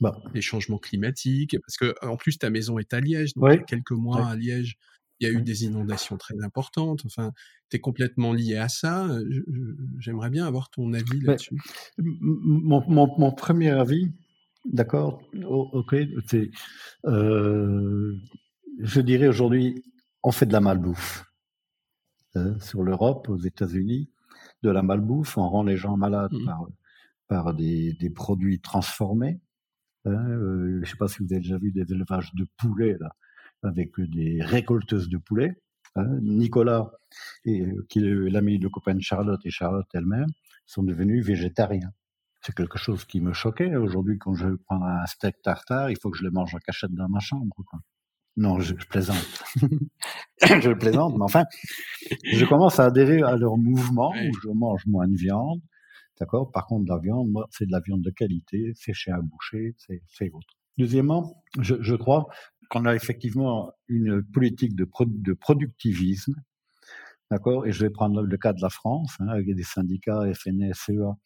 [0.00, 0.22] Bah.
[0.34, 3.58] Les changements climatiques, parce que en plus ta maison est à Liège, donc il y
[3.58, 4.78] a quelques mois à Liège,
[5.18, 7.02] il y a eu des inondations très importantes.
[7.04, 7.32] Enfin,
[7.70, 9.08] tu es complètement lié à ça.
[9.98, 11.58] J'aimerais bien avoir ton avis là-dessus.
[11.98, 14.12] Mon, mon, mon, premier avis,
[14.64, 15.96] d'accord, ok,
[16.28, 16.52] c'est,
[17.06, 18.16] euh,
[18.78, 19.82] je dirais aujourd'hui,
[20.22, 21.24] on fait de la malbouffe.
[22.34, 24.10] Hein, sur l'Europe, aux États-Unis,
[24.62, 25.36] de la malbouffe.
[25.36, 26.44] On rend les gens malades mmh.
[26.46, 26.66] par,
[27.28, 29.40] par des, des, produits transformés.
[30.06, 32.96] Hein, euh, je ne sais pas si vous avez déjà vu des élevages de poulets
[32.98, 33.14] là,
[33.62, 35.60] avec des récolteuses de poulets.
[35.94, 36.08] Hein.
[36.22, 36.90] Nicolas,
[37.44, 40.30] et, euh, qui est l'ami de copain de Charlotte et Charlotte elle-même,
[40.64, 41.92] sont devenus végétariens.
[42.40, 43.76] C'est quelque chose qui me choquait.
[43.76, 46.94] Aujourd'hui, quand je prends un steak tartare, il faut que je le mange en cachette
[46.94, 47.54] dans ma chambre.
[47.66, 47.78] Quoi.
[48.36, 49.44] Non, je, plaisante.
[50.40, 51.44] je plaisante, mais enfin,
[52.32, 55.60] je commence à adhérer à leur mouvement où je mange moins de viande.
[56.18, 56.50] D'accord?
[56.50, 59.74] Par contre, la viande, moi, c'est de la viande de qualité, c'est chez un boucher,
[59.76, 60.56] c'est autre.
[60.78, 62.26] Deuxièmement, je, je crois
[62.70, 66.34] qu'on a effectivement une politique de, de productivisme.
[67.30, 67.66] D'accord?
[67.66, 71.16] Et je vais prendre le cas de la France, hein, avec des syndicats FNS, CEA,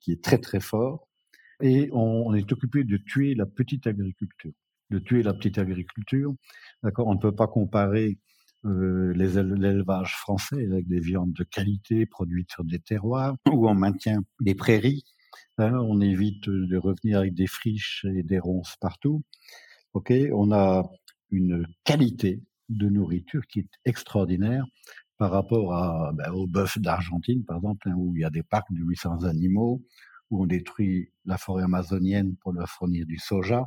[0.00, 1.08] qui est très très fort.
[1.60, 4.52] Et on, on est occupé de tuer la petite agriculture
[4.98, 6.34] tuer la petite agriculture.
[6.98, 8.18] On ne peut pas comparer
[8.64, 14.22] euh, l'élevage français avec des viandes de qualité produites sur des terroirs où on maintient
[14.40, 15.04] des prairies.
[15.58, 19.22] Hein, on évite de revenir avec des friches et des ronces partout.
[19.94, 20.90] On a
[21.30, 24.64] une qualité de nourriture qui est extraordinaire
[25.18, 28.72] par rapport ben, au bœuf d'Argentine, par exemple, hein, où il y a des parcs
[28.72, 29.84] de 800 animaux,
[30.30, 33.66] où on détruit la forêt amazonienne pour leur fournir du soja.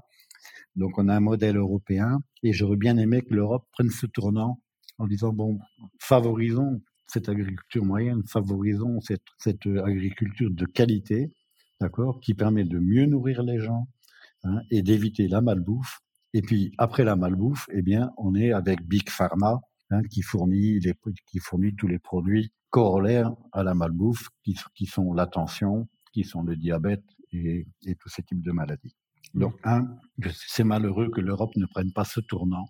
[0.76, 4.62] Donc on a un modèle européen et j'aurais bien aimé que l'Europe prenne ce tournant
[4.98, 5.60] en disant bon,
[6.00, 11.34] favorisons cette agriculture moyenne, favorisons cette, cette agriculture de qualité,
[11.80, 13.88] d'accord, qui permet de mieux nourrir les gens
[14.44, 16.00] hein, et d'éviter la malbouffe.
[16.34, 20.80] Et puis après la malbouffe, eh bien, on est avec Big Pharma hein, qui fournit
[21.78, 27.06] tous les produits corollaires à la malbouffe, qui, sont la tension, qui sont le diabète
[27.32, 27.66] et
[28.00, 28.96] tous ces types de maladies.
[29.34, 29.88] Donc, un,
[30.34, 32.66] c'est malheureux que l'Europe ne prenne pas ce tournant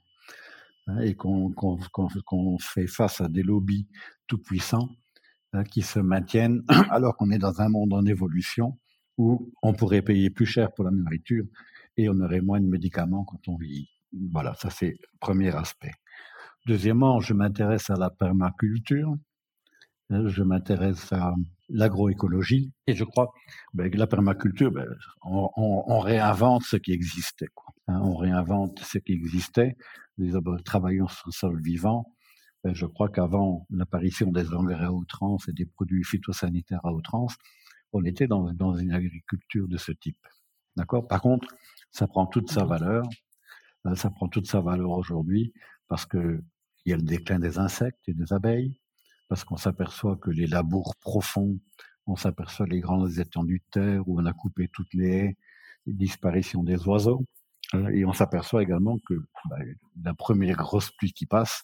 [0.88, 3.88] hein, et qu'on fait face à des lobbies
[4.28, 4.90] tout puissants
[5.54, 8.78] hein, qui se maintiennent alors qu'on est dans un monde en évolution
[9.18, 11.46] où on pourrait payer plus cher pour la nourriture
[11.96, 13.90] et on aurait moins de médicaments quand on vieillit.
[14.32, 15.94] Voilà, ça c'est le premier aspect.
[16.66, 19.16] Deuxièmement, je m'intéresse à la permaculture.
[20.10, 21.34] Hein, je m'intéresse à
[21.70, 22.74] l'agroécologie.
[22.88, 23.32] Et je crois
[23.74, 24.88] ben, la permaculture, ben,
[25.24, 27.48] on, on, on, réinvente ce qui existait.
[27.54, 27.74] Quoi.
[27.88, 29.76] Hein, on réinvente ce qui existait.
[30.18, 30.34] Les
[30.66, 32.06] travaillons sur le sol vivant.
[32.64, 37.36] Ben, je crois qu'avant l'apparition des engrais à outrance et des produits phytosanitaires à outrance,
[37.94, 40.18] on était dans, dans une agriculture de ce type.
[40.76, 41.08] D'accord?
[41.08, 41.48] Par contre,
[41.92, 43.04] ça prend toute sa valeur.
[43.86, 45.54] Euh, ça prend toute sa valeur aujourd'hui
[45.88, 46.44] parce que
[46.86, 48.80] il y a le déclin des insectes et des abeilles,
[49.28, 51.60] parce qu'on s'aperçoit que les labours profonds,
[52.06, 55.38] on s'aperçoit les grandes étendues de terre où on a coupé toutes les haies,
[55.86, 57.26] disparition des oiseaux,
[57.74, 59.16] euh, et on s'aperçoit également que
[59.50, 59.58] bah,
[60.04, 61.64] la première grosse pluie qui passe,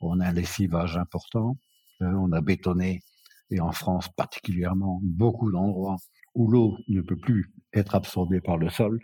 [0.00, 1.56] on a un lessivage important,
[2.02, 3.02] euh, on a bétonné,
[3.50, 5.96] et en France particulièrement, beaucoup d'endroits
[6.34, 9.00] où l'eau ne peut plus être absorbée par le sol,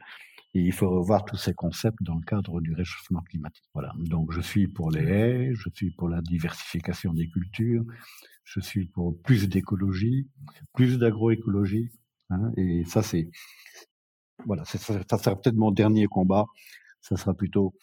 [0.54, 3.64] et il faut revoir tous ces concepts dans le cadre du réchauffement climatique.
[3.72, 3.92] Voilà.
[3.96, 7.84] Donc, je suis pour les haies, je suis pour la diversification des cultures,
[8.44, 10.28] je suis pour plus d'écologie,
[10.74, 11.90] plus d'agroécologie.
[12.28, 13.30] Hein, et ça, c'est,
[14.44, 16.46] voilà, ça, ça sera peut-être mon dernier combat.
[17.00, 17.74] Ça sera plutôt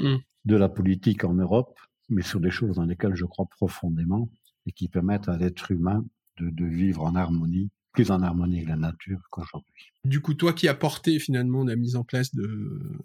[0.00, 0.16] mmh.
[0.44, 4.28] de la politique en Europe, mais sur des choses dans lesquelles je crois profondément
[4.66, 6.04] et qui permettent à l'être humain
[6.38, 9.92] de, de vivre en harmonie plus en harmonie avec la nature qu'aujourd'hui.
[10.04, 12.44] Du coup, toi qui as porté finalement la mise en place de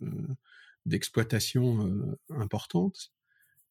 [0.02, 0.28] euh,
[0.86, 3.14] d'exploitation euh, importante,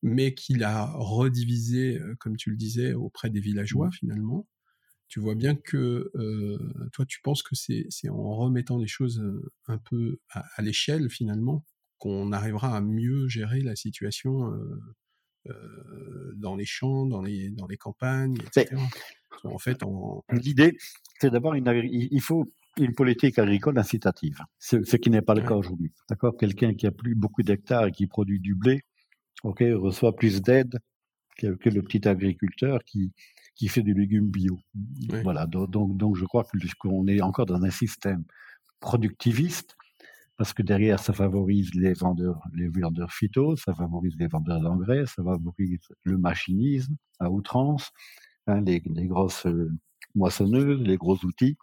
[0.03, 3.93] mais qui l'a redivisé, euh, comme tu le disais, auprès des villageois mmh.
[3.93, 4.49] finalement,
[5.09, 6.09] tu vois bien que
[6.93, 9.21] toi, tu penses que c'est en remettant les choses
[9.67, 11.65] un peu à, l'échelle finalement
[11.99, 14.57] qu'on arrivera à mieux gérer la situation
[16.37, 18.77] dans les champs, dans les, dans les campagnes, etc.
[19.45, 19.81] En fait,
[20.31, 20.77] l'idée,
[21.21, 25.55] c'est d'abord une, il faut une politique agricole incitative, ce, qui n'est pas le cas
[25.55, 25.93] aujourd'hui.
[26.09, 28.83] D'accord, quelqu'un qui a plus beaucoup d'hectares et qui produit du blé,
[29.43, 30.79] ok, reçoit plus d'aide
[31.39, 33.13] que, le petit agriculteur qui
[33.57, 34.59] qui fait du légume bio.
[35.23, 36.47] Voilà, donc, donc je crois
[36.79, 38.25] qu'on est encore dans un système
[38.81, 39.77] productiviste
[40.39, 45.05] parce que derrière, ça favorise les vendeurs, les vendeurs phyto, ça favorise les vendeurs d'engrais,
[45.05, 47.91] ça favorise le machinisme à outrance,
[48.51, 49.71] hein, les, les, grosses euh,
[50.15, 51.57] moissonneuses, les gros outils.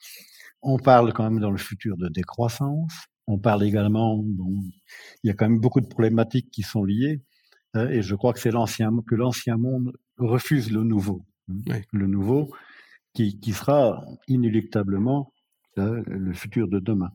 [0.62, 2.94] On parle quand même dans le futur de décroissance.
[3.28, 4.62] On parle également, bon,
[5.24, 7.22] il y a quand même beaucoup de problématiques qui sont liées,
[7.74, 12.08] hein, et je crois que c'est l'ancien que l'ancien monde refuse le nouveau, hein, le
[12.08, 12.54] nouveau
[13.14, 15.34] qui, qui sera inéluctablement
[15.76, 17.12] le futur de demain.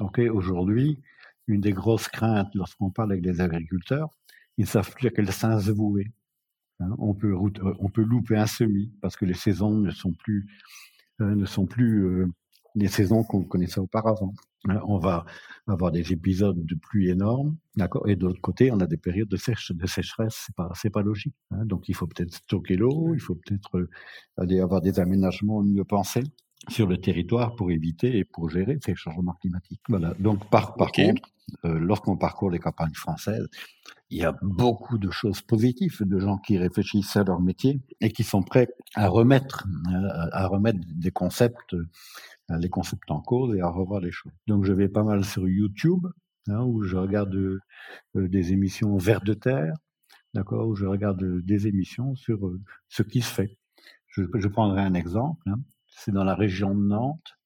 [0.00, 1.02] Ok, aujourd'hui,
[1.46, 4.08] une des grosses craintes lorsqu'on parle avec les agriculteurs,
[4.56, 6.06] ils ne savent plus à quel sens vouer.
[6.80, 10.12] Hein, on peut euh, on peut louper un semis parce que les saisons ne sont
[10.12, 10.46] plus
[11.20, 12.26] euh, ne sont plus euh,
[12.74, 14.32] les saisons qu'on connaissait auparavant.
[14.68, 15.24] Hein, on va
[15.66, 19.28] avoir des épisodes de pluie énormes, d'accord, et de l'autre côté, on a des périodes
[19.28, 20.44] de, sèche, de sécheresse.
[20.46, 21.34] C'est pas c'est pas logique.
[21.50, 23.88] Hein, donc il faut peut-être stocker l'eau, il faut peut-être
[24.36, 26.24] aller avoir des aménagements mieux pensés
[26.68, 29.80] sur le territoire pour éviter et pour gérer ces changements climatiques.
[29.88, 30.14] Voilà.
[30.18, 31.22] Donc par par contre,
[31.64, 33.48] lorsqu'on parcourt les campagnes françaises,
[34.10, 38.10] il y a beaucoup de choses positives, de gens qui réfléchissent à leur métier et
[38.10, 39.66] qui sont prêts à remettre,
[40.32, 41.76] à, remettre des concepts,
[42.48, 44.32] les concepts en cause et à revoir les choses.
[44.46, 46.06] Donc je vais pas mal sur YouTube,
[46.48, 47.60] hein, où je regarde euh,
[48.14, 49.74] des émissions vers de terre,
[50.34, 53.58] d'accord, où je regarde des émissions sur euh, ce qui se fait.
[54.06, 55.42] Je, je prendrai un exemple.
[55.46, 55.60] Hein.
[55.86, 57.37] C'est dans la région de Nantes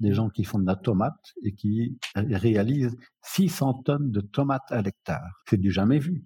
[0.00, 4.82] des gens qui font de la tomate et qui réalisent 600 tonnes de tomates à
[4.82, 5.42] l'hectare.
[5.48, 6.24] C'est du jamais vu.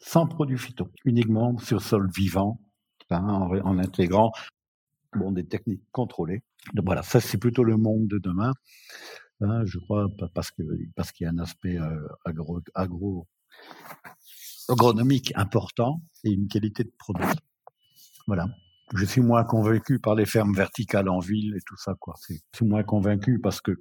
[0.00, 2.60] Sans produits phyto, uniquement sur sol vivant,
[3.10, 4.32] hein, en, intégrant
[5.14, 6.42] bon, des techniques contrôlées.
[6.74, 8.52] Donc voilà, ça c'est plutôt le monde de demain.
[9.40, 10.62] Hein, je crois parce que
[10.94, 13.26] parce qu'il y a un aspect euh, agro, agro
[14.68, 17.26] agronomique important et une qualité de produit.
[18.26, 18.46] Voilà
[18.94, 22.14] je suis moins convaincu par les fermes verticales en ville et tout ça, quoi.
[22.28, 23.78] Je suis moins convaincu parce que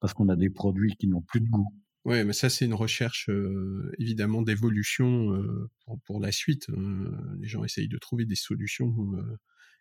[0.00, 1.72] parce qu'on a des produits qui n'ont plus de goût.
[2.04, 6.70] Oui, mais ça c'est une recherche euh, évidemment d'évolution euh, pour, pour, la suite.
[6.70, 7.10] Euh,
[7.40, 8.94] les gens essayent de trouver des solutions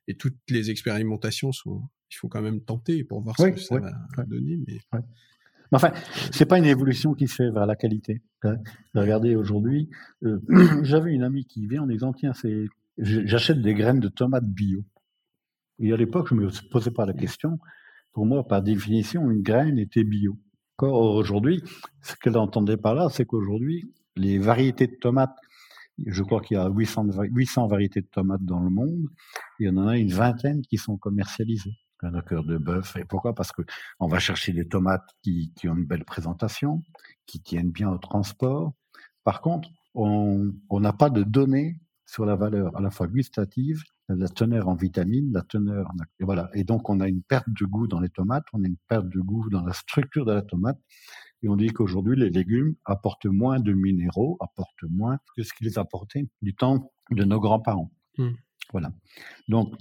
[0.07, 1.83] et toutes les expérimentations sont.
[2.11, 4.57] Il faut quand même tenter pour voir ce que ça va donner.
[4.67, 4.79] Mais...
[4.93, 4.99] mais
[5.71, 5.91] enfin,
[6.31, 8.21] c'est pas une évolution qui se fait vers la qualité.
[8.43, 8.57] Hein.
[8.93, 9.89] Regardez aujourd'hui,
[10.81, 14.83] j'avais une amie qui vient en disant tiens c'est j'achète des graines de tomates bio.
[15.79, 17.59] Et à l'époque, je me posais pas la question.
[18.13, 20.37] Pour moi, par définition, une graine était bio.
[20.77, 21.61] Or, aujourd'hui,
[22.01, 25.35] ce qu'elle entendait par là, c'est qu'aujourd'hui, les variétés de tomates,
[26.05, 29.07] je crois qu'il y a 800, 800 variétés de tomates dans le monde,
[29.59, 31.75] il y en a une vingtaine qui sont commercialisées.
[32.01, 32.97] Un cœur de bœuf.
[32.97, 33.33] Et pourquoi?
[33.33, 33.63] Parce que
[33.99, 36.83] on va chercher des tomates qui, qui ont une belle présentation,
[37.25, 38.73] qui tiennent bien au transport.
[39.23, 44.27] Par contre, on n'a pas de données sur la valeur à la fois gustative la
[44.27, 46.49] teneur en vitamines, la teneur, et voilà.
[46.53, 49.09] Et donc, on a une perte de goût dans les tomates, on a une perte
[49.09, 50.79] de goût dans la structure de la tomate.
[51.41, 55.77] Et on dit qu'aujourd'hui, les légumes apportent moins de minéraux, apportent moins que ce qu'ils
[55.79, 57.91] apportaient du temps de nos grands-parents.
[58.17, 58.29] Mmh.
[58.71, 58.91] Voilà.
[59.47, 59.73] Donc,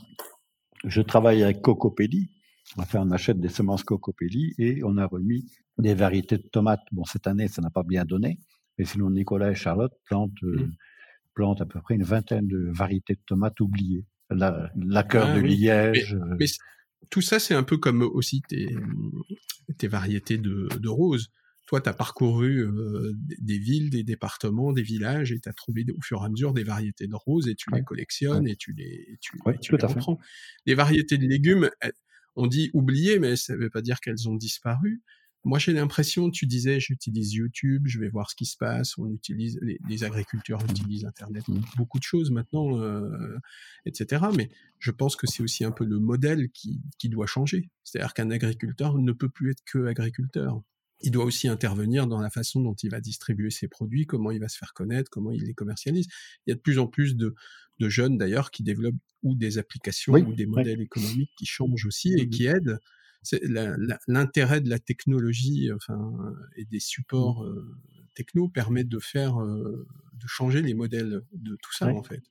[0.84, 2.30] je travaille avec Cocopelli.
[2.76, 6.82] Enfin, on achète des semences Cocopelli et on a remis des variétés de tomates.
[6.92, 8.38] Bon, cette année, ça n'a pas bien donné.
[8.78, 10.76] Mais sinon, Nicolas et Charlotte plantent, euh, mmh.
[11.34, 15.36] Plantent à peu près une vingtaine de variétés de tomates oubliées la, la cœur ah
[15.36, 16.14] de liège.
[16.14, 16.36] Euh.
[16.38, 16.46] Mais,
[17.10, 18.74] tout ça, c'est un peu comme aussi tes,
[19.76, 21.30] tes variétés de, de roses.
[21.66, 25.84] Toi, tu as parcouru euh, des villes, des départements, des villages, et tu as trouvé
[25.96, 28.72] au fur et à mesure des variétés de roses, et tu les collectionnes, et tu
[28.72, 30.18] les, tu, tu les reprends.
[30.66, 31.70] Les variétés de légumes,
[32.36, 35.02] on dit oubliées, mais ça ne veut pas dire qu'elles ont disparu.
[35.44, 39.10] Moi, j'ai l'impression, tu disais, j'utilise YouTube, je vais voir ce qui se passe, on
[39.10, 41.60] utilise, les, agriculteurs utilisent Internet, mmh.
[41.76, 43.36] beaucoup de choses maintenant, euh,
[43.84, 44.24] etc.
[44.34, 47.70] Mais je pense que c'est aussi un peu le modèle qui, qui doit changer.
[47.84, 50.62] C'est-à-dire qu'un agriculteur ne peut plus être que agriculteur.
[51.02, 54.40] Il doit aussi intervenir dans la façon dont il va distribuer ses produits, comment il
[54.40, 56.06] va se faire connaître, comment il les commercialise.
[56.46, 57.34] Il y a de plus en plus de,
[57.80, 62.14] de jeunes d'ailleurs qui développent ou des applications ou des modèles économiques qui changent aussi
[62.14, 62.78] et mmh qui aident
[64.08, 66.12] l'intérêt de la technologie enfin,
[66.56, 67.48] et des supports mmh.
[67.48, 67.76] euh,
[68.14, 72.22] techno permet de faire, euh, de changer les modèles de tout ça en fait.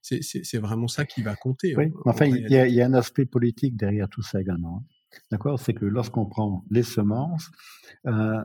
[0.00, 1.76] C'est vraiment ça qui va compter.
[1.76, 1.92] Oui.
[2.04, 4.78] enfin, il y, a, un aspect politique derrière tout ça également.
[4.78, 5.18] Hein.
[5.30, 5.60] D'accord?
[5.60, 7.50] C'est que lorsqu'on prend les semences,
[8.06, 8.42] euh,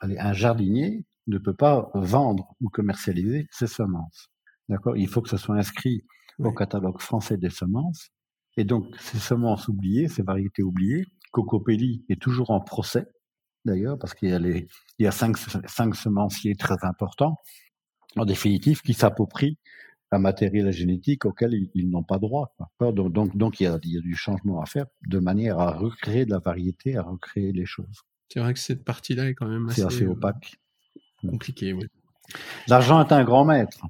[0.00, 4.30] un jardinier ne peut pas vendre ou commercialiser ses semences.
[4.68, 4.96] D'accord?
[4.96, 6.04] Il faut que ce soit inscrit
[6.38, 8.10] au catalogue français des semences.
[8.56, 13.06] Et donc, ces semences oubliées, ces variétés oubliées, Cocopelli est toujours en procès,
[13.64, 14.66] d'ailleurs, parce qu'il y a, les,
[14.98, 17.36] il y a cinq, cinq semenciers très importants,
[18.16, 19.58] en définitive, qui s'approprient
[20.10, 22.54] un matériel génétique auquel ils, n'ont pas droit.
[22.80, 25.58] Donc, donc, donc il, y a, il, y a, du changement à faire de manière
[25.58, 28.04] à recréer de la variété, à recréer les choses.
[28.28, 30.56] C'est vrai que cette partie-là est quand même assez, assez opaque.
[31.24, 31.86] Euh, compliqué, oui.
[32.68, 33.80] L'argent est un grand maître.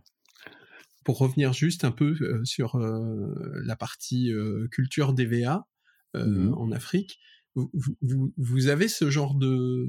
[1.05, 4.33] Pour revenir juste un peu euh, sur euh, la partie
[4.71, 5.67] culture DVA,
[6.15, 7.19] mmh en Afrique.
[7.55, 9.89] Vous, vous, avez ce genre de,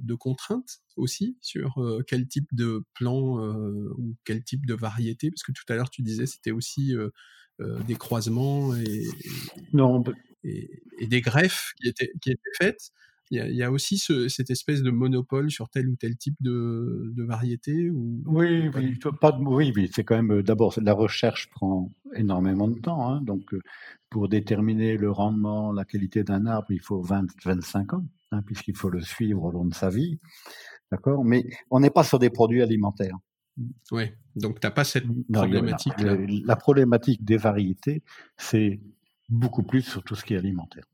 [0.00, 1.74] de contraintes aussi sur
[2.06, 3.36] quel type de plan
[3.96, 5.30] ou quel type de variété?
[5.30, 6.94] Parce que tout à l'heure tu disais c'était aussi
[7.58, 9.08] des croisements et,
[9.72, 10.04] non,
[10.44, 12.92] et, et, des greffes qui étaient, qui étaient faites.
[13.30, 17.22] Il y, a, aussi cette espèce de monopole sur tel ou tel type de, de
[17.22, 18.22] variété ou...
[18.26, 22.68] Oui, oui, pas de, oui, oui c'est quand même euh, d'abord la recherche prend énormément
[22.68, 23.10] de temps.
[23.10, 23.60] Hein, donc, euh,
[24.10, 28.76] pour déterminer le rendement, la qualité d'un arbre, il faut 20, 25 ans, hein, puisqu'il
[28.76, 30.18] faut le suivre au long de sa vie.
[30.90, 31.24] D'accord?
[31.24, 33.16] Mais on n'est pas sur des produits alimentaires.
[33.90, 34.04] Oui,
[34.36, 36.00] donc tu n'as pas cette problématique.
[36.00, 38.02] La, la problématique des variétés,
[38.36, 38.80] c'est
[39.28, 40.84] beaucoup plus sur tout ce qui est alimentaire.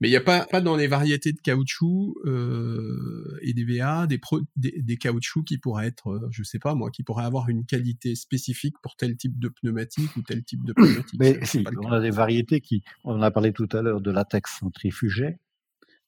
[0.00, 4.06] Mais il n'y a pas, pas dans les variétés de caoutchouc euh, et des VA
[4.06, 4.20] des,
[4.56, 8.14] des, caoutchoucs qui pourraient être, euh, je sais pas moi, qui pourraient avoir une qualité
[8.14, 11.18] spécifique pour tel type de pneumatique ou tel type de pneumatique.
[11.18, 14.58] Mais si, on a des variétés qui, on a parlé tout à l'heure de latex
[14.58, 15.38] centrifugé,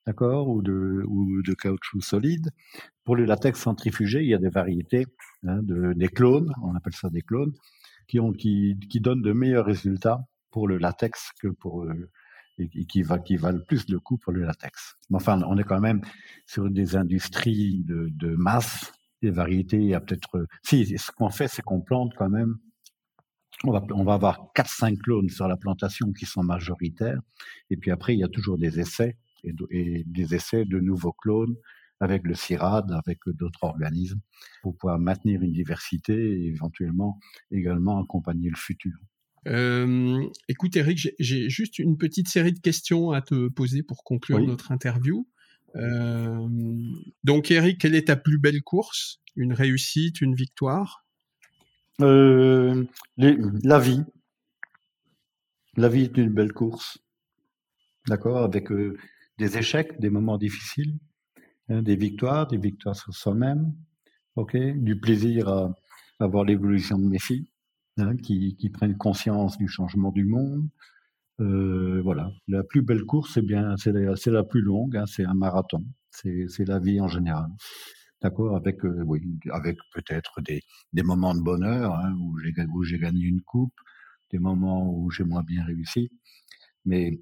[0.07, 2.51] d'accord, ou de, ou de caoutchouc solide.
[3.05, 5.07] Pour le latex centrifugé, il y a des variétés,
[5.47, 7.53] hein, de, des clones, on appelle ça des clones,
[8.07, 12.11] qui, ont, qui, qui donnent de meilleurs résultats pour le latex que pour euh,
[12.59, 14.97] et, qui, va, qui valent plus le coup pour le latex.
[15.11, 16.01] Mais enfin, on est quand même
[16.47, 19.79] sur des industries de, de masse, des variétés.
[19.79, 20.47] Il y a peut-être.
[20.63, 22.57] Si, ce qu'on fait, c'est qu'on plante quand même.
[23.63, 27.21] On va, on va avoir 4-5 clones sur la plantation qui sont majoritaires.
[27.71, 31.13] Et puis après, il y a toujours des essais et, et des essais de nouveaux
[31.13, 31.55] clones
[32.01, 34.21] avec le CIRAD, avec d'autres organismes,
[34.63, 37.19] pour pouvoir maintenir une diversité et éventuellement
[37.51, 38.93] également accompagner le futur.
[39.47, 44.41] Euh, écoute Eric, j'ai juste une petite série de questions à te poser pour conclure
[44.41, 45.29] notre interview.
[45.77, 46.49] Euh,
[47.25, 49.21] donc Eric, quelle est ta plus belle course?
[49.37, 51.05] Une réussite, une victoire?
[52.01, 52.85] Euh,
[53.19, 54.03] La vie.
[55.77, 56.99] La vie est une belle course.
[58.07, 58.39] D'accord?
[58.39, 58.69] Avec
[59.39, 60.99] des échecs, des moments difficiles,
[61.69, 63.75] hein, des victoires, des victoires sur soi-même,
[64.37, 64.57] ok?
[64.77, 65.75] Du plaisir à,
[66.21, 67.49] à voir l'évolution de mes filles
[67.97, 70.69] Hein, qui, qui, prennent conscience du changement du monde.
[71.41, 75.25] Euh, voilà, la plus belle course, c'est bien, c'est la, la, plus longue, hein, c'est
[75.25, 77.49] un marathon, c'est la vie en général.
[78.21, 80.63] D'accord, avec euh, oui, avec peut-être des,
[80.93, 82.37] des moments de bonheur hein, où
[82.85, 83.75] j'ai gagné une coupe,
[84.33, 86.11] des moments où j'ai moins bien réussi,
[86.85, 87.21] mais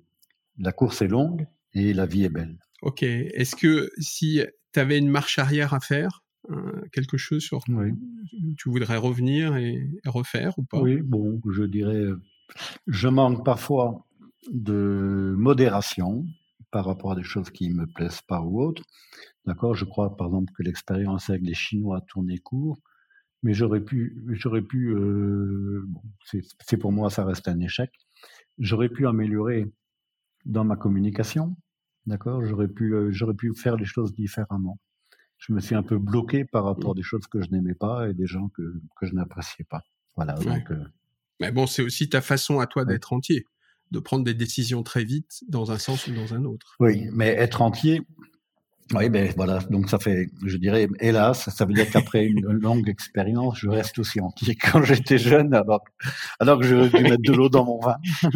[0.58, 2.58] la course est longue et la vie est belle.
[2.80, 3.02] Ok.
[3.02, 4.40] Est-ce que si
[4.72, 6.21] tu avais une marche arrière à faire,
[6.92, 7.92] quelque chose sur oui.
[8.58, 10.80] tu voudrais revenir et refaire ou pas?
[10.80, 12.06] Oui, bon, je dirais,
[12.86, 14.06] Je manque parfois
[14.50, 16.26] de modération
[16.70, 18.82] par rapport à des choses qui me plaisent pas ou autres.
[19.46, 22.78] D'accord, je crois par exemple que l'expérience avec les Chinois a tourné court,
[23.42, 27.90] mais j'aurais pu, j'aurais pu, euh, bon, c'est pour moi ça reste un échec.
[28.58, 29.66] J'aurais pu améliorer
[30.44, 31.56] dans ma communication,
[32.06, 32.44] d'accord?
[32.44, 34.78] J'aurais pu, euh, j'aurais pu faire les choses différemment.
[35.42, 36.96] Je me suis un peu bloqué par rapport à mmh.
[36.96, 38.62] des choses que je n'aimais pas et des gens que
[38.96, 39.82] que je n'appréciais pas.
[40.16, 40.34] Voilà.
[40.34, 40.84] Donc, euh,
[41.40, 43.44] mais bon, c'est aussi ta façon à toi d'être entier,
[43.90, 46.76] de prendre des décisions très vite dans un sens ou dans un autre.
[46.78, 48.02] Oui, mais être entier,
[48.94, 52.88] oui, ben voilà, donc ça fait, je dirais, hélas, ça veut dire qu'après une longue
[52.88, 55.82] expérience, je reste aussi entier quand j'étais jeune, alors,
[56.40, 57.96] alors que j'aurais dû mettre de l'eau dans mon vin.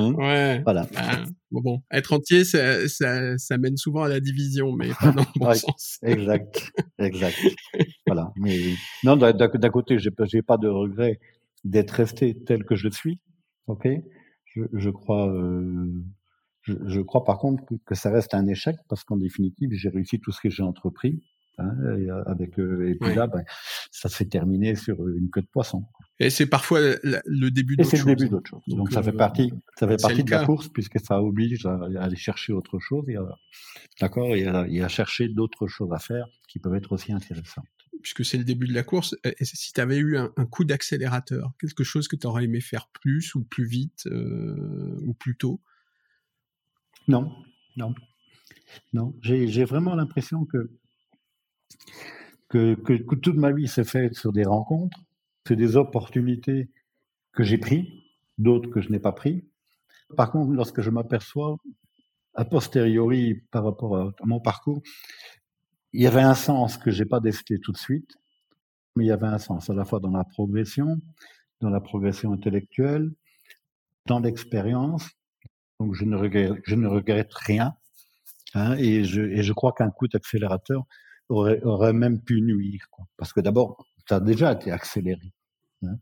[0.00, 0.62] Hein ouais.
[0.64, 0.86] Voilà.
[0.92, 5.22] Ben, bon, être entier, ça, ça, ça, mène souvent à la division, mais pas dans
[5.22, 5.98] le bon sens.
[6.02, 7.38] exact, exact.
[8.06, 8.32] voilà.
[8.36, 8.58] Mais
[9.04, 11.20] non, d'un côté, j'ai pas, pas de regret
[11.64, 13.20] d'être resté tel que je suis.
[13.66, 13.86] Ok?
[14.46, 15.28] Je, je crois.
[15.28, 16.04] Euh,
[16.62, 19.88] je, je, crois par contre que, que, ça reste un échec parce qu'en définitive, j'ai
[19.88, 21.22] réussi tout ce que j'ai entrepris.
[21.60, 23.44] Hein, et, euh, avec, euh, et puis là, ben,
[23.90, 25.84] ça s'est terminé sur une queue de poisson.
[26.18, 28.00] Et c'est parfois le début d'autre chose.
[28.00, 28.62] c'est le début d'autre chose.
[28.66, 31.78] Donc, ça fait euh, partie, ça fait partie de la course puisque ça oblige à,
[31.98, 33.16] aller chercher autre chose et
[34.00, 37.66] d'accord, et, à, chercher d'autres choses à faire qui peuvent être aussi intéressantes.
[38.02, 41.52] Puisque c'est le début de la course, et si tu avais eu un, coup d'accélérateur,
[41.60, 45.60] quelque chose que tu aurais aimé faire plus ou plus vite ou plus tôt?
[47.08, 47.30] Non,
[47.76, 47.94] non,
[48.92, 49.14] non.
[49.22, 50.70] J'ai vraiment l'impression que
[52.48, 54.98] que, que, toute ma vie s'est faite sur des rencontres,
[55.46, 56.68] c'est des opportunités
[57.32, 57.86] que j'ai prises,
[58.38, 59.42] d'autres que je n'ai pas prises.
[60.16, 61.56] Par contre, lorsque je m'aperçois,
[62.34, 64.82] a posteriori, par rapport à, mon parcours,
[65.92, 68.16] il y avait un sens que j'ai pas décelé tout de suite,
[68.96, 71.00] mais il y avait un sens à la fois dans la progression,
[71.60, 73.10] dans la progression intellectuelle,
[74.06, 75.08] dans l'expérience.
[75.78, 77.74] Donc je ne regrette, je ne regrette rien.
[78.54, 80.84] Hein, et, je, et je crois qu'un coup d'accélérateur,
[81.30, 82.88] aurait, aurait même pu nuire.
[82.90, 83.06] Quoi.
[83.16, 85.32] Parce que d'abord, ça a déjà été accéléré.
[85.82, 85.96] Hein,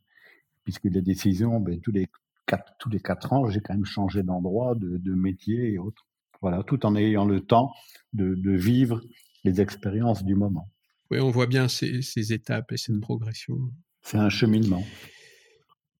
[0.64, 2.08] puisque les décisions, ben, tous, les
[2.46, 6.06] quatre, tous les quatre ans, j'ai quand même changé d'endroit, de, de métier et autres.
[6.40, 7.72] Voilà, tout en ayant le temps
[8.12, 9.00] de, de vivre
[9.44, 10.68] les expériences du moment.
[11.10, 13.56] Oui, on voit bien ces, ces étapes et cette progression.
[14.02, 14.82] C'est un cheminement.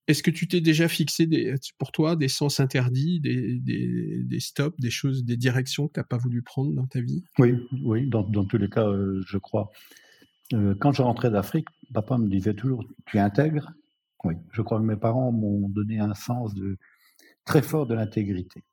[0.08, 4.40] Est-ce que tu t'es déjà fixé des, pour toi des sens interdits, des, des, des
[4.40, 7.22] stops, des choses, des directions que tu n'as pas voulu prendre dans ta vie?
[7.38, 7.54] Oui,
[7.84, 9.70] oui, dans, dans, tous les cas, euh, je crois.
[10.54, 13.74] Euh, quand je rentrais d'Afrique, papa me disait toujours Tu intègres
[14.24, 16.78] Oui, je crois que mes parents m'ont donné un sens de,
[17.44, 18.64] très fort de l'intégrité,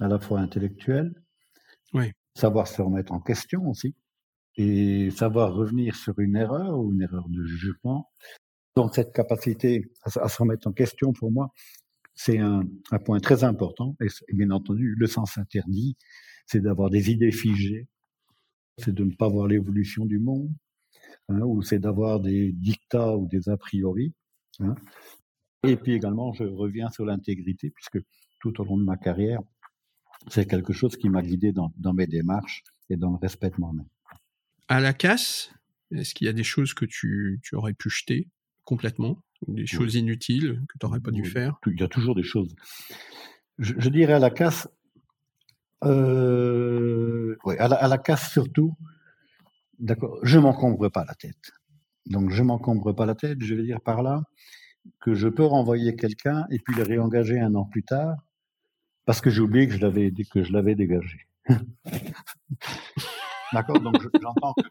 [0.00, 1.12] à la fois intellectuelle,
[1.92, 2.12] oui.
[2.34, 3.94] savoir se remettre en question aussi,
[4.56, 8.10] et savoir revenir sur une erreur ou une erreur de jugement
[8.76, 11.52] donc cette capacité à, se remettre en question, pour moi,
[12.14, 12.64] c'est un,
[13.04, 13.96] point très important.
[14.00, 15.96] Et, bien entendu, le sens interdit,
[16.46, 17.88] c'est d'avoir des idées figées,
[18.78, 20.52] c'est de ne pas voir l'évolution du monde,
[21.28, 24.14] hein, ou c'est d'avoir des dictats ou des a priori.
[24.60, 24.74] Hein.
[25.62, 28.04] Et puis également, je reviens sur l'intégrité, puisque
[28.40, 29.40] tout au long de ma carrière,
[30.28, 33.88] c'est quelque chose qui m'a guidé dans, mes démarches et dans le respect de moi-même.
[34.68, 35.52] À la casse,
[35.90, 38.28] est-ce qu'il y a des choses que tu aurais pu jeter?
[38.70, 39.18] Complètement
[39.48, 42.54] Des choses inutiles que tu n'aurais pas dû faire Il y a toujours des choses.
[43.58, 44.68] Je, dirais à la casse,
[45.84, 48.76] euh, à, la, casse surtout,
[49.80, 51.50] d'accord, je m'encombre pas la tête.
[52.06, 54.22] Donc je m'encombre pas la tête, je vais dire par là
[55.00, 58.14] que je peux renvoyer quelqu'un et puis le réengager un an plus tard
[59.04, 61.26] parce que j'ai oublié que je l'avais que je l'avais dégagé.
[63.52, 64.62] D'accord Donc j'entends que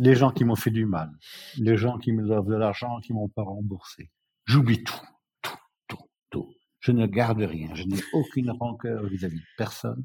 [0.00, 1.12] les gens qui m'ont fait du mal,
[1.58, 4.10] les gens qui me doivent de l'argent, qui m'ont pas remboursé.
[4.46, 5.06] J'oublie tout,
[5.42, 5.58] tout,
[5.88, 6.48] tout, tout.
[6.80, 7.74] Je ne garde rien.
[7.74, 10.02] Je n'ai aucune rancœur vis-à-vis de personne.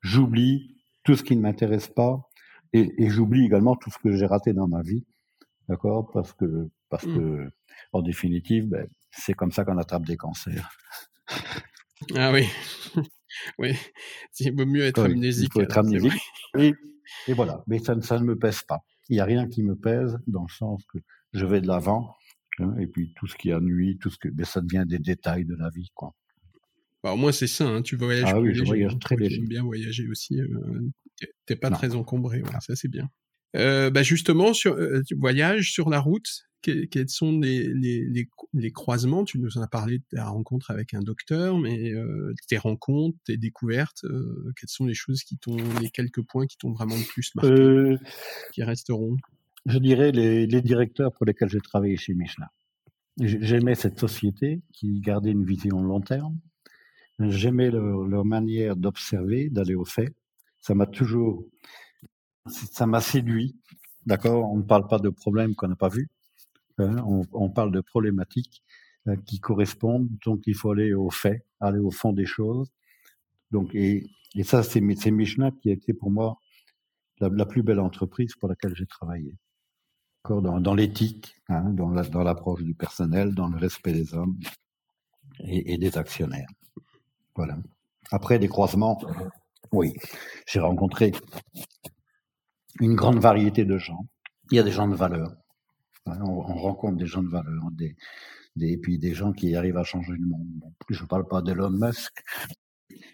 [0.00, 2.28] J'oublie tout ce qui ne m'intéresse pas
[2.72, 5.06] et, j'oublie également tout ce que j'ai raté dans ma vie.
[5.68, 6.10] D'accord?
[6.12, 7.48] Parce que, parce que,
[7.92, 10.76] en définitive, ben, c'est comme ça qu'on attrape des cancers.
[12.16, 12.48] Ah oui.
[13.58, 13.76] oui.
[14.40, 15.50] Il vaut mieux être amnésique.
[15.50, 16.20] Il faut être amnésique.
[16.58, 16.74] Et,
[17.28, 17.62] et voilà.
[17.66, 18.84] Mais ça, ça, ne me pèse pas.
[19.08, 20.98] Il n'y a rien qui me pèse dans le sens que
[21.32, 22.14] je vais de l'avant.
[22.58, 24.98] Hein, et puis tout ce qui a nuit, tout ce que, mais ça devient des
[24.98, 26.14] détails de la vie, quoi.
[27.04, 27.66] Bah, au moins c'est ça.
[27.66, 28.24] Hein, tu voyages.
[28.26, 29.36] Ah oui, je voyage très léger.
[29.36, 30.40] J'aime bien voyager aussi.
[30.40, 30.48] Euh,
[31.46, 32.42] T'es pas très encombré.
[32.60, 33.08] Ça c'est bien.
[33.54, 36.28] Euh, bah justement, sur, euh, tu voyages sur la route,
[36.90, 39.24] quels sont les, les, les, croisements?
[39.24, 43.18] Tu nous en as parlé de ta rencontre avec un docteur, mais euh, tes rencontres,
[43.24, 46.96] tes découvertes, euh, quelles sont les choses qui t'ont, les quelques points qui t'ont vraiment
[46.96, 47.96] le plus marqué, euh,
[48.52, 49.16] qui resteront?
[49.66, 52.46] Je dirais les, les directeurs pour lesquels j'ai travaillé chez Michelin.
[53.18, 56.38] J'aimais cette société qui gardait une vision long terme.
[57.18, 60.14] J'aimais leur, leur, manière d'observer, d'aller au fait.
[60.60, 61.46] Ça m'a toujours,
[62.46, 63.56] ça m'a séduit.
[64.04, 64.52] D'accord?
[64.52, 66.10] On ne parle pas de problèmes qu'on n'a pas vus.
[66.78, 66.96] Hein
[67.32, 68.62] on, parle de problématiques
[69.08, 70.08] euh, qui correspondent.
[70.24, 72.72] Donc, il faut aller au fait, aller au fond des choses.
[73.50, 74.06] Donc, et,
[74.42, 76.38] ça, c'est Michelin qui a été pour moi
[77.20, 79.34] la, plus belle entreprise pour laquelle j'ai travaillé
[80.28, 84.36] dans, dans l'éthique, hein, dans l'approche du personnel, dans le respect des hommes
[85.40, 86.48] et, et, des actionnaires.
[87.34, 87.56] Voilà.
[88.10, 89.00] Après des croisements,
[89.72, 89.94] oui,
[90.46, 91.12] j'ai rencontré
[92.80, 94.06] une grande variété de gens.
[94.50, 95.32] Il y a des gens de valeur.
[96.06, 97.96] Hein, on, on rencontre des gens de valeur, des,
[98.56, 100.46] des, et puis des gens qui arrivent à changer le monde.
[100.88, 102.22] je ne parle pas d'Elon Musk.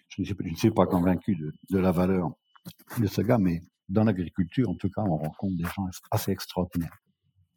[0.08, 2.32] Je ne, suis, je ne suis pas convaincu de, de la valeur
[2.98, 6.98] de ce gars, mais dans l'agriculture, en tout cas, on rencontre des gens assez extraordinaires.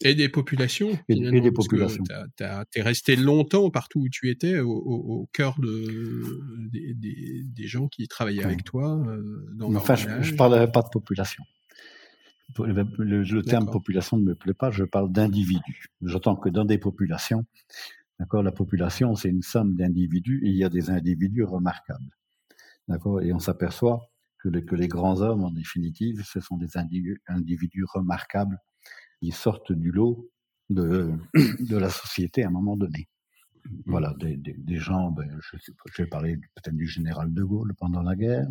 [0.02, 0.91] Et des populations.
[1.07, 2.03] Et, et des populations.
[2.38, 7.44] Tu es resté longtemps partout où tu étais, au, au, au cœur de, des, des,
[7.45, 9.02] des, gens qui travaillaient avec toi.
[9.07, 11.44] Euh, dans enfin, je ne parlerai pas de population.
[12.57, 15.88] Le, le, le terme population ne me plaît pas, je parle d'individus.
[16.01, 17.45] J'entends que dans des populations,
[18.19, 22.15] d'accord, la population, c'est une somme d'individus et il y a des individus remarquables.
[22.88, 24.07] D'accord Et on s'aperçoit
[24.39, 28.59] que, les, que les grands hommes, en définitive, ce sont des individus, individus remarquables
[29.19, 30.30] qui sortent du lot
[30.69, 31.11] de,
[31.59, 33.09] de la société à un moment donné.
[33.88, 38.03] Voilà, des, des, des gens, ben, je, vais parler peut-être du général de Gaulle pendant
[38.03, 38.47] la guerre,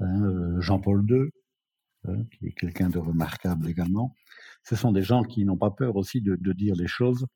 [0.00, 1.30] hein, Jean-Paul II,
[2.06, 4.14] hein, qui est quelqu'un de remarquable également.
[4.64, 7.26] Ce sont des gens qui n'ont pas peur aussi de, de dire les choses,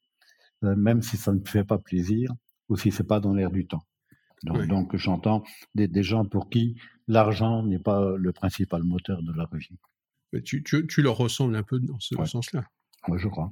[0.65, 2.33] euh, même si ça ne fait pas plaisir
[2.69, 3.83] ou si c'est pas dans l'air du temps.
[4.45, 4.69] Donc, oui.
[4.69, 5.43] donc j'entends
[5.75, 6.77] des, des, gens pour qui
[7.09, 9.79] l'argent n'est pas le principal moteur de leur vie.
[10.45, 12.27] Tu, tu, tu, leur ressembles un peu dans ce ouais.
[12.27, 12.65] sens-là.
[13.09, 13.51] Oui, je crois.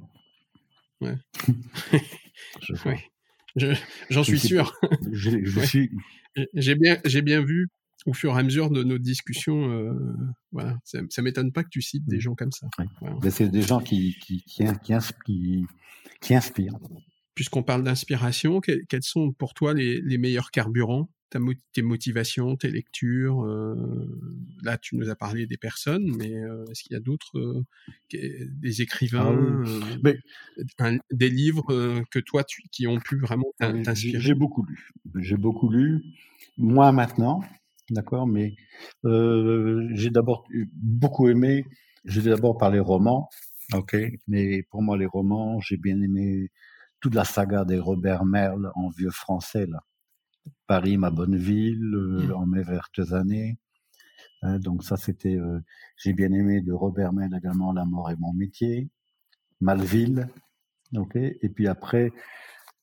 [1.01, 1.17] Ouais.
[2.61, 2.93] je crois.
[3.55, 3.73] Oui.
[4.09, 4.73] J'en suis sûr.
[5.11, 5.65] Je, ouais.
[5.65, 5.89] suis.
[6.53, 7.69] Bien, j'ai bien vu
[8.05, 9.71] au fur et à mesure de nos discussions.
[9.71, 9.93] Euh,
[10.51, 12.67] voilà, ça, ça m'étonne pas que tu cites des gens comme ça.
[12.77, 12.85] Ouais.
[13.01, 13.31] Voilà.
[13.31, 14.63] C'est des gens qui qui,
[16.33, 16.77] inspirent.
[17.33, 21.09] Puisqu'on parle d'inspiration, quels, quels sont pour toi les, les meilleurs carburants?
[21.31, 21.39] Ta,
[21.73, 23.43] tes motivations, tes lectures.
[23.43, 23.75] Euh,
[24.61, 27.63] là, tu nous as parlé des personnes, mais euh, est-ce qu'il y a d'autres,
[28.11, 29.99] des écrivains, ah oui.
[30.03, 30.19] mais,
[30.77, 34.19] un, des livres que toi, tu, qui ont pu vraiment t'inspirer?
[34.19, 34.91] J'ai beaucoup lu.
[35.15, 36.03] J'ai beaucoup lu.
[36.57, 37.41] Moi maintenant,
[37.89, 38.55] d'accord, mais
[39.03, 41.65] j'ai d'abord beaucoup aimé.
[42.05, 43.29] J'ai d'abord parlé romans,
[43.73, 43.95] ok,
[44.27, 46.51] mais pour moi les romans, j'ai bien aimé
[46.99, 49.79] toute la saga des Robert Merle en vieux français là
[50.67, 52.33] Paris, ma bonne ville, euh, mmh.
[52.33, 53.57] en mes vertes années.
[54.41, 55.59] Hein, donc ça, c'était, euh,
[55.97, 58.89] j'ai bien aimé de Robert Mel également La mort est mon métier,
[59.61, 60.29] Malville,
[60.95, 61.15] ok.
[61.15, 62.11] Et puis après,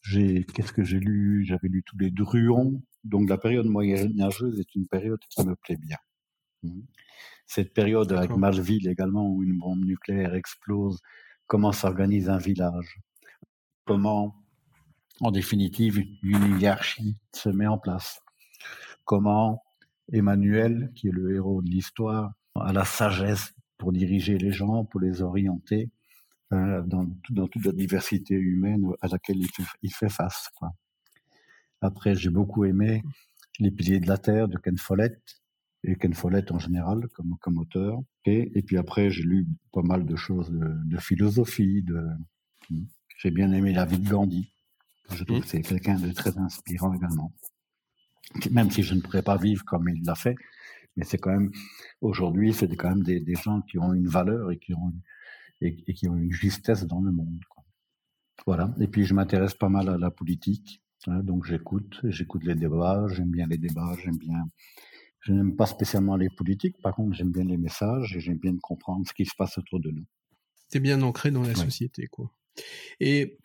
[0.03, 1.45] j'ai, qu'est-ce que j'ai lu?
[1.45, 2.83] J'avais lu tous les Druons.
[3.05, 5.99] Donc la période moyenâgeuse est une période qui me plaît bien.
[6.63, 6.81] Mmh.
[7.47, 11.01] Cette période avec Malville également, où une bombe nucléaire explose,
[11.47, 12.99] comment s'organise un village,
[13.85, 14.43] comment
[15.21, 18.21] en définitive, une hiérarchie se met en place?
[19.05, 19.63] Comment
[20.13, 25.01] Emmanuel, qui est le héros de l'histoire, a la sagesse pour diriger les gens, pour
[25.01, 25.91] les orienter
[26.53, 30.49] euh, dans, dans, toute la diversité humaine à laquelle il fait, il fait face.
[30.57, 30.71] Quoi.
[31.83, 33.03] Après, j'ai beaucoup aimé
[33.59, 35.21] Les piliers de la Terre de Ken Follett,
[35.85, 38.01] et Ken Follett en général comme, comme auteur.
[38.25, 41.83] Et, et puis après, j'ai lu pas mal de choses de, de philosophie.
[41.83, 42.07] De,
[43.19, 44.49] j'ai bien aimé La vie de Gandhi.
[45.13, 45.41] Je trouve mmh.
[45.41, 47.33] que c'est quelqu'un de très inspirant également.
[48.53, 50.37] Même si je ne pourrais pas vivre comme il l'a fait,
[50.97, 51.51] mais c'est quand même,
[52.01, 55.01] aujourd'hui, c'est quand même des, des, gens qui ont une valeur et qui ont une,
[55.61, 57.41] et, et qui ont une justesse dans le monde.
[57.49, 57.65] Quoi.
[58.47, 58.75] Voilà.
[58.81, 60.82] Et puis, je m'intéresse pas mal à la politique.
[61.07, 64.45] Hein, donc, j'écoute, j'écoute les débats, j'aime bien les débats, j'aime bien,
[65.21, 66.81] je n'aime pas spécialement les politiques.
[66.83, 69.81] Par contre, j'aime bien les messages et j'aime bien comprendre ce qui se passe autour
[69.81, 70.05] de nous.
[70.69, 71.55] T'es bien ancré dans la ouais.
[71.55, 72.33] société, quoi.
[73.01, 73.39] Et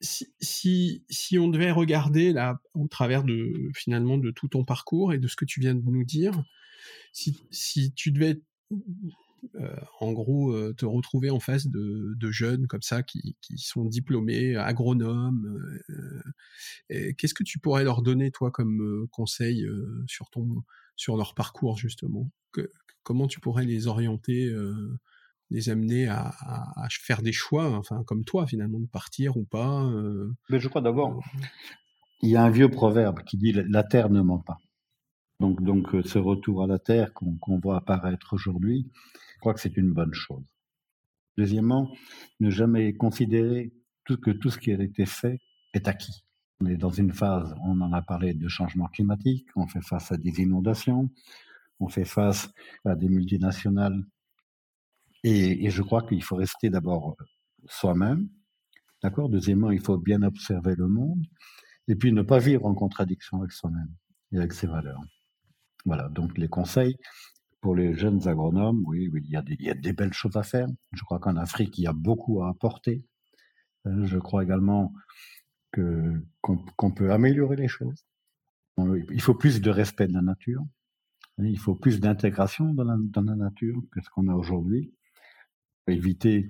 [0.00, 5.12] si, si, si, on devait regarder là au travers de finalement de tout ton parcours
[5.12, 6.32] et de ce que tu viens de nous dire,
[7.12, 8.40] si, si tu devais
[10.00, 13.84] en gros euh, te retrouver en face de, de jeunes comme ça qui, qui sont
[13.84, 20.30] diplômés, agronomes, euh, qu'est-ce que tu pourrais leur donner toi comme euh, conseil euh, sur
[20.30, 20.62] ton
[20.96, 22.30] sur leur parcours justement?
[22.52, 22.72] Que,
[23.02, 24.52] Comment tu pourrais les orienter
[25.50, 29.44] les amener à, à, à, faire des choix, enfin comme toi finalement, de partir ou
[29.44, 29.84] pas.
[29.84, 30.32] Euh...
[30.50, 31.40] Mais je crois d'abord, euh...
[32.22, 34.58] il y a un vieux proverbe qui dit la terre ne ment pas.
[35.40, 38.90] Donc, donc euh, ce retour à la terre qu'on qu voit apparaître aujourd'hui,
[39.46, 40.42] crois que c'est une bonne chose.
[41.38, 41.94] Deuxièmement,
[42.40, 43.72] ne jamais considérer
[44.04, 45.38] que tout ce qui a été fait
[45.72, 46.24] est acquis.
[46.58, 50.10] On est dans une phase, on en a parlé de changement climatique, on fait face
[50.10, 51.10] à des inondations,
[51.78, 52.50] on fait face
[52.84, 54.04] à des multinationales.
[55.22, 57.16] Et, et je crois qu'il faut rester d'abord
[57.68, 58.28] soi-même,
[59.00, 59.28] d'accord?
[59.28, 61.24] Deuxièmement, il faut bien observer le monde,
[61.86, 63.94] et puis ne pas vivre en contradiction avec soi-même
[64.32, 65.02] et avec ses valeurs.
[65.84, 66.96] Voilà, donc les conseils
[67.60, 70.36] pour les jeunes agronomes, oui, il, y a des, il y a des belles choses
[70.36, 70.68] à faire.
[70.92, 73.04] Je crois qu'en Afrique, il y a beaucoup à apporter.
[73.86, 74.92] Euh, je crois également
[76.40, 78.06] qu'on peut améliorer les choses.
[79.10, 80.62] Il faut plus de respect de la nature.
[81.38, 84.94] Il faut plus d'intégration dans la, dans la nature que ce qu'on a aujourd'hui.
[85.86, 86.48] Éviter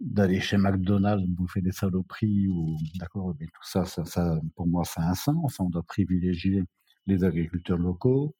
[0.00, 4.84] d'aller chez McDonald's bouffer des saloperies ou d'accord, mais tout ça, ça, ça, pour moi,
[4.84, 5.58] ça a un sens.
[5.58, 6.62] On doit privilégier
[7.06, 8.34] les agriculteurs locaux.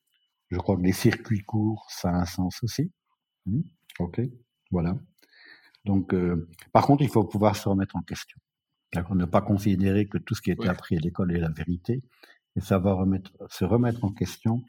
[0.55, 2.93] Je crois que les circuits courts, ça a un sens aussi.
[3.47, 3.63] Mmh,
[3.99, 4.21] ok,
[4.71, 4.97] voilà.
[5.85, 8.39] Donc, euh, par contre, il faut pouvoir se remettre en question.
[8.93, 11.51] D'accord, ne pas considérer que tout ce qui a été appris à l'école est la
[11.51, 12.05] vérité,
[12.55, 14.63] et savoir remettre, se remettre en question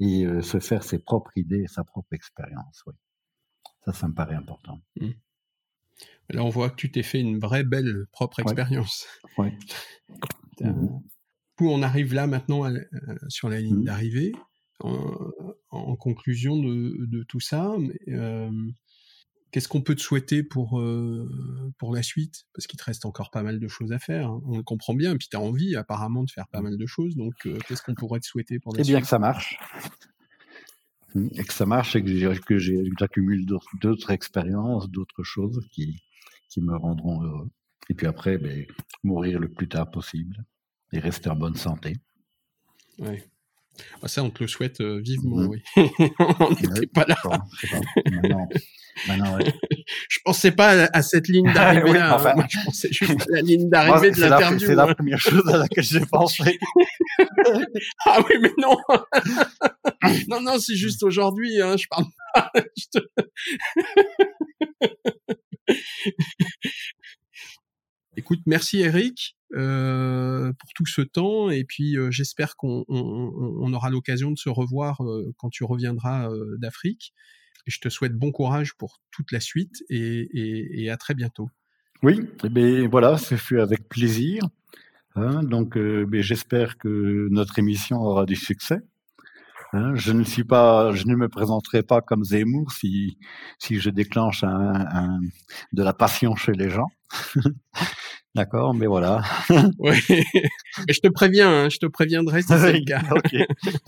[0.00, 2.82] et euh, se faire ses propres idées et sa propre expérience.
[2.86, 2.94] Oui.
[3.84, 4.80] Ça, ça me paraît important.
[4.98, 5.10] Mmh.
[6.30, 9.06] Là, on voit que tu t'es fait une vraie belle propre expérience.
[9.36, 9.48] Oui.
[10.60, 11.00] Mmh.
[11.60, 12.80] on arrive là maintenant euh,
[13.28, 13.84] sur la ligne mmh.
[13.84, 14.32] d'arrivée.
[14.80, 17.74] En, conclusion de, tout ça,
[18.08, 18.50] euh,
[19.50, 21.28] qu'est-ce qu'on peut te souhaiter pour, euh,
[21.78, 22.46] pour la suite?
[22.54, 24.28] Parce qu'il te reste encore pas mal de choses à faire.
[24.28, 24.42] Hein.
[24.46, 25.14] On le comprend bien.
[25.14, 27.16] Et puis tu as envie apparemment de faire pas mal de choses.
[27.16, 27.34] Donc
[27.66, 29.58] qu'est-ce qu'on pourrait te souhaiter pour la suite Eh bien que ça marche.
[31.14, 33.46] Et que ça marche et que j'accumule
[33.80, 36.02] d'autres expériences, d'autres choses qui,
[36.48, 37.50] qui me rendront heureux.
[37.88, 38.66] Et puis après, ben,
[39.02, 40.44] mourir le plus tard possible
[40.92, 41.94] et rester en bonne santé.
[42.98, 43.22] Oui.
[44.02, 45.46] Ah, ça, on te le souhaite euh, vivement, mmh.
[45.48, 45.62] oui.
[46.40, 47.16] on n'était pas là.
[48.10, 48.48] Maintenant,
[49.08, 49.54] maintenant, ouais.
[50.08, 52.18] je pensais pas à, cette ligne d'arrivée là.
[52.18, 52.34] Hein.
[52.34, 54.66] Moi, je pensais juste à la ligne d'arrivée de l'interview.
[54.66, 54.94] C'est la, hein.
[54.94, 56.58] première chose à laquelle j'ai pensé.
[58.06, 58.76] ah oui, mais non.
[60.28, 61.60] non, non, c'est juste aujourd'hui.
[61.60, 62.52] Hein, je parle pas.
[68.16, 74.32] Écoute, merci Eric euh, pour tout ce temps et puis euh, j'espère qu'on aura l'occasion
[74.32, 76.28] de se revoir euh, quand tu reviendras
[76.58, 77.14] d'Afrique.
[77.66, 81.48] Je te souhaite bon courage pour toute la suite et, à très bientôt.
[82.02, 84.42] Oui, et eh voilà, ce fut avec plaisir.
[85.16, 88.82] Hein, donc, ben, j'espère que notre émission aura du succès.
[89.72, 93.18] Hein, je ne suis pas, je ne me présenterai pas comme Zemmour si
[93.58, 96.88] si je déclenche de la passion chez les gens.
[98.36, 99.22] D'accord, mais voilà.
[99.78, 99.96] oui.
[100.88, 103.02] Je te préviens, hein, je te préviendrai si c'est le cas.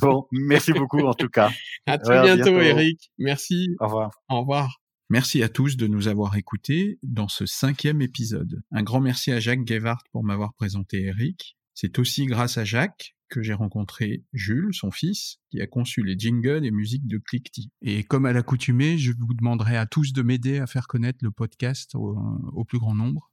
[0.01, 1.51] Bon, merci beaucoup en tout cas.
[1.87, 3.11] À très bientôt, Eric.
[3.19, 3.77] Merci.
[3.79, 4.11] Au revoir.
[4.31, 4.81] Au revoir.
[5.11, 8.63] Merci à tous de nous avoir écoutés dans ce cinquième épisode.
[8.73, 11.57] Un grand merci à Jacques Guevart pour m'avoir présenté Eric.
[11.75, 16.19] C'est aussi grâce à Jacques que j'ai rencontré Jules, son fils, qui a conçu les
[16.19, 17.71] jingles et musiques de Clickty.
[17.83, 21.31] Et comme à l'accoutumée, je vous demanderai à tous de m'aider à faire connaître le
[21.31, 23.31] podcast au, plus grand nombre.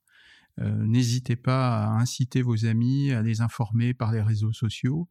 [0.60, 5.08] Euh, n'hésitez pas à inciter vos amis, à les informer par les réseaux sociaux,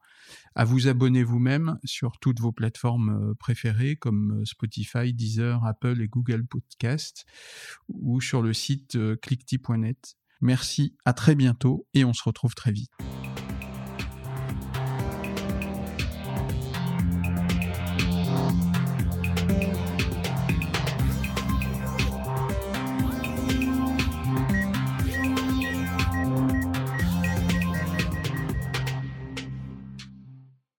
[0.55, 6.01] à vous abonner vous-même sur toutes vos plateformes euh, préférées comme euh, Spotify, Deezer, Apple
[6.01, 7.25] et Google Podcast
[7.89, 10.15] ou sur le site clickty.net.
[10.41, 12.91] Merci, à très bientôt et on se retrouve très vite.